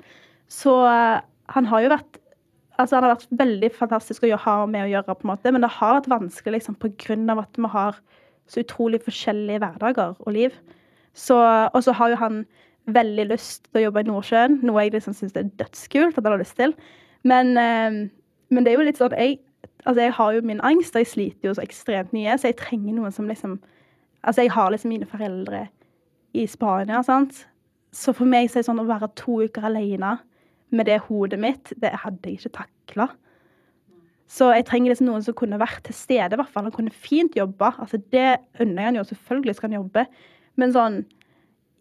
Så 0.46 0.77
eh, 0.87 1.18
han 1.57 1.70
har 1.70 1.87
jo 1.87 1.94
vært 1.96 2.18
Altså, 2.81 2.96
han 2.96 3.05
har 3.05 3.12
vært 3.12 3.35
veldig 3.37 3.68
fantastisk 3.77 4.25
å 4.25 4.38
ha 4.40 4.55
med 4.66 4.87
å 4.87 4.88
gjøre, 4.88 5.14
på 5.14 5.27
en 5.27 5.31
måte, 5.35 5.51
men 5.53 5.61
det 5.62 5.68
har 5.75 5.98
vært 5.98 6.09
vanskelig 6.09 6.57
liksom, 6.57 6.79
av 7.31 7.42
at 7.42 7.59
vi 7.61 7.68
har 7.68 7.98
så 8.48 8.62
utrolig 8.64 9.03
forskjellige 9.05 9.61
hverdager 9.61 10.16
og 10.18 10.33
liv. 10.33 10.57
Så, 11.12 11.37
og 11.37 11.85
så 11.85 11.92
har 11.92 12.14
jo 12.14 12.16
han 12.16 12.40
veldig 12.90 13.29
lyst 13.29 13.68
til 13.68 13.83
å 13.83 13.85
jobbe 13.85 14.03
i 14.03 14.09
Nordsjøen, 14.09 14.57
noe 14.64 14.87
jeg 14.87 14.94
liksom 14.96 15.14
syns 15.14 15.37
er 15.37 15.53
dødskult 15.61 16.16
at 16.16 16.25
han 16.25 16.33
har 16.33 16.42
lyst 16.42 16.57
til. 16.59 16.72
Men, 17.29 17.53
eh, 17.61 18.01
men 18.51 18.64
det 18.64 18.72
er 18.72 18.81
jo 18.81 18.88
litt 18.88 18.98
sånn 18.98 19.14
jeg, 19.20 19.38
altså 19.84 20.00
jeg 20.06 20.16
har 20.16 20.32
jo 20.32 20.42
min 20.46 20.60
angst, 20.64 20.96
og 20.96 21.02
jeg 21.02 21.12
sliter 21.12 21.48
jo 21.48 21.54
så 21.54 21.64
ekstremt 21.64 22.12
mye, 22.14 22.36
så 22.38 22.50
jeg 22.50 22.60
trenger 22.62 22.98
noen 22.98 23.14
som 23.14 23.30
liksom 23.30 23.60
Altså, 24.22 24.44
jeg 24.44 24.52
har 24.54 24.68
liksom 24.70 24.92
mine 24.92 25.06
foreldre 25.10 25.64
i 26.38 26.44
Spania, 26.46 27.00
sant. 27.02 27.40
Så 27.90 28.12
for 28.14 28.22
meg 28.30 28.46
så 28.46 28.60
er 28.60 28.62
det 28.62 28.68
sånn 28.68 28.78
å 28.78 28.84
være 28.86 29.08
to 29.18 29.40
uker 29.42 29.64
alene 29.66 30.12
med 30.70 30.86
det 30.86 31.00
hodet 31.08 31.40
mitt, 31.42 31.72
det 31.82 31.90
hadde 32.04 32.30
jeg 32.30 32.38
ikke 32.38 32.52
takla. 32.60 33.08
Så 34.30 34.52
jeg 34.54 34.64
trenger 34.68 34.92
liksom 34.92 35.10
noen 35.10 35.24
som 35.26 35.34
kunne 35.36 35.58
vært 35.60 35.83
til 35.88 35.96
stede, 35.96 36.33
i 36.33 36.40
hvert 36.40 36.52
fall. 36.54 36.68
Han 36.68 36.76
kunne 36.76 36.94
fint 36.94 37.35
jobbe. 37.37 37.72
Altså, 37.83 37.98
det 38.14 38.38
unner 38.62 38.78
jeg 38.78 38.88
han 38.88 39.00
jo, 39.00 39.04
selvfølgelig 39.10 39.56
skal 39.58 39.68
han 39.68 39.80
jobbe. 39.80 40.06
Men 40.56 40.72
sånn 40.72 41.02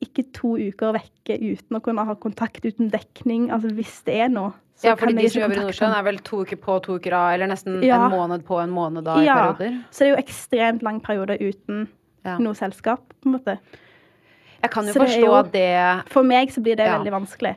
ikke 0.02 0.24
to 0.34 0.56
uker 0.58 0.94
vekke 0.96 1.38
uten 1.40 1.78
å 1.78 1.82
kunne 1.84 2.04
ha 2.06 2.16
kontakt, 2.16 2.64
uten 2.66 2.90
dekning. 2.90 3.50
Altså 3.52 3.70
hvis 3.78 4.04
det 4.08 4.16
er 4.26 4.30
noe, 4.30 4.54
så 4.76 4.90
Ja, 4.90 4.96
fordi 4.96 5.14
de 5.22 5.30
som 5.30 5.42
jobber 5.44 5.60
i 5.60 5.64
Nordsjøen, 5.66 5.94
er 5.98 6.04
vel 6.04 6.18
to 6.26 6.40
uker 6.42 6.58
på, 6.58 6.82
to 6.82 6.96
uker 6.98 7.14
av, 7.14 7.34
eller 7.36 7.48
nesten 7.48 7.84
Ja. 7.86 8.00
en 8.06 8.12
måned 8.12 8.44
på, 8.44 8.58
en 8.64 8.72
måned 8.74 9.08
av 9.08 9.20
i 9.22 9.26
Ja, 9.26 9.54
perioder. 9.54 9.84
så 9.92 10.00
det 10.00 10.08
er 10.08 10.16
jo 10.16 10.24
ekstremt 10.24 10.82
lang 10.84 11.00
periode 11.02 11.38
uten 11.40 11.88
Ja. 12.26 12.38
noe 12.38 12.54
selskap, 12.54 13.02
på 13.22 13.26
en 13.30 13.34
måte. 13.40 13.60
Jeg 14.64 14.72
kan 14.72 14.86
jo 14.86 14.94
Så 14.94 15.00
det 15.00 15.08
forstå 15.10 15.40
at 15.40 15.52
det 15.52 16.10
For 16.12 16.24
meg 16.24 16.50
så 16.50 16.62
blir 16.64 16.76
det 16.78 16.86
Ja. 16.88 16.98
veldig 17.00 17.12
vanskelig. 17.12 17.56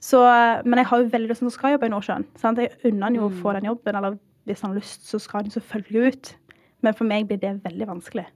Så, 0.00 0.64
men 0.64 0.76
jeg 0.78 0.86
har 0.86 1.02
jo 1.02 1.08
veldig 1.08 1.28
lyst 1.30 1.38
til 1.40 1.48
å 1.48 1.52
skal 1.52 1.70
jobbe 1.78 1.86
i 1.86 1.88
Nordsjøen. 1.88 2.24
Sant? 2.36 2.58
Jeg 2.58 2.70
unner 2.84 3.02
han 3.06 3.14
jo 3.14 3.28
å 3.28 3.30
Mm. 3.32 3.42
få 3.42 3.52
den 3.54 3.64
jobben, 3.64 3.94
eller 3.96 4.18
hvis 4.46 4.60
han 4.60 4.70
har 4.72 4.80
lyst, 4.80 5.00
så 5.04 5.18
skal 5.20 5.42
han 5.42 5.50
jo 5.50 5.60
selvfølgelig 5.60 6.06
ut. 6.12 6.34
Men 6.82 6.92
for 6.94 7.04
meg 7.04 7.26
blir 7.26 7.40
det 7.40 7.62
veldig 7.62 7.86
vanskelig. 7.86 8.26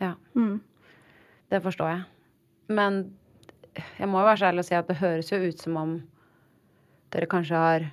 Ja. 0.00 0.14
Mm. 0.36 0.60
Det 1.50 1.62
forstår 1.62 1.94
jeg. 1.94 2.04
Men 2.68 3.04
jeg 3.98 4.08
må 4.10 4.20
jo 4.20 4.28
være 4.28 4.40
så 4.40 4.48
ærlig 4.50 4.64
og 4.64 4.68
si 4.68 4.76
at 4.78 4.90
det 4.90 4.98
høres 5.00 5.30
jo 5.32 5.40
ut 5.42 5.62
som 5.62 5.78
om 5.80 5.94
dere 7.14 7.28
kanskje 7.30 7.60
har 7.62 7.86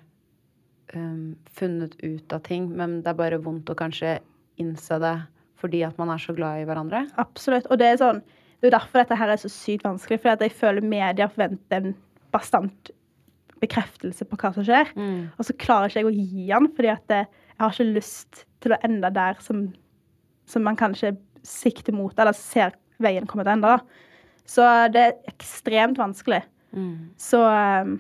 um, 0.96 1.36
funnet 1.56 1.96
ut 2.04 2.36
av 2.36 2.44
ting, 2.48 2.68
men 2.76 3.00
det 3.04 3.14
er 3.14 3.20
bare 3.20 3.40
vondt 3.44 3.72
å 3.72 3.78
kanskje 3.80 4.18
innse 4.62 5.00
det 5.04 5.16
fordi 5.62 5.82
at 5.88 5.98
man 6.00 6.12
er 6.12 6.22
så 6.22 6.36
glad 6.36 6.62
i 6.62 6.66
hverandre. 6.68 7.06
Absolutt. 7.22 7.68
Og 7.72 7.80
det 7.82 7.94
er 7.94 8.02
sånn 8.02 8.20
Det 8.62 8.70
er 8.70 8.78
derfor 8.78 9.02
dette 9.02 9.18
her 9.20 9.30
er 9.30 9.40
så 9.40 9.50
sykt 9.52 9.84
vanskelig. 9.86 10.18
Fordi 10.24 10.48
jeg 10.48 10.56
føler 10.58 10.86
media 10.86 11.28
forventer 11.30 11.84
en 11.84 11.96
bastant 12.34 12.90
bekreftelse 13.62 14.26
på 14.26 14.38
hva 14.42 14.52
som 14.56 14.66
skjer. 14.66 14.90
Og 15.38 15.46
så 15.46 15.56
klarer 15.60 15.92
ikke 15.92 16.02
jeg 16.02 16.08
å 16.08 16.14
gi 16.16 16.46
den, 16.50 16.70
fordi 16.76 16.92
at 16.94 17.14
jeg 17.14 17.28
har 17.62 17.76
ikke 17.76 17.96
lyst 17.98 18.46
til 18.64 18.74
å 18.74 18.80
ende 18.88 19.12
der 19.14 19.38
som, 19.44 19.68
som 20.50 20.66
man 20.66 20.80
kanskje 20.80 21.14
sikter 21.46 21.94
mot, 21.94 22.16
eller 22.18 22.34
ser 22.34 22.74
veien 23.04 23.28
komme 23.30 23.46
til 23.46 23.54
å 23.54 23.58
ende. 23.60 23.76
da. 23.76 24.06
Så 24.50 24.66
det 24.94 25.02
er 25.10 25.16
ekstremt 25.32 25.98
vanskelig. 26.02 26.44
Så 27.22 27.40
um, 27.40 27.96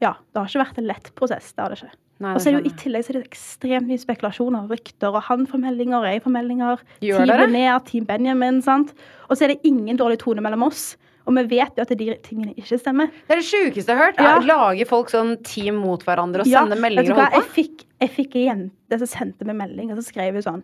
ja, 0.00 0.14
det 0.32 0.38
har 0.38 0.46
ikke 0.48 0.62
vært 0.62 0.78
en 0.80 0.86
lett 0.88 1.10
prosess. 1.18 1.50
Det 1.52 1.64
har 1.64 1.72
det 1.74 1.80
ikke. 1.82 1.96
Nei, 2.20 2.34
Og 2.36 2.42
så 2.42 2.50
er 2.50 2.56
det 2.56 2.60
jo 2.60 2.68
i 2.68 2.76
tillegg 2.82 3.04
så 3.06 3.12
er 3.14 3.16
det 3.16 3.28
ekstremt 3.30 3.86
mye 3.88 4.00
spekulasjoner 4.00 4.66
og 4.66 4.72
rykter, 4.74 5.08
og 5.16 5.22
han 5.24 5.46
får 5.48 5.62
meldinger, 5.62 6.02
og 6.02 6.08
jeg 6.10 6.20
får 6.26 6.34
meldinger. 6.34 6.82
Gjør 7.00 7.22
Team? 7.24 7.30
Linnea, 7.40 7.78
Team 7.88 8.04
Benjamin, 8.08 8.58
sant. 8.64 8.92
Og 9.30 9.38
så 9.38 9.46
er 9.46 9.54
det 9.54 9.62
ingen 9.70 9.96
dårlig 9.96 10.18
tone 10.20 10.44
mellom 10.44 10.66
oss. 10.68 10.90
Og 11.28 11.36
vi 11.36 11.44
vet 11.56 11.76
jo 11.78 11.84
at 11.84 11.92
de 11.96 12.08
tingene 12.24 12.52
ikke 12.60 12.78
stemmer. 12.80 13.08
Det 13.28 13.36
er 13.36 13.40
det 13.40 13.46
sjukeste 13.48 13.92
jeg 13.92 13.96
har 14.00 14.10
hørt. 14.10 14.20
Ja. 14.20 14.34
Er, 14.36 14.46
lager 14.48 14.88
folk 14.88 15.10
sånn 15.12 15.34
team 15.46 15.80
mot 15.80 16.04
hverandre 16.04 16.44
og 16.44 16.48
Ja, 16.50 16.64
du 16.68 16.76
meldinger 16.80 17.12
og 17.12 17.20
hva? 17.20 17.26
holder 17.28 17.40
Jeg 17.40 17.46
på? 17.48 17.54
fikk, 17.56 17.84
jeg 18.04 18.12
fikk 18.16 18.36
ei 18.40 18.44
jente 18.48 19.00
som 19.02 19.10
sendte 19.16 19.48
meg 19.48 19.56
melding, 19.60 19.92
og 19.92 20.00
så 20.00 20.06
skrev 20.08 20.36
hun 20.36 20.44
sånn 20.44 20.62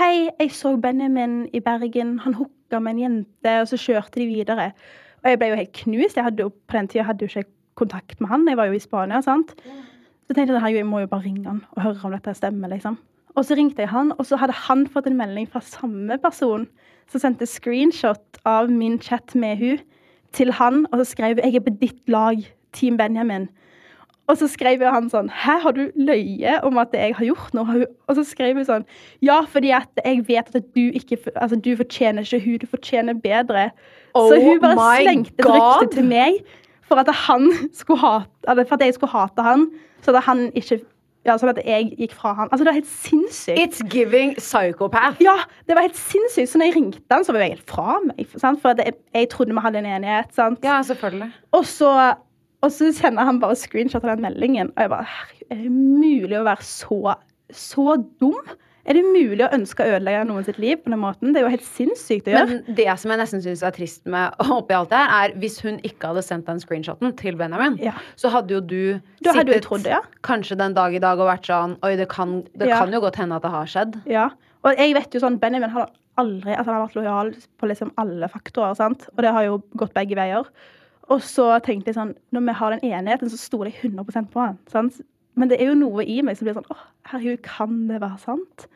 Hei, 0.00 0.30
jeg 0.40 0.52
så 0.56 0.70
Benjamin 0.80 1.42
i 1.52 1.60
Bergen. 1.60 2.14
Han 2.24 2.32
hooka 2.38 2.61
med 2.80 2.94
en 2.94 3.02
jente, 3.02 3.60
og 3.60 3.68
så 3.68 3.76
kjørte 3.76 4.20
de 4.20 4.26
videre. 4.26 4.72
Og 5.22 5.30
jeg 5.30 5.38
ble 5.38 5.48
jo 5.52 5.58
helt 5.60 5.72
knust. 5.72 6.16
Jeg 6.16 6.24
hadde 6.24 6.50
på 6.50 6.76
den 6.76 6.88
tida 6.88 7.04
hadde 7.06 7.26
jo 7.26 7.30
ikke 7.30 7.50
kontakt 7.74 8.20
med 8.20 8.28
han. 8.28 8.48
Jeg 8.48 8.56
var 8.56 8.70
jo 8.70 8.76
i 8.76 8.82
Spania, 8.82 9.20
sant. 9.22 9.54
Så 10.26 10.34
tenkte 10.34 10.54
jeg 10.54 10.62
at 10.62 10.74
jeg 10.74 10.86
må 10.86 11.02
jo 11.02 11.10
bare 11.10 11.26
ringe 11.26 11.46
han 11.48 11.64
og 11.76 11.82
høre 11.82 12.06
om 12.08 12.14
dette 12.14 12.34
stemmer, 12.34 12.68
liksom. 12.72 12.98
Og 13.34 13.46
så 13.48 13.56
ringte 13.56 13.80
jeg 13.80 13.88
han, 13.88 14.12
og 14.18 14.26
så 14.28 14.36
hadde 14.36 14.56
han 14.68 14.84
fått 14.92 15.08
en 15.08 15.16
melding 15.16 15.48
fra 15.48 15.62
samme 15.64 16.18
person 16.20 16.66
som 17.10 17.22
sendte 17.22 17.48
screenshot 17.48 18.40
av 18.48 18.70
min 18.70 18.98
chat 19.00 19.34
med 19.34 19.56
hun 19.60 19.80
til 20.36 20.52
han, 20.56 20.86
og 20.92 21.00
så 21.00 21.04
skrev 21.12 21.38
'Jeg 21.38 21.54
er 21.56 21.60
på 21.60 21.76
ditt 21.80 22.08
lag, 22.08 22.36
Team 22.72 22.96
Benjamin'. 23.00 23.48
Og 24.30 24.38
så 24.38 24.46
skrev 24.48 24.80
han 24.86 25.08
sånn 25.10 25.28
'Hæ, 25.28 25.58
har 25.62 25.72
du 25.72 25.90
løyet 25.96 26.62
om 26.62 26.78
at 26.78 26.92
jeg 26.94 27.14
har 27.14 27.24
gjort 27.26 27.54
noe?' 27.54 27.86
Og 28.08 28.16
så 28.16 28.24
skrev 28.24 28.54
hun 28.54 28.64
sånn 28.64 28.84
'Ja, 29.20 29.40
fordi 29.42 29.70
at 29.74 29.88
jeg 30.04 30.28
vet 30.28 30.54
at 30.54 30.74
du 30.74 30.90
ikke 30.92 31.18
Altså, 31.36 31.56
du 31.56 31.76
fortjener 31.76 32.22
ikke 32.22 32.44
hun, 32.44 32.58
du 32.58 32.66
fortjener 32.66 33.14
bedre'. 33.14 33.70
så 34.14 34.36
Oh 34.36 34.44
hun 34.44 34.60
bare 34.60 35.02
slengte 35.02 35.34
et 35.38 35.46
rykte 35.46 35.94
til 35.94 36.04
meg 36.04 36.44
for 36.82 36.96
at 36.96 37.08
han 37.08 37.50
skulle 37.72 37.98
hate 37.98 38.66
for 38.68 38.74
at 38.74 38.80
jeg 38.80 38.94
skulle 38.94 39.10
hate 39.10 39.42
han, 39.42 39.70
så 40.02 40.14
at 40.16 40.22
han 40.22 40.52
ikke 40.54 40.80
Ja, 41.24 41.36
sånn 41.38 41.52
at 41.52 41.60
jeg 41.64 41.92
gikk 42.00 42.12
fra 42.18 42.32
han. 42.34 42.48
Altså, 42.50 42.64
det 42.64 42.72
var 42.72 42.80
helt 42.80 42.90
sinnssykt. 42.90 43.58
It's 43.58 43.78
giving 43.88 44.34
psychopath. 44.34 45.20
Ja, 45.22 45.36
det 45.68 45.76
var 45.76 45.82
helt 45.86 45.94
sinnssykt. 45.96 46.48
Så 46.50 46.58
når 46.58 46.66
jeg 46.66 46.74
ringte 46.76 47.14
han, 47.14 47.22
så 47.24 47.30
var 47.32 47.44
jeg 47.44 47.50
helt 47.50 47.70
fra 47.70 48.00
meg. 48.02 48.26
Sant? 48.36 48.58
For 48.60 48.74
jeg, 48.74 48.96
jeg 49.14 49.28
trodde 49.30 49.54
vi 49.54 49.62
hadde 49.62 49.78
en 49.78 49.86
enighet. 49.86 50.34
Sant? 50.34 50.58
Ja, 50.64 50.80
selvfølgelig. 50.82 51.30
Og 51.52 51.64
så, 51.64 52.14
og 52.62 52.70
så 52.72 52.92
sender 52.94 53.26
han 53.28 53.40
bare 53.42 53.56
screenshot 53.58 54.04
av 54.04 54.14
den 54.16 54.22
meldingen. 54.26 54.72
Og 54.76 54.84
jeg 54.84 54.90
bare 54.92 55.06
Herregud, 55.10 55.46
er 55.50 55.62
det 55.62 55.72
mulig 55.72 56.38
å 56.38 56.44
være 56.46 56.66
så, 56.66 57.16
så 57.52 57.96
dum? 58.22 58.38
Er 58.82 58.96
det 58.98 59.02
mulig 59.06 59.44
å 59.46 59.50
ønske 59.54 59.84
å 59.84 59.92
ødelegge 59.94 60.24
noen 60.26 60.42
sitt 60.42 60.56
liv 60.58 60.80
på 60.82 60.90
den 60.90 60.98
måten? 60.98 61.30
Det 61.30 61.38
er 61.38 61.44
jo 61.44 61.50
helt 61.52 61.66
sinnssykt 61.68 62.26
å 62.26 62.32
gjøre. 62.34 62.48
Men 62.66 62.76
det 62.80 62.86
som 62.98 63.12
jeg 63.14 63.20
nesten 63.20 63.42
syns 63.44 63.60
er 63.62 63.74
trist 63.76 64.02
med 64.10 64.34
oppi 64.50 64.74
alt 64.74 64.90
det 64.90 64.98
her, 64.98 65.12
er 65.30 65.36
hvis 65.38 65.60
hun 65.62 65.78
ikke 65.86 66.10
hadde 66.10 66.24
sendt 66.26 66.48
den 66.50 66.58
screenshoten 66.62 67.14
til 67.20 67.38
Benjamin, 67.38 67.76
Ja. 67.82 67.92
så 68.18 68.32
hadde 68.34 68.56
jo 68.56 68.60
du 68.60 69.00
da 69.22 69.36
sittet 69.36 69.62
trodd 69.68 69.86
ja. 69.86 70.00
kanskje 70.26 70.58
den 70.58 70.74
dag 70.74 70.94
i 70.98 71.02
dag 71.02 71.22
og 71.22 71.30
vært 71.30 71.46
sånn 71.46 71.76
Oi, 71.86 71.94
det 72.00 72.08
kan, 72.10 72.40
det 72.58 72.72
Ja. 72.72 72.80
kan 72.82 72.90
jo 72.92 73.00
godt 73.06 73.20
hende 73.22 73.38
at 73.38 73.46
det 73.46 73.54
har 73.54 73.70
skjedd. 73.70 74.00
Ja. 74.10 74.30
Og 74.66 74.74
jeg 74.78 74.94
vet 74.98 75.14
jo 75.14 75.20
sånn, 75.22 75.38
Benjamin 75.38 75.70
har 75.70 75.90
aldri 76.18 76.50
altså 76.56 76.72
han 76.72 76.80
har 76.80 76.86
vært 76.88 76.98
lojal 76.98 77.30
på 77.58 77.68
liksom 77.70 77.92
alle 78.02 78.28
faktorer. 78.28 78.74
sant? 78.76 79.06
Og 79.16 79.22
det 79.22 79.30
har 79.32 79.44
jo 79.46 79.62
gått 79.78 79.94
begge 79.94 80.18
veier. 80.18 80.42
Og 81.10 81.22
så 81.26 81.48
tenkte 81.66 81.90
jeg 81.90 81.98
sånn, 81.98 82.12
når 82.34 82.44
vi 82.46 82.54
har 82.60 82.74
den 82.74 82.84
enigheten, 82.92 83.30
så 83.32 83.40
stoler 83.40 83.72
jeg 83.72 83.90
100% 83.90 84.30
på 84.32 84.40
han. 84.40 84.58
sant? 84.70 85.00
Men 85.34 85.48
det 85.48 85.58
er 85.58 85.70
jo 85.70 85.76
noe 85.80 86.04
i 86.04 86.18
meg 86.24 86.36
som 86.36 86.44
blir 86.44 86.56
sånn 86.58 86.68
åh, 86.70 86.80
herregud, 87.08 87.40
kan 87.46 87.86
det 87.88 88.02
være 88.02 88.18
sant? 88.20 88.66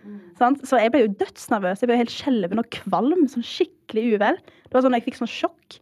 sant? 0.41 0.63
Så 0.65 0.81
jeg 0.81 0.93
ble 0.95 1.03
jo 1.05 1.15
dødsnervøs. 1.21 1.83
Jeg 1.83 1.91
ble 1.91 1.99
helt 2.01 2.13
skjelven 2.15 2.63
og 2.63 2.71
kvalm. 2.73 3.27
Sånn 3.29 3.45
skikkelig 3.45 4.17
uvel. 4.17 4.39
Det 4.65 4.73
var 4.73 4.87
sånn, 4.87 4.97
Jeg 4.97 5.05
fikk 5.05 5.21
sånn 5.21 5.29
sjokk. 5.31 5.79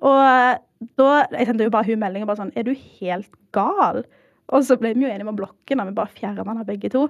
Og 0.00 0.20
eh, 0.20 0.56
da 0.96 1.10
jeg 1.32 1.48
sendte 1.48 1.68
jo 1.68 1.72
bare 1.72 1.88
hun 1.88 2.00
melding 2.00 2.24
og 2.24 2.28
bare 2.28 2.42
sånn 2.42 2.52
Er 2.56 2.66
du 2.66 2.74
helt 2.74 3.30
gal? 3.56 4.02
Og 4.52 4.64
så 4.64 4.76
ble 4.80 4.92
vi 4.94 5.04
jo 5.04 5.08
enige 5.12 5.24
om 5.28 5.34
å 5.34 5.38
blokke 5.38 5.76
den. 5.76 5.86
Vi 5.88 5.96
bare 5.96 6.16
fjerna 6.16 6.44
den 6.44 6.64
av 6.64 6.68
begge 6.68 6.90
to. 6.92 7.06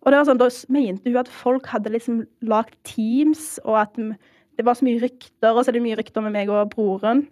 Og 0.00 0.12
det 0.12 0.20
var 0.20 0.28
sånn, 0.28 0.40
Da 0.40 0.48
mente 0.72 1.08
hun 1.08 1.20
at 1.20 1.32
folk 1.32 1.66
hadde 1.72 1.92
liksom 1.96 2.22
lagd 2.44 2.76
teams, 2.84 3.58
og 3.64 3.82
at 3.86 3.96
det 3.96 4.64
var 4.68 4.76
så 4.76 4.84
mye 4.84 5.00
rykter. 5.00 5.52
Og 5.54 5.64
så 5.64 5.72
er 5.72 5.78
det 5.78 5.84
mye 5.84 5.98
rykter 6.00 6.24
med 6.24 6.36
meg 6.36 6.52
og 6.52 6.72
broren 6.76 7.24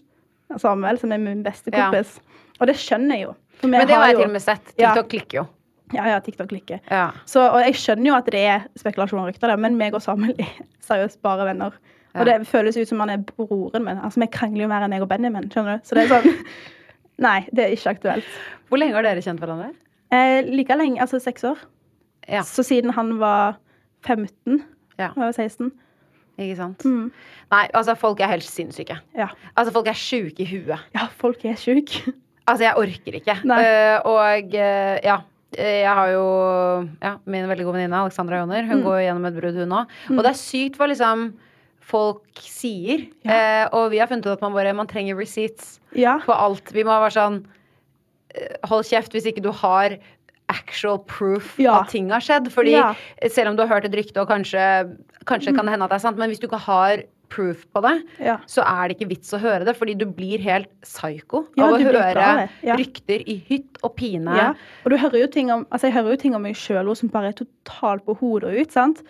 Samuel, 0.57 0.99
som 0.99 1.13
er 1.13 1.19
min 1.19 1.43
beste 1.45 1.71
Ja. 1.73 1.91
Og 2.61 2.67
det 2.67 2.75
skjønner 2.77 3.15
jeg 3.19 3.23
jo. 3.29 3.35
Men 3.69 3.87
det 3.87 3.95
har 3.95 4.07
jeg 4.07 4.15
jo- 4.15 4.21
til 4.23 4.27
og 4.29 4.33
med 4.33 4.43
sett. 4.43 4.73
Ja. 4.79 4.95
TikTok 4.95 5.09
klikker 5.11 5.35
jo. 5.43 5.47
Ja, 5.95 6.05
ja, 6.09 6.19
TikTok 6.21 6.49
klikker. 6.49 6.81
Ja. 6.91 7.11
Så, 7.27 7.41
og 7.53 7.61
jeg 7.65 7.75
skjønner 7.75 8.07
jo 8.07 8.15
at 8.15 8.27
det 8.27 8.41
er 8.47 8.65
spekulasjon 8.77 9.21
og 9.21 9.29
rykter 9.33 9.57
men 9.59 9.77
meg 9.79 9.95
og 9.95 10.03
Samuel 10.03 10.35
er 10.39 10.51
seriøst 10.89 11.21
bare 11.23 11.45
venner. 11.47 11.73
Ja. 12.15 12.21
Og 12.21 12.27
det 12.27 12.47
føles 12.49 12.77
ut 12.77 12.89
som 12.89 13.01
han 13.01 13.11
er 13.11 13.19
broren 13.19 13.85
min. 13.85 13.99
Altså, 13.99 14.21
Vi 14.21 14.27
krangler 14.27 14.63
jo 14.63 14.69
mer 14.69 14.83
enn 14.83 14.93
jeg 14.93 15.03
og 15.03 15.09
Benjamin. 15.09 15.49
skjønner 15.51 15.79
du? 15.79 15.85
Så 15.85 15.95
det 15.95 16.11
er 16.11 16.23
sånn 16.23 16.45
Nei, 17.19 17.41
det 17.53 17.65
er 17.65 17.73
ikke 17.75 17.91
aktuelt. 17.97 18.25
Hvor 18.69 18.79
lenge 18.79 18.95
har 18.95 19.03
dere 19.03 19.21
kjent 19.25 19.41
hverandre? 19.41 19.73
Eh, 20.13 20.43
like 20.47 20.77
lenge, 20.77 21.01
altså 21.01 21.19
seks 21.21 21.43
år. 21.45 21.59
Ja. 22.29 22.43
Så 22.43 22.63
siden 22.63 22.91
han 22.95 23.19
var 23.19 23.57
15, 24.07 24.63
Ja. 24.99 25.09
og 25.11 25.17
jeg 25.17 25.25
var 25.25 25.33
16. 25.33 25.73
Ikke 26.39 26.57
sant? 26.61 26.84
Mm. 26.86 27.09
Nei, 27.51 27.64
altså, 27.74 27.95
folk 27.99 28.20
er 28.22 28.30
helt 28.30 28.47
sinnssyke. 28.47 28.99
Ja. 29.18 29.26
Altså, 29.59 29.72
folk 29.74 29.89
er 29.91 29.97
sjuke 29.99 30.45
i 30.45 30.47
huet. 30.47 30.78
ja, 30.95 31.09
folk 31.20 31.45
er 31.49 31.59
sjuke. 31.61 32.14
Altså, 32.49 32.64
jeg 32.64 32.78
orker 32.80 33.16
ikke. 33.18 33.34
Eh, 33.61 34.07
og 34.09 34.55
uh, 34.57 34.95
ja. 35.05 35.16
eh, 35.53 35.82
Jeg 35.82 35.91
har 35.99 36.09
jo 36.14 36.22
ja, 37.03 37.11
min 37.28 37.45
veldig 37.51 37.66
gode 37.66 37.74
venninne 37.76 37.99
Alexandra 38.07 38.39
Joner. 38.41 38.62
Mm. 38.64 38.70
Hun 38.70 38.84
går 38.86 39.03
gjennom 39.03 39.26
et 39.28 39.36
brudd, 39.36 39.59
hun 39.61 39.74
òg. 39.82 39.93
Og 40.14 40.22
det 40.24 40.30
er 40.30 40.39
sykt 40.41 40.78
hva 40.80 40.89
liksom 40.89 41.26
folk 41.91 42.41
sier. 42.41 43.05
Eh, 43.28 43.66
og 43.76 43.91
vi 43.93 44.01
har 44.01 44.09
funnet 44.09 44.24
ut 44.24 44.32
at 44.39 44.47
man 44.47 44.57
bare 44.57 44.72
man 44.78 44.89
trenger 44.89 45.18
receipts 45.20 45.74
Ja. 45.93 46.16
på 46.24 46.32
alt. 46.32 46.72
Vi 46.72 46.86
må 46.89 46.97
være 47.05 47.12
sånn 47.18 47.39
Hold 48.68 48.84
kjeft 48.89 49.12
hvis 49.16 49.28
ikke 49.28 49.45
du 49.45 49.51
har 49.57 49.99
actual 50.69 50.99
proof 51.09 51.57
Ja. 51.59 51.81
at 51.83 51.89
ting 51.91 52.11
har 52.11 52.21
skjedd. 52.21 52.49
Fordi 52.53 52.73
Ja. 52.77 52.95
selv 53.29 53.49
om 53.51 53.57
du 53.57 53.66
har 53.66 53.69
hørt 53.81 53.85
et 53.87 53.93
rykte, 53.93 54.21
og 54.21 54.29
kanskje, 54.29 54.97
kanskje 55.27 55.55
kan 55.57 55.64
det 55.66 55.73
hende 55.75 55.85
at 55.85 55.91
det 55.91 55.97
er 55.97 56.07
sant, 56.09 56.19
men 56.19 56.31
hvis 56.31 56.39
du 56.41 56.47
ikke 56.49 56.61
har 56.61 57.03
proof 57.29 57.66
på 57.75 57.83
det, 57.83 58.05
Ja. 58.25 58.39
så 58.47 58.62
er 58.64 58.89
det 58.89 58.97
ikke 58.99 59.09
vits 59.11 59.33
å 59.35 59.39
høre 59.41 59.64
det. 59.64 59.77
Fordi 59.77 59.95
du 59.99 60.07
blir 60.07 60.39
helt 60.41 60.69
psycho 60.83 61.47
av 61.59 61.75
å 61.75 61.79
høre 61.79 62.49
rykter 62.79 63.21
i 63.29 63.37
hytt 63.49 63.77
og 63.83 63.97
pine. 63.97 64.35
Ja. 64.35 64.55
Og 64.85 64.91
du 64.93 64.97
hører 64.97 65.21
jo 65.21 65.27
ting 65.27 65.51
om, 65.51 65.66
altså 65.71 65.89
jeg 65.91 65.93
hører 65.93 66.11
jo 66.12 66.16
ting 66.16 66.35
om 66.35 66.43
meg 66.43 66.55
sjøl 66.57 66.95
som 66.97 67.09
bare 67.11 67.29
er 67.29 67.33
totalt 67.33 68.05
på 68.07 68.16
hodet 68.19 68.45
og 68.55 68.61
ut. 68.62 68.73
sant? 68.73 69.03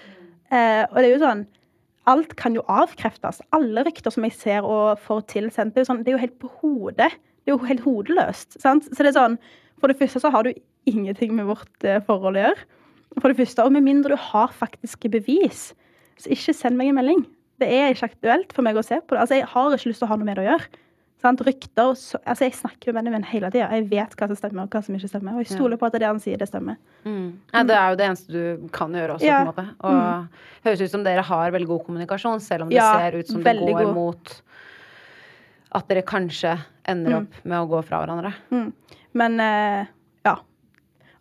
Eh, 0.51 0.83
og 0.91 0.97
det 0.97 1.05
er 1.05 1.19
jo 1.19 1.25
sånn 1.27 1.47
Alt 2.09 2.37
kan 2.37 2.55
jo 2.55 2.63
avkreftes. 2.63 3.43
Alle 3.53 3.85
rykter 3.85 4.11
som 4.11 4.23
jeg 4.25 4.33
ser 4.33 4.63
og 4.65 4.99
får 4.99 5.27
tilsendt, 5.29 5.75
det 5.75 5.77
er 5.77 5.85
jo, 5.85 5.93
sånn, 5.93 5.99
det 6.05 6.09
er 6.09 6.17
jo 6.17 6.23
helt 6.23 6.39
på 6.41 6.49
hodet. 6.63 7.13
Det 7.45 7.53
er 7.53 7.53
jo 7.53 7.59
helt 7.59 7.81
hodeløst. 7.85 8.59
sant? 8.59 8.85
Så 8.85 8.97
det 9.05 9.15
er 9.15 9.21
sånn, 9.21 9.39
For 9.81 9.89
det 9.93 9.99
første 10.01 10.21
så 10.25 10.31
har 10.35 10.43
du 10.49 10.53
ingenting 10.87 11.35
med 11.37 11.47
vårt 11.47 11.85
eh, 11.87 12.01
forhold 12.07 12.37
å 12.39 12.45
gjøre. 12.47 12.65
For 13.21 13.29
det 13.33 13.39
første, 13.41 13.65
Og 13.65 13.73
med 13.73 13.83
mindre 13.87 14.15
du 14.17 14.21
har 14.21 14.49
faktiske 14.53 15.11
bevis, 15.11 15.73
så 16.19 16.31
ikke 16.35 16.55
send 16.55 16.77
meg 16.77 16.89
en 16.91 16.99
melding. 16.99 17.25
Det 17.59 17.69
er 17.75 17.91
ikke 17.95 18.11
aktuelt 18.13 18.53
for 18.55 18.63
meg 18.67 18.77
å 18.79 18.85
se 18.87 19.01
på 19.01 19.15
det. 19.17 19.23
Altså, 19.25 19.35
Jeg 19.39 19.47
har 19.51 19.73
ikke 19.75 19.89
lyst 19.91 19.99
til 20.03 20.07
å 20.07 20.11
ha 20.13 20.17
noe 20.19 20.27
med 20.29 20.37
det 20.39 20.45
å 20.45 20.51
gjøre. 20.53 20.69
Sant? 21.19 21.41
Rykter 21.43 21.95
så, 21.99 22.19
altså 22.31 22.45
Jeg 22.47 22.55
snakker 22.55 22.93
med 22.93 22.95
Benjamin 23.01 23.25
hele 23.27 23.49
tida. 23.51 23.67
Jeg 23.75 23.89
vet 23.91 24.13
hva 24.15 24.29
som 24.31 24.37
stemmer, 24.39 24.63
og 24.69 24.71
hva 24.71 24.83
som 24.87 24.95
ikke 24.95 25.09
stemmer. 25.11 25.35
Og 25.35 25.43
jeg 25.43 25.57
stoler 25.57 25.77
på 25.81 25.87
at 25.89 25.97
det 25.99 26.07
han 26.07 26.21
sier, 26.23 26.39
det 26.39 26.47
stemmer. 26.47 26.77
Mm. 27.05 27.33
Ja, 27.55 27.63
det 27.67 27.75
er 27.75 27.89
jo 27.91 27.97
det 27.99 28.07
eneste 28.07 28.35
du 28.37 28.69
kan 28.77 28.95
gjøre 28.95 29.17
også, 29.17 29.27
Ja. 29.27 29.41
på 29.43 29.49
en 29.49 29.51
måte. 29.51 29.65
Og 29.83 30.69
høres 30.69 30.81
ut 30.85 30.91
som 30.95 31.03
dere 31.03 31.23
har 31.27 31.51
veldig 31.51 31.67
god 31.73 31.85
kommunikasjon, 31.89 32.41
selv 32.41 32.63
om 32.63 32.69
det 32.71 32.77
Ja, 32.79 32.93
ser 32.99 33.19
ut 33.19 33.27
som 33.27 33.43
det 33.43 33.57
går 33.59 33.83
god. 33.85 33.95
mot 33.95 34.43
at 35.75 35.89
dere 35.91 36.03
kanskje 36.07 36.55
ender 36.89 37.19
opp 37.23 37.35
med 37.45 37.59
å 37.59 37.67
gå 37.69 37.83
fra 37.85 37.99
hverandre. 38.07 38.33
Men 39.19 39.41
eh, 39.43 39.89
ja. 40.29 40.37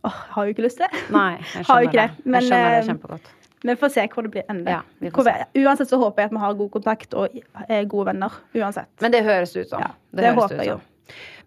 Åh, 0.08 0.20
har 0.36 0.46
jo 0.48 0.54
ikke 0.54 0.66
lyst 0.68 0.78
til 0.82 0.86
det. 0.88 1.02
Nei, 1.16 1.32
jeg 1.56 1.66
Har 1.72 1.82
jo 1.84 1.90
skjønner 1.90 1.98
det. 1.98 2.08
det, 2.22 2.26
men, 2.30 2.40
jeg 2.42 2.50
skjønner 2.52 2.70
det 2.76 2.80
eh, 2.84 2.88
kjempegodt. 2.92 3.34
Vi 3.68 3.74
får 3.82 3.90
se 3.96 4.04
hvor 4.14 4.24
det 4.28 4.32
blir 4.36 4.44
ende. 4.54 4.70
Ja, 4.78 4.82
vi 5.02 5.10
vi- 5.10 5.64
Uansett 5.66 5.90
så 5.90 5.98
håper 6.00 6.22
jeg 6.22 6.30
at 6.30 6.36
vi 6.38 6.42
har 6.44 6.54
god 6.60 6.70
kontakt 6.76 7.14
og 7.18 7.40
er 7.68 7.88
gode 7.90 8.12
venner. 8.14 8.32
Uansett. 8.56 8.90
Men 9.02 9.12
det 9.16 9.24
høres 9.26 9.56
ut 9.58 9.68
som. 9.72 9.82
Ja, 9.82 9.90
det 10.14 10.28
det 10.28 10.34
håper 10.38 10.56
ut 10.56 10.62
jeg 10.62 10.76
som. 10.78 10.82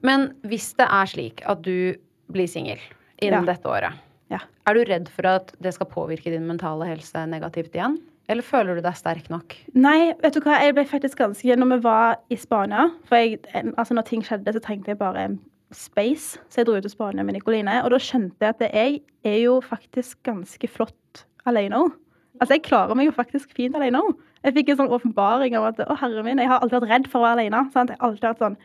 Men 0.02 0.26
hvis 0.48 0.72
det 0.80 0.88
er 0.90 1.06
slik 1.06 1.42
at 1.46 1.62
du 1.62 1.94
blir 2.32 2.48
singel 2.50 2.80
innen 3.22 3.44
Ja. 3.46 3.52
dette 3.54 3.68
året, 3.70 3.92
Ja. 4.30 4.38
er 4.66 4.74
du 4.74 4.84
redd 4.88 5.08
for 5.08 5.26
at 5.26 5.52
det 5.60 5.74
skal 5.74 5.86
påvirke 5.86 6.30
din 6.32 6.46
mentale 6.48 6.86
helse 6.88 7.26
negativt 7.28 7.72
igjen? 7.74 7.98
Eller 8.28 8.42
føler 8.42 8.74
du 8.76 8.80
deg 8.80 8.94
sterk 8.94 9.28
nok? 9.30 9.56
Nei, 9.74 10.12
vet 10.22 10.34
du 10.34 10.40
hva, 10.40 10.58
jeg 10.62 10.74
ble 10.74 10.84
faktisk 10.86 11.18
ganske 11.18 11.56
Når 11.58 11.68
vi 11.76 11.78
var 11.82 12.16
i 12.30 12.36
Spania 12.36 12.84
For 13.08 13.16
jeg, 13.16 13.40
altså 13.76 13.94
når 13.94 14.04
ting 14.06 14.22
skjedde, 14.22 14.52
så 14.54 14.60
trengte 14.62 14.86
jeg 14.92 14.98
bare 15.00 15.24
space, 15.72 16.40
så 16.50 16.60
jeg 16.60 16.68
dro 16.68 16.76
ut 16.78 16.84
til 16.86 16.92
Spania 16.92 17.24
med 17.26 17.36
Nikoline. 17.36 17.80
Og 17.84 17.92
da 17.94 18.00
skjønte 18.02 18.42
jeg 18.42 18.56
at 18.56 18.64
jeg 18.74 19.00
er 19.26 19.38
jo 19.44 19.60
faktisk 19.64 20.18
ganske 20.26 20.68
flott 20.68 21.24
alene 21.48 21.78
òg. 21.84 21.94
Altså, 22.40 22.56
jeg 22.56 22.64
klarer 22.66 22.96
meg 22.96 23.10
jo 23.10 23.14
faktisk 23.14 23.52
fint 23.56 23.76
alene 23.76 24.00
òg. 24.02 24.18
Jeg 24.44 24.56
fikk 24.56 24.72
en 24.72 24.82
sånn 24.82 24.92
åpenbaring 24.96 25.56
av 25.58 25.70
at 25.70 25.82
å, 25.84 25.96
herre 26.00 26.22
min, 26.24 26.40
jeg 26.40 26.48
har 26.48 26.62
alltid 26.62 26.80
vært 26.80 26.92
redd 26.94 27.08
for 27.12 27.20
å 27.20 27.26
være 27.26 27.38
alene. 27.38 27.64
Sant? 27.74 27.92
Jeg 27.92 28.00
har 28.00 28.08
alltid 28.08 28.28
vært 28.30 28.44
sånn 28.44 28.60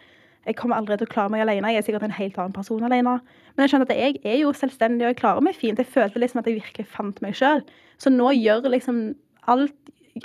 jeg 0.46 0.60
kommer 0.60 0.78
aldri 0.78 0.94
til 1.00 1.08
å 1.08 1.10
klare 1.10 1.32
meg 1.34 1.42
alene. 1.42 1.72
Jeg 1.74 1.82
er 1.82 1.86
sikkert 1.88 2.04
en 2.06 2.14
helt 2.14 2.36
annen 2.38 2.54
person 2.54 2.84
alene. 2.86 3.16
Men 3.56 3.64
jeg 3.64 3.72
skjønner 3.72 3.90
at 3.90 3.98
jeg 3.98 4.20
er 4.22 4.36
jo 4.44 4.52
selvstendig, 4.54 5.02
og 5.02 5.10
jeg 5.10 5.18
klarer 5.24 5.46
meg 5.46 5.58
fint. 5.58 5.82
Jeg 5.82 5.90
følte 5.90 6.22
liksom 6.22 6.42
at 6.42 6.50
jeg 6.50 6.60
virkelig 6.60 6.86
fant 6.94 7.22
meg 7.26 7.34
sjøl. 7.38 7.64
Så 7.98 8.14
nå 8.14 8.30
gjør 8.38 8.70
liksom 8.76 9.08
alt 9.52 9.74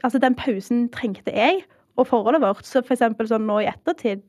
Altså, 0.07 0.21
den 0.23 0.37
pausen 0.39 0.85
trengte 0.95 1.33
jeg 1.35 1.65
og 2.01 2.09
forholdet 2.09 2.43
vårt. 2.43 2.67
Så 2.67 2.83
for 2.83 2.97
eksempel 2.97 3.29
sånn 3.31 3.47
nå 3.49 3.61
i 3.63 3.71
ettertid, 3.71 4.23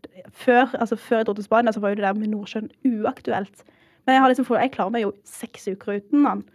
før, 0.43 0.67
altså 0.77 0.97
før 0.99 1.21
jeg 1.21 1.29
dro 1.29 1.37
til 1.37 1.47
Spania, 1.47 1.73
så 1.75 1.83
var 1.83 1.93
jo 1.93 2.01
det 2.01 2.07
der 2.07 2.17
med 2.19 2.33
Nordsjøen 2.33 2.71
uaktuelt. 2.87 3.65
Men 4.05 4.17
jeg, 4.17 4.23
har 4.23 4.33
liksom, 4.33 4.49
jeg 4.57 4.73
klarer 4.73 4.95
meg 4.95 5.05
jo 5.05 5.13
seks 5.27 5.69
uker 5.71 6.01
uten 6.01 6.25
den. 6.27 6.47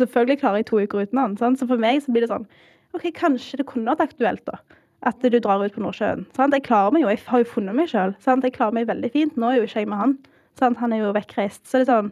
Selvfølgelig 0.00 0.40
klarer 0.42 0.62
jeg 0.62 0.70
to 0.70 0.80
uker 0.80 1.04
uten 1.04 1.22
den. 1.22 1.38
Sant? 1.40 1.60
Så 1.60 1.68
for 1.70 1.80
meg 1.80 2.02
så 2.04 2.14
blir 2.14 2.24
det 2.24 2.32
sånn 2.32 2.48
OK, 2.96 3.10
kanskje 3.14 3.60
det 3.60 3.68
kunne 3.70 3.92
vært 3.92 4.08
aktuelt, 4.08 4.42
da 4.48 4.58
at 5.08 5.22
du 5.24 5.38
drar 5.40 5.62
ut 5.64 5.72
på 5.72 5.80
Nordsjøen. 5.80 6.26
Sant? 6.36 6.54
Jeg 6.56 6.66
klarer 6.66 6.92
meg 6.92 7.04
jo, 7.04 7.08
jeg 7.12 7.22
har 7.24 7.40
jo 7.40 7.48
funnet 7.48 7.76
meg 7.76 7.88
sjøl. 7.88 8.12
Jeg 8.20 8.52
klarer 8.56 8.76
meg 8.76 8.88
veldig 8.90 9.10
fint. 9.14 9.38
Nå 9.40 9.48
er 9.48 9.60
jo 9.60 9.68
ikke 9.68 9.84
jeg 9.84 9.88
med 9.88 10.00
han. 10.00 10.16
Sant? 10.60 10.80
Han 10.82 10.92
er 10.92 11.04
jo 11.04 11.14
vekkreist. 11.16 11.62
Så 11.64 11.80
det 11.80 11.86
er 11.86 11.92
sånn 11.94 12.10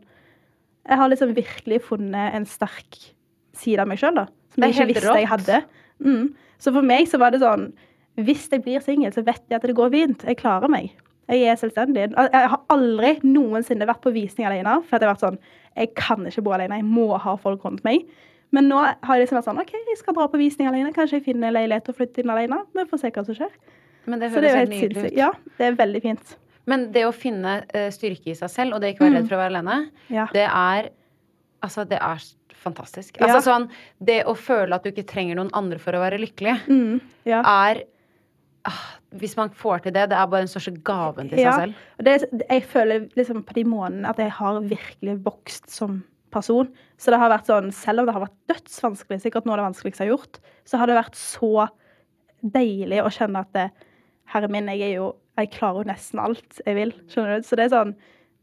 Jeg 0.88 0.96
har 0.96 1.10
liksom 1.12 1.34
virkelig 1.36 1.82
funnet 1.84 2.36
en 2.38 2.46
sterk 2.48 2.96
side 3.58 3.82
av 3.82 3.90
meg 3.90 4.00
sjøl, 4.00 4.16
da. 4.16 4.24
Som 4.54 4.64
jeg 4.64 4.72
ikke 4.72 4.86
visste 4.94 5.04
rått. 5.04 5.20
jeg 5.20 5.28
hadde. 5.28 5.58
Mm. 6.00 6.30
Så 6.58 6.72
for 6.72 6.86
meg 6.86 7.10
så 7.10 7.20
var 7.20 7.34
det 7.34 7.42
sånn 7.42 7.68
Hvis 8.18 8.48
jeg 8.50 8.62
blir 8.64 8.80
singel, 8.82 9.12
så 9.14 9.22
vet 9.26 9.42
jeg 9.48 9.56
at 9.60 9.66
det 9.68 9.76
går 9.78 9.90
fint. 9.94 10.24
Jeg 10.26 10.38
klarer 10.40 10.68
meg. 10.72 10.90
Jeg 11.28 11.44
er 11.52 11.58
selvstendig. 11.60 12.08
Jeg 12.16 12.48
har 12.50 12.62
aldri 12.72 13.18
noensinne 13.22 13.86
vært 13.86 14.00
på 14.02 14.10
visning 14.14 14.48
alene. 14.48 14.78
For 14.88 14.96
jeg 14.98 15.06
har 15.06 15.14
vært 15.14 15.24
sånn 15.26 15.38
Jeg 15.78 15.92
kan 15.94 16.24
ikke 16.26 16.42
bo 16.42 16.50
alene. 16.56 16.80
Jeg 16.80 16.88
må 16.88 17.12
ha 17.20 17.36
folk 17.38 17.62
rundt 17.64 17.84
meg. 17.86 18.06
Men 18.50 18.66
nå 18.70 18.78
har 18.80 19.14
jeg 19.18 19.26
liksom 19.26 19.36
vært 19.38 19.44
sånn 19.50 19.60
OK, 19.60 19.72
jeg 19.76 19.98
skal 20.00 20.14
dra 20.16 20.26
på 20.32 20.38
visning 20.40 20.66
alene. 20.70 20.90
Kanskje 20.96 21.18
jeg 21.20 21.26
finner 21.28 21.52
leilighet 21.52 21.90
og 21.92 21.98
flytter 22.00 22.24
inn 22.24 22.30
alene. 22.32 22.62
Vi 22.74 22.84
får 22.90 23.02
se 23.04 23.10
hva 23.12 23.24
som 23.28 23.36
skjer. 23.36 23.52
Men 24.08 24.18
det 24.22 24.30
Så 24.32 24.40
det 24.40 24.50
høres 24.50 24.54
er 24.54 24.64
jo 24.64 24.72
helt 24.72 24.94
nydelig 24.94 25.12
ut. 25.12 25.18
Ja, 25.18 25.30
det 25.58 25.66
er 25.66 25.76
veldig 25.76 26.02
fint. 26.02 26.36
Men 26.68 26.86
det 26.92 27.04
å 27.06 27.12
finne 27.12 27.52
eh, 27.76 27.90
styrke 27.92 28.32
i 28.32 28.34
seg 28.34 28.50
selv, 28.50 28.74
og 28.74 28.80
det 28.80 28.94
ikke 28.94 29.04
være 29.06 29.18
redd 29.20 29.28
for 29.28 29.36
å 29.36 29.42
være 29.44 29.52
alene, 29.56 29.90
Ja. 30.10 30.26
det 30.32 30.46
er 30.48 30.90
Altså, 31.60 31.82
det 31.88 31.98
er 31.98 32.18
fantastisk. 32.54 32.56
fantastisk. 32.62 33.16
Ja. 33.20 33.26
Altså 33.34 33.50
sånn 33.50 33.68
Det 34.02 34.24
å 34.24 34.34
føle 34.36 34.74
at 34.74 34.82
du 34.84 34.90
ikke 34.92 35.06
trenger 35.06 35.34
noen 35.36 35.50
andre 35.52 35.78
for 35.78 35.92
å 35.92 36.00
være 36.00 36.18
lykkelig, 36.22 36.56
Mm, 36.68 37.00
ja. 37.26 37.40
er 37.42 37.82
Hvis 39.18 39.36
man 39.38 39.50
får 39.56 39.82
til 39.86 39.94
det, 39.96 40.08
det 40.10 40.16
er 40.18 40.26
bare 40.28 40.44
den 40.44 40.50
største 40.52 40.74
gaven 40.84 41.28
til 41.30 41.38
seg 41.38 41.46
Ja. 41.46 41.56
selv. 41.58 41.74
Det, 42.04 42.44
jeg 42.50 42.62
føler 42.68 43.08
liksom 43.16 43.42
på 43.48 43.54
de 43.56 43.64
månedene 43.64 44.08
at 44.10 44.18
jeg 44.20 44.30
har 44.36 44.60
virkelig 44.60 45.14
vokst 45.24 45.70
som 45.72 46.02
person. 46.30 46.68
Så 47.00 47.10
det 47.10 47.18
har 47.22 47.30
vært 47.32 47.46
sånn, 47.48 47.70
selv 47.72 48.00
om 48.02 48.06
det 48.06 48.14
har 48.14 48.26
vært 48.26 48.36
dødsvanskelig, 48.52 49.20
sikkert 49.22 49.46
noe 49.48 49.54
av 49.56 49.62
det 49.62 49.68
vanskeligste 49.70 50.04
jeg 50.04 50.10
har 50.10 50.16
gjort, 50.18 50.40
så 50.68 50.76
har 50.78 50.86
det 50.90 50.98
vært 50.98 51.16
så 51.16 51.68
deilig 52.44 53.00
å 53.02 53.10
kjenne 53.12 53.40
at 53.42 53.52
det, 53.56 53.66
herre 54.34 54.48
min, 54.52 54.68
jeg 54.68 54.82
er 54.90 54.94
jo 54.98 55.08
Jeg 55.38 55.52
klarer 55.54 55.84
jo 55.84 55.88
nesten 55.92 56.18
alt 56.18 56.60
jeg 56.66 56.74
vil. 56.74 56.92
Skjønner 57.08 57.38
du? 57.38 57.46
Så 57.46 57.54
det 57.56 57.68
er 57.68 57.74
sånn 57.76 57.92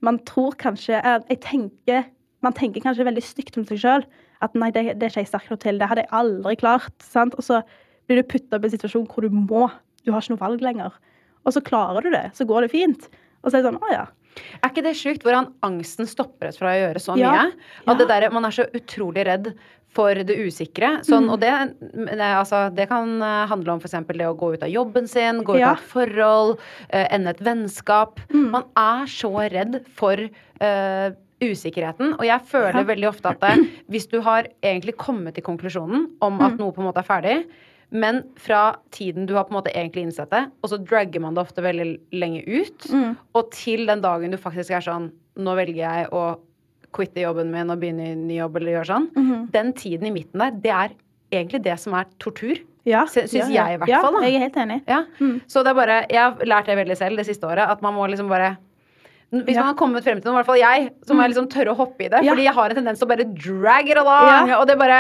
Man 0.01 0.17
tror 0.23 0.55
kanskje 0.55 0.95
Jeg, 0.95 1.23
jeg 1.27 1.39
tenker 1.43 2.05
Man 2.41 2.53
tenker 2.55 2.79
kanskje 2.85 3.03
veldig 3.03 3.23
stygt 3.25 3.57
om 3.59 3.65
seg 3.67 3.81
sjøl. 3.81 4.05
At 4.41 4.55
nei, 4.55 4.69
det, 4.71 4.97
det 4.99 5.03
er 5.03 5.11
ikke 5.11 5.23
jeg 5.25 5.27
sterk 5.31 5.49
nok 5.51 5.59
til. 5.63 5.79
Det 5.81 5.87
hadde 5.89 6.03
jeg 6.05 6.11
aldri 6.15 6.55
klart. 6.61 6.93
Sant? 7.03 7.35
Og 7.35 7.43
så 7.43 7.61
blir 8.07 8.21
du 8.21 8.27
putta 8.29 8.55
opp 8.59 8.63
i 8.63 8.69
en 8.69 8.73
situasjon 8.77 9.07
hvor 9.11 9.25
du 9.25 9.33
må. 9.33 9.65
Du 10.05 10.11
har 10.13 10.21
ikke 10.21 10.35
noe 10.35 10.43
valg 10.45 10.61
lenger. 10.61 10.91
Og 11.45 11.53
så 11.53 11.61
klarer 11.65 12.01
du 12.05 12.11
det. 12.13 12.31
Så 12.37 12.45
går 12.49 12.61
det 12.65 12.71
fint. 12.71 13.09
Og 13.43 13.51
så 13.51 13.57
er 13.57 13.61
det 13.63 13.71
sånn 13.71 13.81
Å 13.81 13.91
ja. 13.93 14.05
Er 14.61 14.69
ikke 14.69 14.83
det 14.83 14.95
sjukt 14.99 15.23
hvordan 15.23 15.53
angsten 15.63 16.07
stopper 16.09 16.49
oss 16.49 16.57
fra 16.59 16.73
å 16.73 16.79
gjøre 16.81 16.99
så 16.99 17.15
Ja. 17.17 17.31
mye? 17.31 17.51
At 17.87 17.97
det 18.01 18.07
der, 18.09 18.29
man 18.35 18.43
er 18.45 18.51
så 18.51 18.65
utrolig 18.75 19.23
redd 19.25 19.53
for 19.95 20.13
det 20.13 20.35
usikre. 20.35 20.99
Sånn, 21.07 21.23
Mm. 21.23 21.31
Og 21.31 21.39
det, 21.39 21.51
det, 21.95 22.19
altså, 22.19 22.65
det 22.75 22.89
kan 22.89 23.21
eh, 23.23 23.45
handle 23.47 23.71
om 23.71 23.79
f.eks. 23.79 23.93
det 24.11 24.27
å 24.27 24.35
gå 24.35 24.53
ut 24.55 24.63
av 24.63 24.69
jobben 24.69 25.07
sin, 25.07 25.39
gå 25.41 25.55
ut 25.55 25.59
Ja. 25.61 25.69
av 25.71 25.77
et 25.77 25.83
forhold, 25.87 26.59
eh, 26.89 27.07
ende 27.15 27.29
et 27.29 27.39
vennskap. 27.39 28.19
Mm. 28.29 28.49
Man 28.51 28.63
er 28.75 29.05
så 29.07 29.31
redd 29.49 29.85
for 29.87 30.17
eh, 30.59 31.11
usikkerheten. 31.41 32.13
Og 32.19 32.25
jeg 32.25 32.41
føler 32.51 32.73
Ja. 32.75 32.83
veldig 32.83 33.07
ofte 33.07 33.29
at 33.29 33.39
det, 33.39 33.69
hvis 33.89 34.07
du 34.09 34.19
har 34.21 34.47
egentlig 34.61 34.97
kommet 34.97 35.35
til 35.35 35.43
konklusjonen 35.43 36.09
om 36.21 36.41
at 36.41 36.51
Mm. 36.53 36.57
noe 36.59 36.71
på 36.73 36.79
en 36.83 36.91
måte 36.91 36.97
er 36.99 37.03
ferdig, 37.07 37.45
men 37.91 38.23
fra 38.41 38.75
tiden 38.91 39.25
du 39.27 39.33
har 39.35 39.45
på 39.45 39.53
en 39.53 39.59
måte 39.61 39.73
egentlig 39.75 40.03
innsett 40.07 40.29
det, 40.33 40.45
og 40.63 40.69
så 40.71 40.79
dragger 40.81 41.21
man 41.21 41.35
det 41.37 41.43
ofte 41.45 41.61
veldig 41.63 41.99
lenge 42.13 42.41
ut, 42.47 42.87
Mm. 42.91 43.15
og 43.35 43.51
til 43.51 43.85
den 43.85 44.01
dagen 44.01 44.31
du 44.31 44.37
faktisk 44.37 44.71
er 44.71 44.81
sånn 44.81 45.11
Nå 45.37 45.51
velger 45.57 45.75
jeg 45.83 46.07
å 46.15 46.37
quitte 46.95 47.19
jobben 47.19 47.49
min 47.51 47.69
og 47.69 47.79
begynne 47.81 48.05
i 48.07 48.15
ny 48.15 48.37
jobb, 48.37 48.55
eller 48.55 48.71
gjøre 48.71 48.87
sånn. 48.87 49.07
Mhm. 49.11 49.51
Den 49.51 49.73
tiden 49.73 50.07
i 50.07 50.11
midten 50.15 50.39
der, 50.39 50.51
det 50.51 50.71
er 50.71 50.89
egentlig 51.29 51.61
det 51.63 51.77
som 51.77 51.93
er 51.93 52.05
tortur. 52.19 52.61
Ja, 52.85 53.03
Syns 53.05 53.33
ja, 53.33 53.47
ja. 53.49 53.65
jeg, 53.67 53.73
i 53.75 53.77
hvert 53.81 53.89
ja, 53.89 53.99
fall. 54.01 54.13
Da. 54.13 54.21
Jeg 54.23 54.35
er 54.35 54.39
helt 54.45 54.55
enig. 54.55 54.81
Ja. 54.87 55.01
Så 55.51 55.63
det 55.65 55.73
er 55.73 55.73
bare 55.73 56.05
Jeg 56.09 56.21
har 56.21 56.37
lært 56.45 56.65
det 56.67 56.77
veldig 56.77 56.95
selv 56.97 57.17
det 57.17 57.25
siste 57.25 57.43
året, 57.43 57.67
at 57.67 57.81
man 57.81 57.93
må 57.95 58.07
liksom 58.07 58.29
bare 58.29 58.55
hvis 59.33 59.57
man 59.57 59.65
har 59.65 59.73
kommet 59.75 60.03
frem 60.05 60.21
til 60.21 60.31
noe, 60.31 60.37
i 60.37 60.43
hvert 60.43 60.45
fall 60.45 60.59
jeg, 60.61 60.91
så 61.03 61.15
må 61.17 61.23
jeg 61.25 61.33
liksom 61.33 61.49
tørre 61.51 61.73
å 61.73 61.75
hoppe 61.75 62.05
i 62.05 62.07
det. 62.07 62.21
Fordi 62.23 62.43
jeg 62.45 62.53
har 62.53 62.69
en 62.69 62.75
tendens 62.77 62.99
til 63.01 63.07
å 63.07 63.09
bare 63.09 63.25
drag 63.33 63.89
it 63.89 63.97
along. 63.97 64.51
Og 64.61 64.67
det 64.69 64.77
bare 64.79 64.99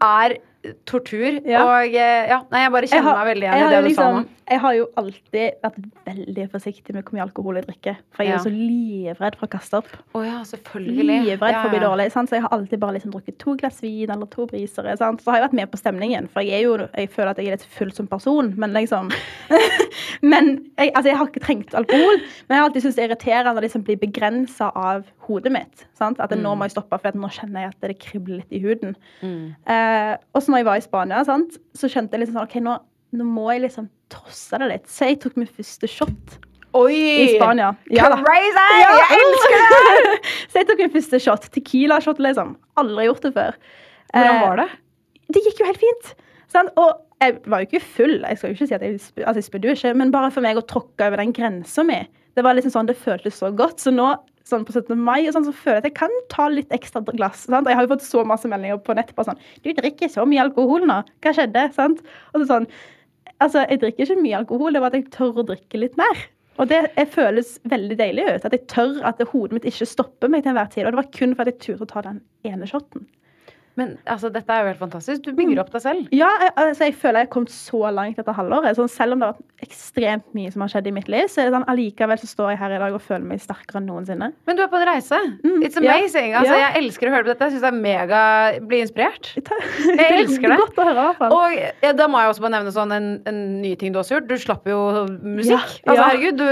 er 0.00 0.36
tortur. 0.84 1.38
Ja. 1.46 1.62
Og 1.64 1.94
eh, 1.94 2.28
ja, 2.32 2.40
nei, 2.50 2.64
jeg 2.64 2.72
bare 2.74 2.82
Jeg 2.88 2.90
kjenner 2.90 3.12
har- 3.14 3.24
meg 3.24 3.36
veldig 3.36 3.46
jeg 3.46 3.54
igjen 3.58 3.68
i 3.68 3.74
det 3.74 3.82
du 3.84 3.88
du 3.88 3.94
sa 3.94 4.10
nå. 4.10 4.16
liksom- 4.18 4.34
Jeg 4.48 4.60
har 4.60 4.72
jo 4.74 4.86
alltid 4.96 5.52
vært 5.62 5.78
veldig 6.06 6.44
forsiktig 6.50 6.94
med 6.94 7.04
hvor 7.04 7.12
mye 7.18 7.22
alkohol 7.26 7.54
jeg 7.56 7.66
drikker. 7.66 7.96
For 8.16 8.22
jeg 8.24 8.32
er 8.32 8.36
Ja. 8.36 8.38
jo 8.38 8.48
så 8.48 8.52
livredd 8.54 9.36
for 9.36 9.46
å 9.46 9.50
kaste 9.50 9.74
opp. 9.76 9.88
Oh, 10.14 10.22
ja, 10.24 10.40
selvfølgelig. 10.42 11.04
Livredd 11.04 11.38
for 11.62 11.68
å 11.68 11.70
bli 11.70 11.78
dårlig. 11.84 12.10
Sant? 12.12 12.30
Så 12.30 12.36
jeg 12.36 12.42
har 12.42 12.48
alltid 12.56 12.80
bare 12.80 12.94
liksom 12.96 13.12
drukket 13.12 13.38
to 13.38 13.54
glass 13.56 13.82
vin 13.82 14.10
eller 14.10 14.24
to 14.26 14.46
brisere. 14.46 14.96
Sant? 14.96 15.20
Så 15.20 15.30
har 15.30 15.40
jeg 15.40 15.50
vært 15.50 15.52
med 15.60 15.70
på 15.70 15.76
stemningen, 15.78 16.28
for 16.30 16.40
jeg, 16.40 16.52
er 16.54 16.62
jo, 16.64 16.88
jeg 16.96 17.10
føler 17.10 17.28
at 17.30 17.36
jeg 17.36 17.46
er 17.46 17.50
litt 17.58 17.64
full 17.64 17.90
som 17.92 18.06
person. 18.06 18.54
Men 18.56 18.72
liksom 18.72 19.12
Men 20.22 20.70
jeg, 20.78 20.90
altså, 20.94 21.08
jeg 21.10 21.16
har 21.18 21.26
ikke 21.28 21.44
trengt 21.44 21.74
alkohol, 21.74 22.16
men 22.48 22.56
jeg 22.56 22.58
har 22.58 22.68
alltid 22.68 22.82
syntes 22.82 22.96
det 22.96 23.04
er 23.04 23.08
irriterende 23.14 23.60
å 23.60 23.62
liksom 23.62 23.84
bli 23.84 23.96
begrensa 23.96 24.72
av 24.74 25.04
hodet 25.28 25.52
mitt. 25.52 25.84
Sant? 25.98 26.18
At 26.20 26.30
det, 26.30 26.38
nå 26.42 26.56
må 26.56 26.64
jeg 26.66 26.74
stoppe, 26.74 26.98
for 26.98 27.08
at 27.12 27.14
nå 27.14 27.28
kjenner 27.30 27.66
jeg 27.66 27.74
at 27.74 27.80
det 27.84 27.98
kribler 28.00 28.40
litt 28.40 28.52
i 28.56 28.60
huden. 28.64 28.96
Eh, 29.66 30.16
og 30.34 30.42
så 30.48 30.54
når 30.54 30.62
jeg 30.62 30.68
var 30.70 30.80
i 30.80 30.84
Spania, 30.88 31.20
sant, 31.28 31.58
så 31.76 31.90
skjønte 31.92 32.16
jeg 32.16 32.22
liksom 32.24 32.38
sånn 32.38 32.46
OK, 32.48 32.54
nå, 32.64 32.74
nå 33.20 33.24
må 33.28 33.50
jeg 33.52 33.66
liksom 33.66 33.90
trosse 34.12 34.56
det 34.62 34.68
litt. 34.70 34.86
Så 34.88 35.10
jeg 35.10 35.18
tok 35.20 35.36
min 35.36 35.50
første 35.52 35.90
shot 35.92 36.38
Oi! 36.78 36.94
i 36.96 37.26
Spania. 37.34 37.74
Ja. 37.92 38.08
Crazy! 38.22 38.64
Ja. 38.80 38.94
Jeg 39.02 39.18
elsker 39.18 39.58
det! 39.58 40.14
Så 40.52 40.60
jeg 40.62 40.68
tok 40.70 40.80
min 40.82 40.92
første 40.96 41.20
shot. 41.24 41.46
Tequila-shot, 41.54 42.20
liksom. 42.24 42.54
Aldri 42.80 43.06
gjort 43.10 43.24
det 43.28 43.34
før. 43.36 43.58
Hvordan 44.14 44.38
Eh, 44.38 44.42
var 44.46 44.60
det? 44.62 44.66
Det 45.36 45.42
gikk 45.44 45.60
jo 45.60 45.68
helt 45.68 45.80
fint. 45.82 46.10
Sant? 46.48 46.72
Og 46.80 46.94
jeg 47.20 47.38
var 47.44 47.60
jo 47.60 47.68
ikke 47.68 47.82
full. 47.84 48.14
Jeg 48.24 48.38
skal 48.40 48.48
jo 48.52 48.56
ikke 48.56 48.68
si 48.70 48.76
at 48.78 48.84
jeg, 48.86 48.96
altså, 48.96 49.34
jeg 49.42 49.46
spydde 49.50 49.68
jo 49.68 49.74
ikke, 49.76 49.94
men 50.00 50.12
bare 50.14 50.30
for 50.32 50.44
meg 50.44 50.56
å 50.60 50.64
tråkke 50.64 51.08
over 51.10 51.20
den 51.20 51.34
grensa 51.36 51.84
mi. 51.84 51.98
Det 52.38 52.44
var 52.46 52.56
liksom 52.56 52.72
sånn, 52.72 52.88
det 52.88 52.96
føltes 53.00 53.36
så 53.42 53.50
godt. 53.52 53.80
Så 53.84 53.92
nå 53.92 54.08
sånn 54.48 54.64
på 54.68 54.74
17. 54.74 54.94
mai 54.96 55.26
og 55.26 55.34
sånn, 55.36 55.46
så 55.46 55.54
føler 55.54 55.78
jeg 55.78 55.84
at 55.84 55.88
jeg 55.90 55.98
kan 56.00 56.14
ta 56.32 56.48
litt 56.52 56.72
ekstra 56.74 57.02
glass. 57.08 57.46
Sant? 57.46 57.68
Jeg 57.68 57.78
har 57.78 57.86
jo 57.86 57.92
fått 57.94 58.06
så 58.06 58.24
masse 58.26 58.48
meldinger 58.50 58.80
på 58.84 58.96
nett 58.98 59.12
på 59.16 59.26
sånn 59.26 59.38
Du 59.64 59.70
drikker 59.76 60.10
så 60.12 60.24
mye 60.28 60.46
alkohol 60.46 60.86
nå. 60.88 61.02
Hva 61.24 61.34
skjedde? 61.36 61.68
Sant? 61.76 62.02
Og 62.32 62.42
så 62.42 62.48
sånn 62.54 62.70
Altså, 63.38 63.62
jeg 63.70 63.78
drikker 63.84 64.02
ikke 64.02 64.22
mye 64.24 64.38
alkohol, 64.40 64.74
det 64.74 64.80
var 64.82 64.90
at 64.90 64.96
jeg 64.98 65.12
tør 65.14 65.36
å 65.38 65.44
drikke 65.46 65.78
litt 65.78 65.94
mer. 66.00 66.24
Og 66.58 66.66
det 66.72 66.80
jeg 66.96 67.10
føles 67.14 67.52
veldig 67.70 67.98
deilig 68.00 68.24
ut. 68.26 68.46
At 68.48 68.56
jeg 68.56 68.66
tør 68.72 68.96
at 69.06 69.22
hodet 69.30 69.54
mitt 69.54 69.68
ikke 69.68 69.86
stopper 69.86 70.32
meg 70.32 70.42
til 70.42 70.52
enhver 70.52 70.72
tid. 70.72 70.88
Og 70.88 70.90
det 70.90 71.00
var 71.00 71.10
kun 71.14 71.36
for 71.36 71.44
at 71.44 71.52
jeg 71.52 71.60
turte 71.62 71.86
å 71.86 71.92
ta 71.92 72.02
den 72.08 72.18
ene 72.48 72.66
shoten. 72.66 73.06
Men 73.78 73.92
altså, 74.10 74.28
dette 74.34 74.50
er 74.50 74.64
jo 74.64 74.70
helt 74.72 74.80
fantastisk. 74.82 75.22
Du 75.22 75.30
bygger 75.38 75.60
opp 75.62 75.68
deg 75.70 75.82
selv. 75.84 76.08
Ja, 76.16 76.28
jeg, 76.42 76.50
altså, 76.58 76.88
jeg 76.88 76.94
føler 76.98 77.20
jeg 77.22 77.28
har 77.28 77.32
kommet 77.36 77.52
så 77.54 77.80
langt 77.94 78.18
dette 78.18 78.34
halvåret. 78.34 78.74
Sånn, 78.78 78.90
selv 78.90 79.14
om 79.14 79.22
det 79.22 79.28
har 79.28 79.36
vært 79.38 79.66
ekstremt 79.68 80.26
mye 80.34 80.50
som 80.54 80.64
har 80.64 80.72
skjedd 80.72 80.88
i 80.90 80.94
mitt 80.96 81.08
liv, 81.12 81.28
så 81.30 81.42
er 81.42 81.48
det 81.48 81.54
sånn, 81.54 81.66
allikevel 81.70 82.18
så 82.18 82.28
står 82.30 82.50
jeg 82.52 82.60
her 82.64 82.74
i 82.74 82.80
dag 82.82 82.96
og 82.98 83.04
føler 83.04 83.26
meg 83.30 83.42
sterkere 83.44 83.78
enn 83.82 83.86
noensinne. 83.90 84.30
Men 84.50 84.58
du 84.58 84.62
er 84.64 84.70
på 84.72 84.80
en 84.80 84.86
reise. 84.90 85.20
It's 85.62 85.78
amazing. 85.78 86.32
ja. 86.34 86.42
Altså, 86.42 86.56
Ja. 86.58 86.68
Jeg 86.68 86.82
elsker 86.82 87.08
å 87.08 87.14
høre 87.14 87.26
på 87.28 87.30
dette. 87.32 87.48
Jeg 87.48 87.54
syns 87.56 87.64
det 87.66 87.70
er 87.72 87.78
mega 87.86 88.22
Bli 88.68 88.80
inspirert. 88.82 89.30
Jeg 90.00 90.18
elsker 90.18 90.48
det. 90.52 90.58
Godt 90.64 90.78
å 90.82 90.86
høre, 90.88 90.98
i 90.98 91.06
hvert 91.12 91.20
fall. 91.22 91.36
Og 91.38 91.84
ja, 91.86 91.92
da 91.96 92.08
må 92.10 92.18
jeg 92.22 92.32
også 92.32 92.42
bare 92.44 92.54
nevne 92.58 92.72
sånn 92.74 92.92
en, 92.94 93.08
en 93.30 93.38
ny 93.62 93.74
ting 93.78 93.94
du 93.94 94.00
også 94.02 94.16
har 94.16 94.20
gjort. 94.20 94.28
Du 94.32 94.42
slapp 94.42 94.66
jo 94.68 94.78
musikk. 95.22 95.78
Altså, 95.86 96.02
herregud, 96.02 96.40
du 96.42 96.48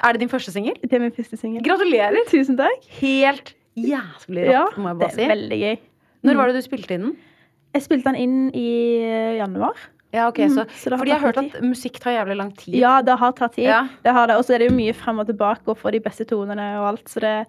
Er 0.00 0.16
det 0.16 0.20
din 0.22 0.30
første 0.32 0.52
singel? 0.52 0.76
Det 0.82 0.96
er 0.96 1.02
min 1.02 1.12
første 1.12 1.36
singel. 1.40 1.62
Gratulerer! 1.64 2.22
Tusen 2.30 2.56
takk. 2.60 2.84
Helt 3.00 3.54
jævlig 3.78 4.46
Ja, 4.50 4.64
rått, 4.66 4.78
må 4.82 4.92
jeg 4.94 4.98
det 5.00 5.10
er 5.24 5.30
veldig 5.34 5.58
gøy. 5.60 5.76
Når 6.24 6.36
var 6.36 6.46
det 6.50 6.56
du 6.60 6.62
spilte 6.68 6.94
inn 6.96 7.06
den? 7.08 7.16
Jeg 7.74 7.82
spilte 7.86 8.04
den 8.10 8.16
inn 8.18 8.38
i 8.54 8.68
eh, 9.06 9.36
januar. 9.38 9.76
Ja, 10.12 10.24
ok, 10.26 10.40
så, 10.50 10.64
Mm, 10.66 10.70
så 10.74 10.90
Fordi 10.98 11.12
jeg 11.12 11.20
har 11.20 11.26
hørt 11.28 11.38
at 11.38 11.60
musikk 11.62 12.00
tar 12.02 12.16
jævlig 12.16 12.36
lang 12.36 12.50
tid. 12.58 12.74
Ja, 12.74 12.96
det 13.06 13.14
har 13.20 13.32
tatt 13.38 13.52
tid. 13.54 13.64
Ja. 13.68 13.84
Det 14.02 14.12
har 14.12 14.26
det. 14.26 14.36
Og 14.40 14.44
så 14.44 14.54
er 14.56 14.58
det 14.58 14.70
jo 14.70 14.74
mye 14.76 14.92
frem 14.92 15.20
og 15.22 15.26
tilbake 15.28 15.68
og 15.70 15.78
få 15.78 15.92
de 15.94 16.00
beste 16.02 16.26
tonene 16.26 16.66
og 16.80 16.88
alt, 16.94 17.04
så 17.08 17.20
det 17.22 17.46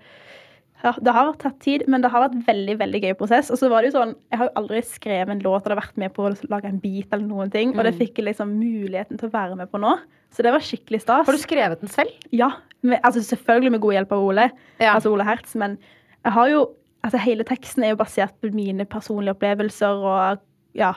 Ja, 0.83 0.93
det 0.97 1.13
har 1.13 1.33
tatt 1.37 1.59
tid, 1.61 1.83
men 1.87 2.01
det 2.01 2.09
har 2.09 2.23
vært 2.29 2.39
veldig 2.47 2.75
veldig 2.79 3.01
gøy 3.03 3.11
prosess. 3.17 3.51
Og 3.53 3.57
så 3.59 3.67
var 3.69 3.81
det 3.83 3.91
jo 3.91 3.99
sånn, 3.99 4.15
Jeg 4.31 4.37
har 4.39 4.47
jo 4.47 4.53
aldri 4.63 4.79
skrevet 4.81 5.29
en 5.29 5.39
låt 5.45 5.65
eller 5.67 5.75
vært 5.81 5.97
med 5.97 6.13
på 6.13 6.23
å 6.25 6.49
lage 6.49 6.65
en 6.65 6.79
beat, 6.81 7.05
eller 7.11 7.25
noen 7.27 7.51
ting, 7.51 7.69
og 7.77 7.83
det 7.83 7.93
Mm. 7.93 7.99
fikk 7.99 8.15
jeg 8.17 8.25
liksom 8.25 8.49
muligheten 8.57 9.19
til 9.19 9.29
å 9.29 9.31
være 9.31 9.55
med 9.57 9.69
på 9.71 9.77
nå. 9.79 9.99
Så 10.31 10.41
det 10.41 10.51
var 10.51 10.59
skikkelig 10.59 11.01
stas. 11.01 11.25
Har 11.27 11.33
du 11.33 11.37
skrevet 11.37 11.79
den 11.81 11.89
selv? 11.89 12.09
Ja. 12.31 12.49
Med, 12.81 12.99
altså 13.03 13.21
Selvfølgelig 13.21 13.71
med 13.71 13.81
god 13.81 13.93
hjelp 13.93 14.11
av 14.11 14.23
Ole, 14.23 14.51
Ja. 14.79 14.95
altså 14.95 15.11
Ole 15.13 15.23
Hertz, 15.23 15.53
men 15.55 15.77
jeg 16.25 16.33
har 16.33 16.47
jo 16.49 16.69
altså 17.03 17.19
Hele 17.19 17.43
teksten 17.47 17.83
er 17.83 17.89
jo 17.95 17.99
basert 18.01 18.33
på 18.41 18.51
mine 18.53 18.85
personlige 18.85 19.35
opplevelser 19.35 20.03
og 20.05 20.39
ja, 20.77 20.93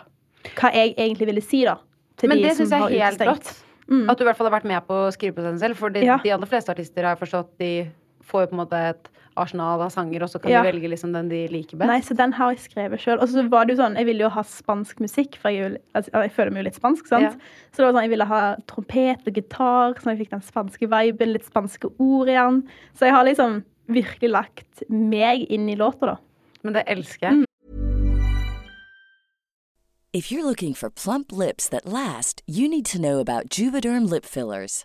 hva 0.54 0.70
jeg 0.74 0.94
egentlig 0.96 1.26
ville 1.30 1.42
si, 1.42 1.64
da. 1.64 1.76
Til 2.20 2.28
Men 2.28 2.38
de 2.38 2.44
det 2.44 2.56
som 2.56 2.66
syns 2.66 2.70
jeg 2.70 2.82
er 3.00 3.04
helt 3.08 3.20
utestengt. 3.20 3.28
rått. 3.28 3.60
Mm. 3.88 4.08
At 4.10 4.16
du 4.18 4.22
i 4.24 4.26
hvert 4.28 4.36
fall 4.38 4.48
har 4.50 4.60
vært 4.60 4.68
med 4.70 4.86
på 4.86 4.94
å 5.06 5.12
skrive 5.12 5.34
på 5.36 5.42
den 5.44 5.58
selv. 5.58 5.76
For 5.76 5.90
de, 5.90 6.04
Ja. 6.04 6.16
de 6.22 6.30
aller 6.30 6.46
fleste 6.46 6.70
artister 6.72 7.02
har 7.04 7.16
forstått, 7.16 7.50
de 7.58 7.90
får 8.24 8.40
jo 8.44 8.46
på 8.46 8.52
en 8.56 8.62
måte 8.66 8.78
et 8.90 9.08
arsenal 9.36 9.80
av 9.82 9.90
sanger, 9.90 10.22
og 10.22 10.28
så 10.30 10.40
kan 10.40 10.50
Ja. 10.52 10.62
de 10.62 10.70
velge 10.70 10.88
liksom 10.88 11.12
den 11.12 11.28
de 11.28 11.48
liker 11.48 11.76
best. 11.76 11.88
Nei, 11.88 11.98
så 12.00 12.14
den 12.16 12.32
har 12.32 12.52
jeg 12.54 12.60
skrevet 12.70 13.00
sjøl. 13.00 13.20
Og 13.20 13.28
så 13.28 13.48
var 13.50 13.64
det 13.66 13.76
jo 13.76 13.82
sånn, 13.82 13.96
jeg 13.96 14.06
ville 14.06 14.20
jo 14.24 14.28
ha 14.30 14.42
spansk 14.42 15.00
musikk, 15.00 15.34
for 15.36 15.50
jeg, 15.50 15.80
altså, 15.94 16.10
jeg 16.12 16.30
føler 16.32 16.50
meg 16.52 16.62
jo 16.62 16.68
litt 16.70 16.80
spansk. 16.80 17.06
sant? 17.08 17.22
Ja. 17.22 17.30
Så 17.72 17.76
det 17.82 17.86
var 17.88 17.92
sånn, 17.92 18.02
jeg 18.08 18.10
ville 18.10 18.24
ha 18.26 18.56
trompet 18.68 19.26
og 19.26 19.34
gitar, 19.34 19.94
så 19.98 20.04
jeg 20.16 20.18
fikk 20.18 20.30
den 20.30 20.40
spanske 20.40 20.88
viben, 20.88 21.32
litt 21.32 21.44
spanske 21.44 21.90
ord 21.98 22.28
igjen. 22.28 22.62
Så 22.94 23.00
jeg 23.06 23.12
har 23.12 23.24
liksom 23.24 23.64
virkelig 23.86 24.30
lagt 24.30 24.84
meg 24.88 25.46
inn 25.52 25.68
i 25.68 25.76
låta, 25.76 26.14
da. 26.14 26.16
Men 26.64 26.78
det 26.78 26.84
elsker 26.88 27.28
jeg. 27.28 27.44
If 30.14 30.30
you're 30.30 30.44
looking 30.44 30.74
for 30.74 30.90
plump 30.90 31.32
lips 31.32 31.68
that 31.68 31.86
last, 31.86 32.40
you 32.46 32.68
need 32.68 32.86
to 32.86 33.00
know 33.00 33.18
about 33.18 33.48
Juvederm 33.48 34.08
lip 34.08 34.24
fillers. 34.24 34.84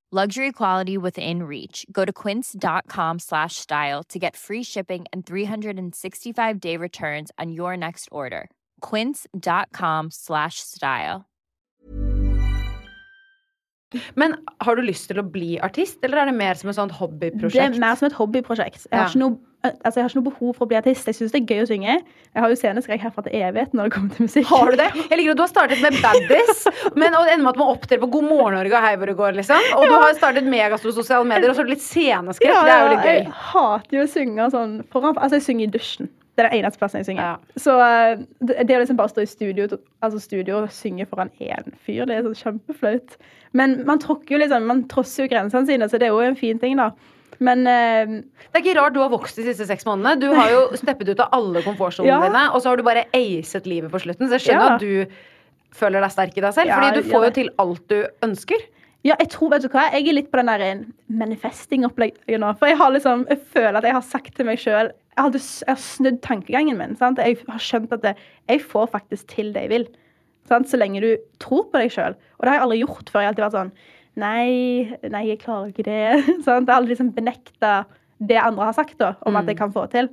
Luxury 0.13 0.51
quality 0.51 0.97
within 0.97 1.43
reach. 1.43 1.85
Go 1.89 2.03
to 2.03 2.11
quince.com 2.11 3.19
slash 3.19 3.55
style 3.55 4.03
to 4.09 4.19
get 4.19 4.35
free 4.35 4.61
shipping 4.61 5.05
and 5.13 5.25
365 5.25 6.59
day 6.59 6.75
returns 6.75 7.31
on 7.39 7.53
your 7.53 7.77
next 7.77 8.09
order. 8.11 8.49
Quince.com 8.81 10.09
slash 10.11 10.55
style. 10.59 11.23
Men 14.15 14.35
har 14.61 14.75
du 14.75 14.81
lyst 14.83 15.07
til 15.11 15.19
å 15.19 15.23
bli 15.31 15.57
artist, 15.63 15.97
eller 16.03 16.17
er 16.25 16.25
det 16.29 16.35
mer 16.35 16.55
som 16.59 16.69
et 16.71 16.75
sånt 16.75 16.91
Det 16.91 16.99
hobbyprosjekt? 16.99 17.75
er 17.75 17.79
mer 17.79 17.95
som 17.99 18.07
et 18.07 18.13
hobbyprosjekt. 18.19 18.87
Jeg 18.91 18.99
har, 18.99 19.05
Ja. 19.05 19.07
ikke 19.07 19.19
noe, 19.19 19.39
altså, 19.63 19.99
jeg 19.99 20.03
har 20.03 20.09
ikke 20.09 20.19
noe 20.19 20.27
behov 20.29 20.53
for 20.57 20.65
å 20.65 20.69
bli 20.71 20.77
artist. 20.79 21.07
Jeg 21.09 21.17
syns 21.17 21.33
det 21.33 21.41
er 21.41 21.51
gøy 21.53 21.63
å 21.63 21.67
synge. 21.69 21.95
Jeg 22.01 22.43
har 22.43 22.53
jo 22.53 22.57
sceneskrekk 22.59 23.03
herfra 23.05 23.23
til 23.25 23.35
evigheten 23.39 23.77
når 23.79 23.89
det 23.89 23.93
kommer 23.95 24.15
til 24.15 24.27
musikk. 24.27 24.47
Har 24.51 24.71
du 24.71 24.79
det? 24.79 24.87
Jeg 24.97 25.19
liker 25.19 25.33
at 25.33 25.41
du 25.41 25.43
har 25.43 25.51
startet 25.51 25.83
med 25.83 25.97
Baddies, 26.03 26.63
men 26.95 27.17
og 27.17 27.27
det 27.27 27.35
ender 27.35 27.43
med 27.45 27.51
at 27.51 27.59
du 27.59 27.63
må 27.63 27.67
opptre 27.73 27.99
på 28.01 28.09
God 28.15 28.27
morgen 28.29 28.57
Norge 28.57 28.77
og 28.77 28.87
Hei 28.87 28.93
hvor 29.01 29.11
det 29.11 29.17
går, 29.19 29.35
liksom. 29.41 29.67
Og 29.77 29.85
du 29.87 29.95
har 29.97 30.15
startet 30.17 30.49
megastore 30.49 30.95
sosiale 30.97 31.27
medier, 31.29 31.51
og 31.51 31.57
så 31.57 31.63
har 31.63 31.69
du 31.69 31.75
litt 31.75 31.85
sceneskrekk. 31.85 32.49
Ja, 32.53 32.63
Det 32.65 32.73
er 32.73 32.81
jo 32.81 32.95
litt 32.95 33.05
gøy. 33.05 33.19
Jeg 33.19 33.37
hater 33.51 33.99
jo 33.99 34.07
å 34.07 34.11
synge 34.15 34.49
sånn 34.55 34.73
foran 34.93 35.19
Altså, 35.21 35.37
jeg 35.37 35.47
synger 35.49 35.67
i 35.67 35.71
dusjen. 35.77 36.11
Det 36.31 36.45
er 36.45 36.47
den 36.47 36.61
eneste 36.61 36.79
plassen 36.79 37.01
jeg 37.01 37.09
synger. 37.09 37.41
Så 37.59 37.73
eh, 37.83 38.21
det 38.47 38.63
det 38.69 38.77
å 38.77 38.81
liksom 38.81 38.97
bare 38.97 39.11
stå 39.11 39.25
i 39.25 39.29
studio, 39.29 39.67
altså 40.01 40.21
studio 40.23 40.61
og 40.61 40.71
synge 40.73 41.05
foran 41.09 41.29
én 41.43 41.73
fyr, 41.83 42.05
det 42.07 42.15
er 42.17 42.23
sånn 42.25 42.37
kjempeflaut. 42.39 43.17
Men 43.57 43.81
man 43.85 43.99
tråkker 43.99 44.37
jo 44.37 44.39
liksom 44.39 44.63
Man 44.69 44.85
trosser 44.91 45.25
jo 45.25 45.31
grensene 45.33 45.67
sine, 45.67 45.89
så 45.91 45.99
det 45.99 46.07
er 46.07 46.15
jo 46.15 46.23
en 46.23 46.39
fin 46.39 46.59
ting, 46.61 46.79
da. 46.79 46.93
Men 47.39 47.59
uh, 47.65 48.21
Det 48.51 48.59
er 48.59 48.63
ikke 48.65 48.77
rart 48.81 48.93
du 48.93 48.99
har 48.99 49.09
vokst 49.13 49.35
de 49.39 49.45
siste 49.47 49.65
seks 49.69 49.85
månedene. 49.87 50.19
Du 50.19 50.29
har 50.35 50.49
jo 50.51 50.61
steppet 50.81 51.09
ut 51.13 51.19
av 51.23 51.29
alle 51.37 51.61
komfortsonene 51.65 52.11
Ja. 52.11 52.19
dine, 52.27 52.43
og 52.51 52.61
så 52.61 52.69
har 52.73 52.77
du 52.77 52.83
bare 52.83 53.05
acet 53.13 53.65
livet 53.69 53.91
på 53.91 54.01
slutten. 54.03 54.27
Så 54.27 54.37
jeg 54.39 54.47
skjønner 54.49 54.67
Ja. 54.67 54.75
at 54.75 54.81
du 54.81 55.05
føler 55.71 56.01
deg 56.03 56.11
sterk 56.11 56.37
i 56.37 56.41
deg 56.43 56.53
selv, 56.53 56.67
Ja, 56.67 56.77
fordi 56.81 57.01
du 57.01 57.09
får 57.09 57.23
jo 57.25 57.31
til 57.39 57.49
alt 57.63 57.87
du 57.87 57.99
ønsker. 58.27 58.59
Ja, 59.03 59.15
jeg 59.17 59.29
tror, 59.33 59.49
vet 59.49 59.63
du 59.63 59.69
hva, 59.73 59.87
jeg 59.95 60.05
er 60.07 60.13
litt 60.13 60.27
på 60.29 60.37
den 60.37 60.45
der 60.51 60.83
manifesting-opplegget 61.09 62.37
nå. 62.41 62.51
For 62.59 62.69
jeg 62.69 62.77
har 62.77 62.91
liksom, 62.93 63.23
jeg 63.31 63.39
føler 63.53 63.79
at 63.79 63.87
jeg 63.87 63.95
har 63.97 64.05
sagt 64.05 64.35
til 64.37 64.45
meg 64.45 64.59
sjøl 64.61 64.91
jeg, 64.91 65.23
hadde 65.25 65.39
jeg 65.41 65.67
har 65.71 65.81
snudd 65.83 66.19
tankegangen 66.23 66.77
min. 66.79 66.93
Sant? 66.99 67.17
Jeg 67.19 67.39
har 67.47 67.59
skjønt 67.59 67.91
at 67.97 68.03
det, 68.05 68.13
jeg 68.49 68.61
får 68.63 68.87
faktisk 68.93 69.27
til 69.33 69.49
det 69.55 69.65
jeg 69.65 69.71
vil. 69.73 69.87
Sant? 70.47 70.69
Så 70.71 70.79
lenge 70.79 71.01
du 71.03 71.09
tror 71.43 71.65
på 71.71 71.81
deg 71.81 71.91
sjøl. 71.91 72.15
Og 72.39 72.45
det 72.45 72.51
har 72.53 72.59
jeg 72.59 72.65
aldri 72.67 72.79
gjort 72.83 73.11
før. 73.11 73.19
Jeg 73.21 73.27
har 73.27 73.33
alltid 73.33 73.45
vært 73.45 73.57
sånn 73.57 73.73
Nei, 74.19 74.91
nei, 75.07 75.23
jeg 75.29 75.39
klarer 75.39 75.69
ikke 75.71 75.85
det. 75.87 75.99
Sånn, 76.45 76.65
det 76.67 76.73
har 76.73 76.81
aldri 76.81 76.95
liksom 76.95 77.13
benekta 77.15 77.85
det 78.21 78.37
andre 78.37 78.67
har 78.69 78.75
sagt 78.77 78.97
da, 79.01 79.15
om 79.25 79.37
at 79.39 79.47
jeg 79.49 79.57
kan 79.57 79.71
få 79.73 79.87
til. 79.89 80.09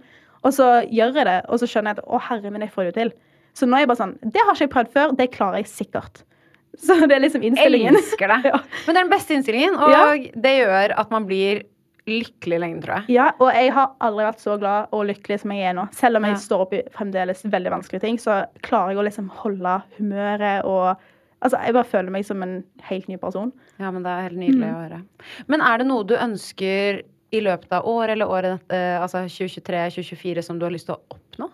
Og 0.46 0.52
så 0.54 0.68
gjør 0.88 1.16
jeg 1.18 1.26
det, 1.28 1.38
og 1.50 1.58
så 1.60 1.66
skjønner 1.68 1.92
jeg 1.92 1.98
at 1.98 2.06
å 2.08 2.20
herre 2.28 2.52
min, 2.54 2.62
jeg 2.64 2.72
får 2.72 2.86
det 2.86 2.92
jo 2.92 2.96
til. 3.02 3.10
Så 3.58 3.66
nå 3.66 3.74
er 3.76 3.82
jeg 3.82 3.88
bare 3.90 3.98
sånn 4.00 4.14
Det 4.22 4.40
har 4.44 4.54
ikke 4.54 4.64
jeg 4.68 4.70
prøvd 4.76 4.92
før, 4.94 5.12
det 5.18 5.26
klarer 5.34 5.60
jeg 5.60 5.68
sikkert. 5.72 6.22
Så 6.84 6.94
det 7.08 7.16
er 7.16 7.24
liksom 7.24 7.42
innstillingen. 7.42 7.96
Elsker 7.98 8.30
det. 8.30 8.52
Men 8.86 8.94
det 8.94 8.94
er 8.94 9.02
den 9.02 9.12
beste 9.12 9.34
innstillingen, 9.34 9.74
og 9.82 9.90
Ja. 9.92 10.06
det 10.46 10.54
gjør 10.60 10.94
at 11.02 11.10
man 11.12 11.26
blir 11.28 11.64
lykkelig 12.08 12.58
lenge, 12.62 12.80
tror 12.86 12.94
jeg. 13.02 13.16
Ja, 13.18 13.26
og 13.36 13.50
jeg 13.52 13.72
har 13.76 13.90
aldri 14.00 14.24
vært 14.24 14.40
så 14.40 14.54
glad 14.62 14.94
og 14.96 15.02
lykkelig 15.10 15.42
som 15.42 15.52
jeg 15.52 15.66
er 15.68 15.74
nå. 15.76 15.84
Selv 15.92 16.16
om 16.16 16.24
jeg 16.24 16.38
Ja. 16.38 16.40
står 16.46 16.62
oppe 16.64 16.78
i 16.78 16.86
fremdeles 16.94 17.42
veldig 17.44 17.74
vanskelige 17.74 18.00
ting, 18.06 18.16
så 18.22 18.38
klarer 18.64 18.94
jeg 18.94 19.02
å 19.02 19.04
liksom 19.10 19.28
holde 19.42 19.74
humøret 19.98 20.64
og 20.64 20.96
Altså, 21.42 21.58
jeg 21.62 21.72
bare 21.74 21.84
føler 21.86 22.10
meg 22.10 22.24
som 22.26 22.42
en 22.42 22.64
helt 22.88 23.06
ny 23.08 23.16
person. 23.16 23.52
Ja, 23.78 23.90
men 23.94 24.02
det 24.02 24.10
er 24.10 24.22
helt 24.28 24.38
nydelig 24.40 24.66
Mm. 24.66 24.74
å 24.74 24.82
høre. 24.88 25.02
Men 25.46 25.60
er 25.62 25.78
det 25.78 25.86
noe 25.86 26.02
du 26.04 26.14
ønsker 26.16 27.02
i 27.30 27.40
løpet 27.40 27.70
av 27.72 27.84
år 27.86 28.08
eller 28.10 28.26
året, 28.26 28.60
eh, 28.70 28.98
altså 29.00 29.22
2023-2024, 29.28 30.42
som 30.42 30.58
du 30.58 30.64
har 30.66 30.72
lyst 30.72 30.86
til 30.86 30.96
å 30.96 31.14
oppnå? 31.14 31.50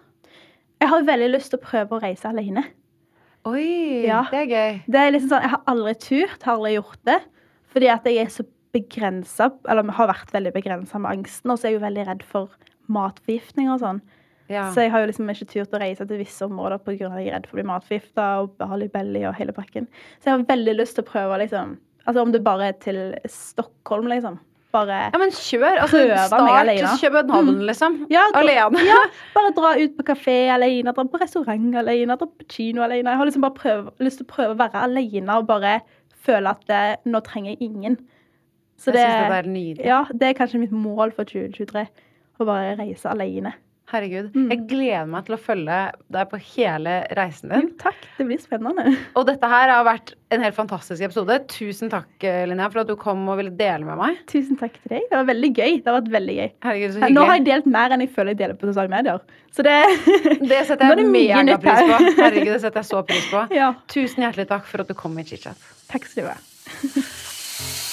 Jeg 0.81 0.89
har 0.89 1.03
veldig 1.03 1.31
lyst 1.35 1.51
til 1.51 1.59
å 1.59 1.63
prøve 1.63 1.91
å 1.99 2.01
reise 2.03 2.25
alene. 2.31 2.65
Oi, 3.45 4.07
Ja. 4.07 4.23
det 4.31 4.41
er 4.41 4.47
gøy. 4.55 4.83
Det 4.89 4.95
er 5.01 5.11
liksom 5.13 5.29
sånn, 5.29 5.43
Jeg 5.43 5.51
har 5.51 5.63
aldri 5.67 5.95
turt, 5.99 6.43
har 6.43 6.57
aldri 6.57 6.75
gjort 6.79 7.05
det. 7.05 7.21
Fordi 7.75 7.89
at 7.93 8.05
jeg 8.05 8.17
er 8.19 8.31
så 8.31 8.45
begrensa, 8.73 9.53
eller 9.69 9.83
har 9.93 10.09
vært 10.09 10.31
veldig 10.33 10.53
begrensa 10.55 10.99
med 10.99 11.19
angsten. 11.19 11.51
Og 11.51 11.59
så 11.59 11.67
er 11.67 11.71
jeg 11.73 11.81
jo 11.81 11.87
veldig 11.87 12.07
redd 12.07 12.23
for 12.23 12.49
matforgiftning 12.89 13.69
og 13.71 13.81
sånn. 13.81 14.01
Ja. 14.49 14.67
Så 14.75 14.83
jeg 14.85 14.91
har 14.93 15.01
jo 15.01 15.07
liksom 15.09 15.31
ikke 15.33 15.47
turt 15.49 15.73
å 15.73 15.81
reise 15.81 16.05
til 16.07 16.19
visse 16.21 16.45
områder 16.45 16.79
pga. 16.85 17.07
at 17.09 17.19
jeg 17.23 17.29
er 17.29 17.33
redd 17.39 17.47
for 17.49 17.57
å 17.57 17.61
bli 17.63 17.69
matforgifta 17.71 18.27
og 18.43 18.57
beholde 18.61 18.91
belly 18.93 19.25
og 19.25 19.35
hele 19.39 19.53
pakken. 19.57 19.87
Så 20.21 20.29
jeg 20.29 20.35
har 20.37 20.45
veldig 20.51 20.75
lyst 20.77 20.97
til 20.99 21.05
å 21.05 21.11
prøve, 21.13 21.39
liksom 21.45 21.79
Altså 22.07 22.21
om 22.21 22.33
det 22.33 22.43
bare 22.45 22.67
er 22.69 22.73
til 22.73 23.15
Stockholm, 23.27 24.05
liksom. 24.13 24.39
Bare 24.75 25.11
Ja, 25.15 25.19
men 25.19 25.31
kjør. 25.31 25.79
Altså, 25.81 25.97
Prøve 26.03 26.09
meg 26.19 26.27
start 26.29 26.51
alene. 26.61 26.91
København, 27.01 27.47
liksom. 27.47 27.55
Mm. 27.57 27.67
liksom. 27.69 28.07
Ja, 28.11 28.25
dra- 28.35 28.43
Alene. 28.43 28.83
Ja, 28.85 28.99
bare 29.35 29.53
dra 29.57 29.71
ut 29.81 29.97
på 29.97 30.05
kafé 30.11 30.35
alene, 30.53 30.93
dra 30.93 31.05
på 31.05 31.21
restaurant 31.23 31.75
alene, 31.81 32.07
dra 32.19 32.27
på 32.27 32.47
kino 32.49 32.83
alene. 32.83 33.09
Jeg 33.09 33.17
har 33.17 33.25
liksom 33.25 33.41
bare 33.47 33.55
prøv, 33.57 33.89
lyst 34.01 34.19
til 34.21 34.27
å 34.27 34.33
prøve 34.35 34.53
å 34.53 34.59
være 34.59 34.83
alene 34.85 35.39
og 35.39 35.47
bare 35.47 35.81
føle 36.27 36.51
at 36.51 36.67
det, 36.69 36.83
nå 37.07 37.23
trenger 37.25 37.55
jeg 37.55 37.71
ingen. 37.71 37.97
Så 38.77 38.93
Jeg 38.93 39.07
synes 39.07 39.31
det 39.31 39.39
er 39.39 39.49
nydelig. 39.49 39.85
Ja, 39.87 40.05
det 40.13 40.29
er 40.29 40.35
kanskje 40.35 40.61
mitt 40.61 40.73
mål 40.73 41.13
for 41.15 41.25
2023. 41.25 41.87
Å 42.41 42.45
bare 42.45 42.77
reise 42.77 43.07
alene. 43.09 43.55
Herregud. 43.93 44.31
Mm. 44.33 44.47
Jeg 44.49 44.61
gleder 44.71 45.09
meg 45.13 45.27
til 45.27 45.35
å 45.37 45.39
følge 45.45 45.79
deg 46.17 46.29
på 46.31 46.39
hele 46.55 46.95
reisen 47.19 47.53
din. 47.53 47.67
Jo, 47.67 47.75
takk. 47.83 48.07
Det 48.17 48.25
blir 48.31 48.41
spennende. 48.41 48.95
Og 49.19 49.27
dette 49.29 49.51
her 49.51 49.69
har 49.69 49.85
vært 49.87 50.15
en 50.33 50.43
helt 50.43 50.57
fantastisk 50.57 51.05
episode. 51.05 51.37
Tusen 51.53 51.93
takk, 51.93 52.09
Linnea, 52.49 52.71
for 52.73 52.83
at 52.83 52.91
du 52.91 52.97
kom 52.99 53.23
og 53.29 53.39
ville 53.39 53.53
dele 53.55 53.85
med 53.87 54.01
meg. 54.01 54.23
Tusen 54.31 54.59
takk 54.59 54.79
til 54.81 54.97
deg. 54.97 55.05
Det 55.11 55.21
var 55.21 55.29
veldig 55.29 55.51
gøy. 55.53 55.77
Det 55.77 55.93
har 55.93 55.99
vært 56.01 56.11
veldig 56.17 56.37
gøy. 56.41 56.51
Herregud, 56.67 56.97
så 56.97 57.13
Nå 57.13 57.27
har 57.29 57.39
jeg 57.39 57.47
delt 57.51 57.71
mer 57.77 57.95
enn 57.95 58.07
jeg 58.07 58.13
føler 58.17 58.35
jeg 58.35 58.41
deler 58.41 58.59
på 58.59 58.71
sosiale 58.71 58.93
medier. 58.95 59.21
Så 59.55 59.67
det 59.67 59.79
Det 60.51 60.63
setter 60.71 60.87
er 60.91 61.05
jeg 61.05 61.13
megapris 61.13 61.85
på. 61.85 62.01
Herregud, 62.23 62.55
det 62.57 62.63
setter 62.65 62.81
jeg 62.81 62.91
så 62.91 63.05
pris 63.07 63.29
på. 63.31 63.47
Ja. 63.55 63.75
Tusen 63.93 64.27
hjertelig 64.27 64.49
takk 64.51 64.67
for 64.71 64.83
at 64.83 64.91
du 64.91 64.97
kom 64.99 65.21
i 65.21 65.29
chit-chat. 65.29 65.69
Takk 65.93 66.09
skal 66.09 66.25
du 66.25 66.33
ha. 66.33 67.93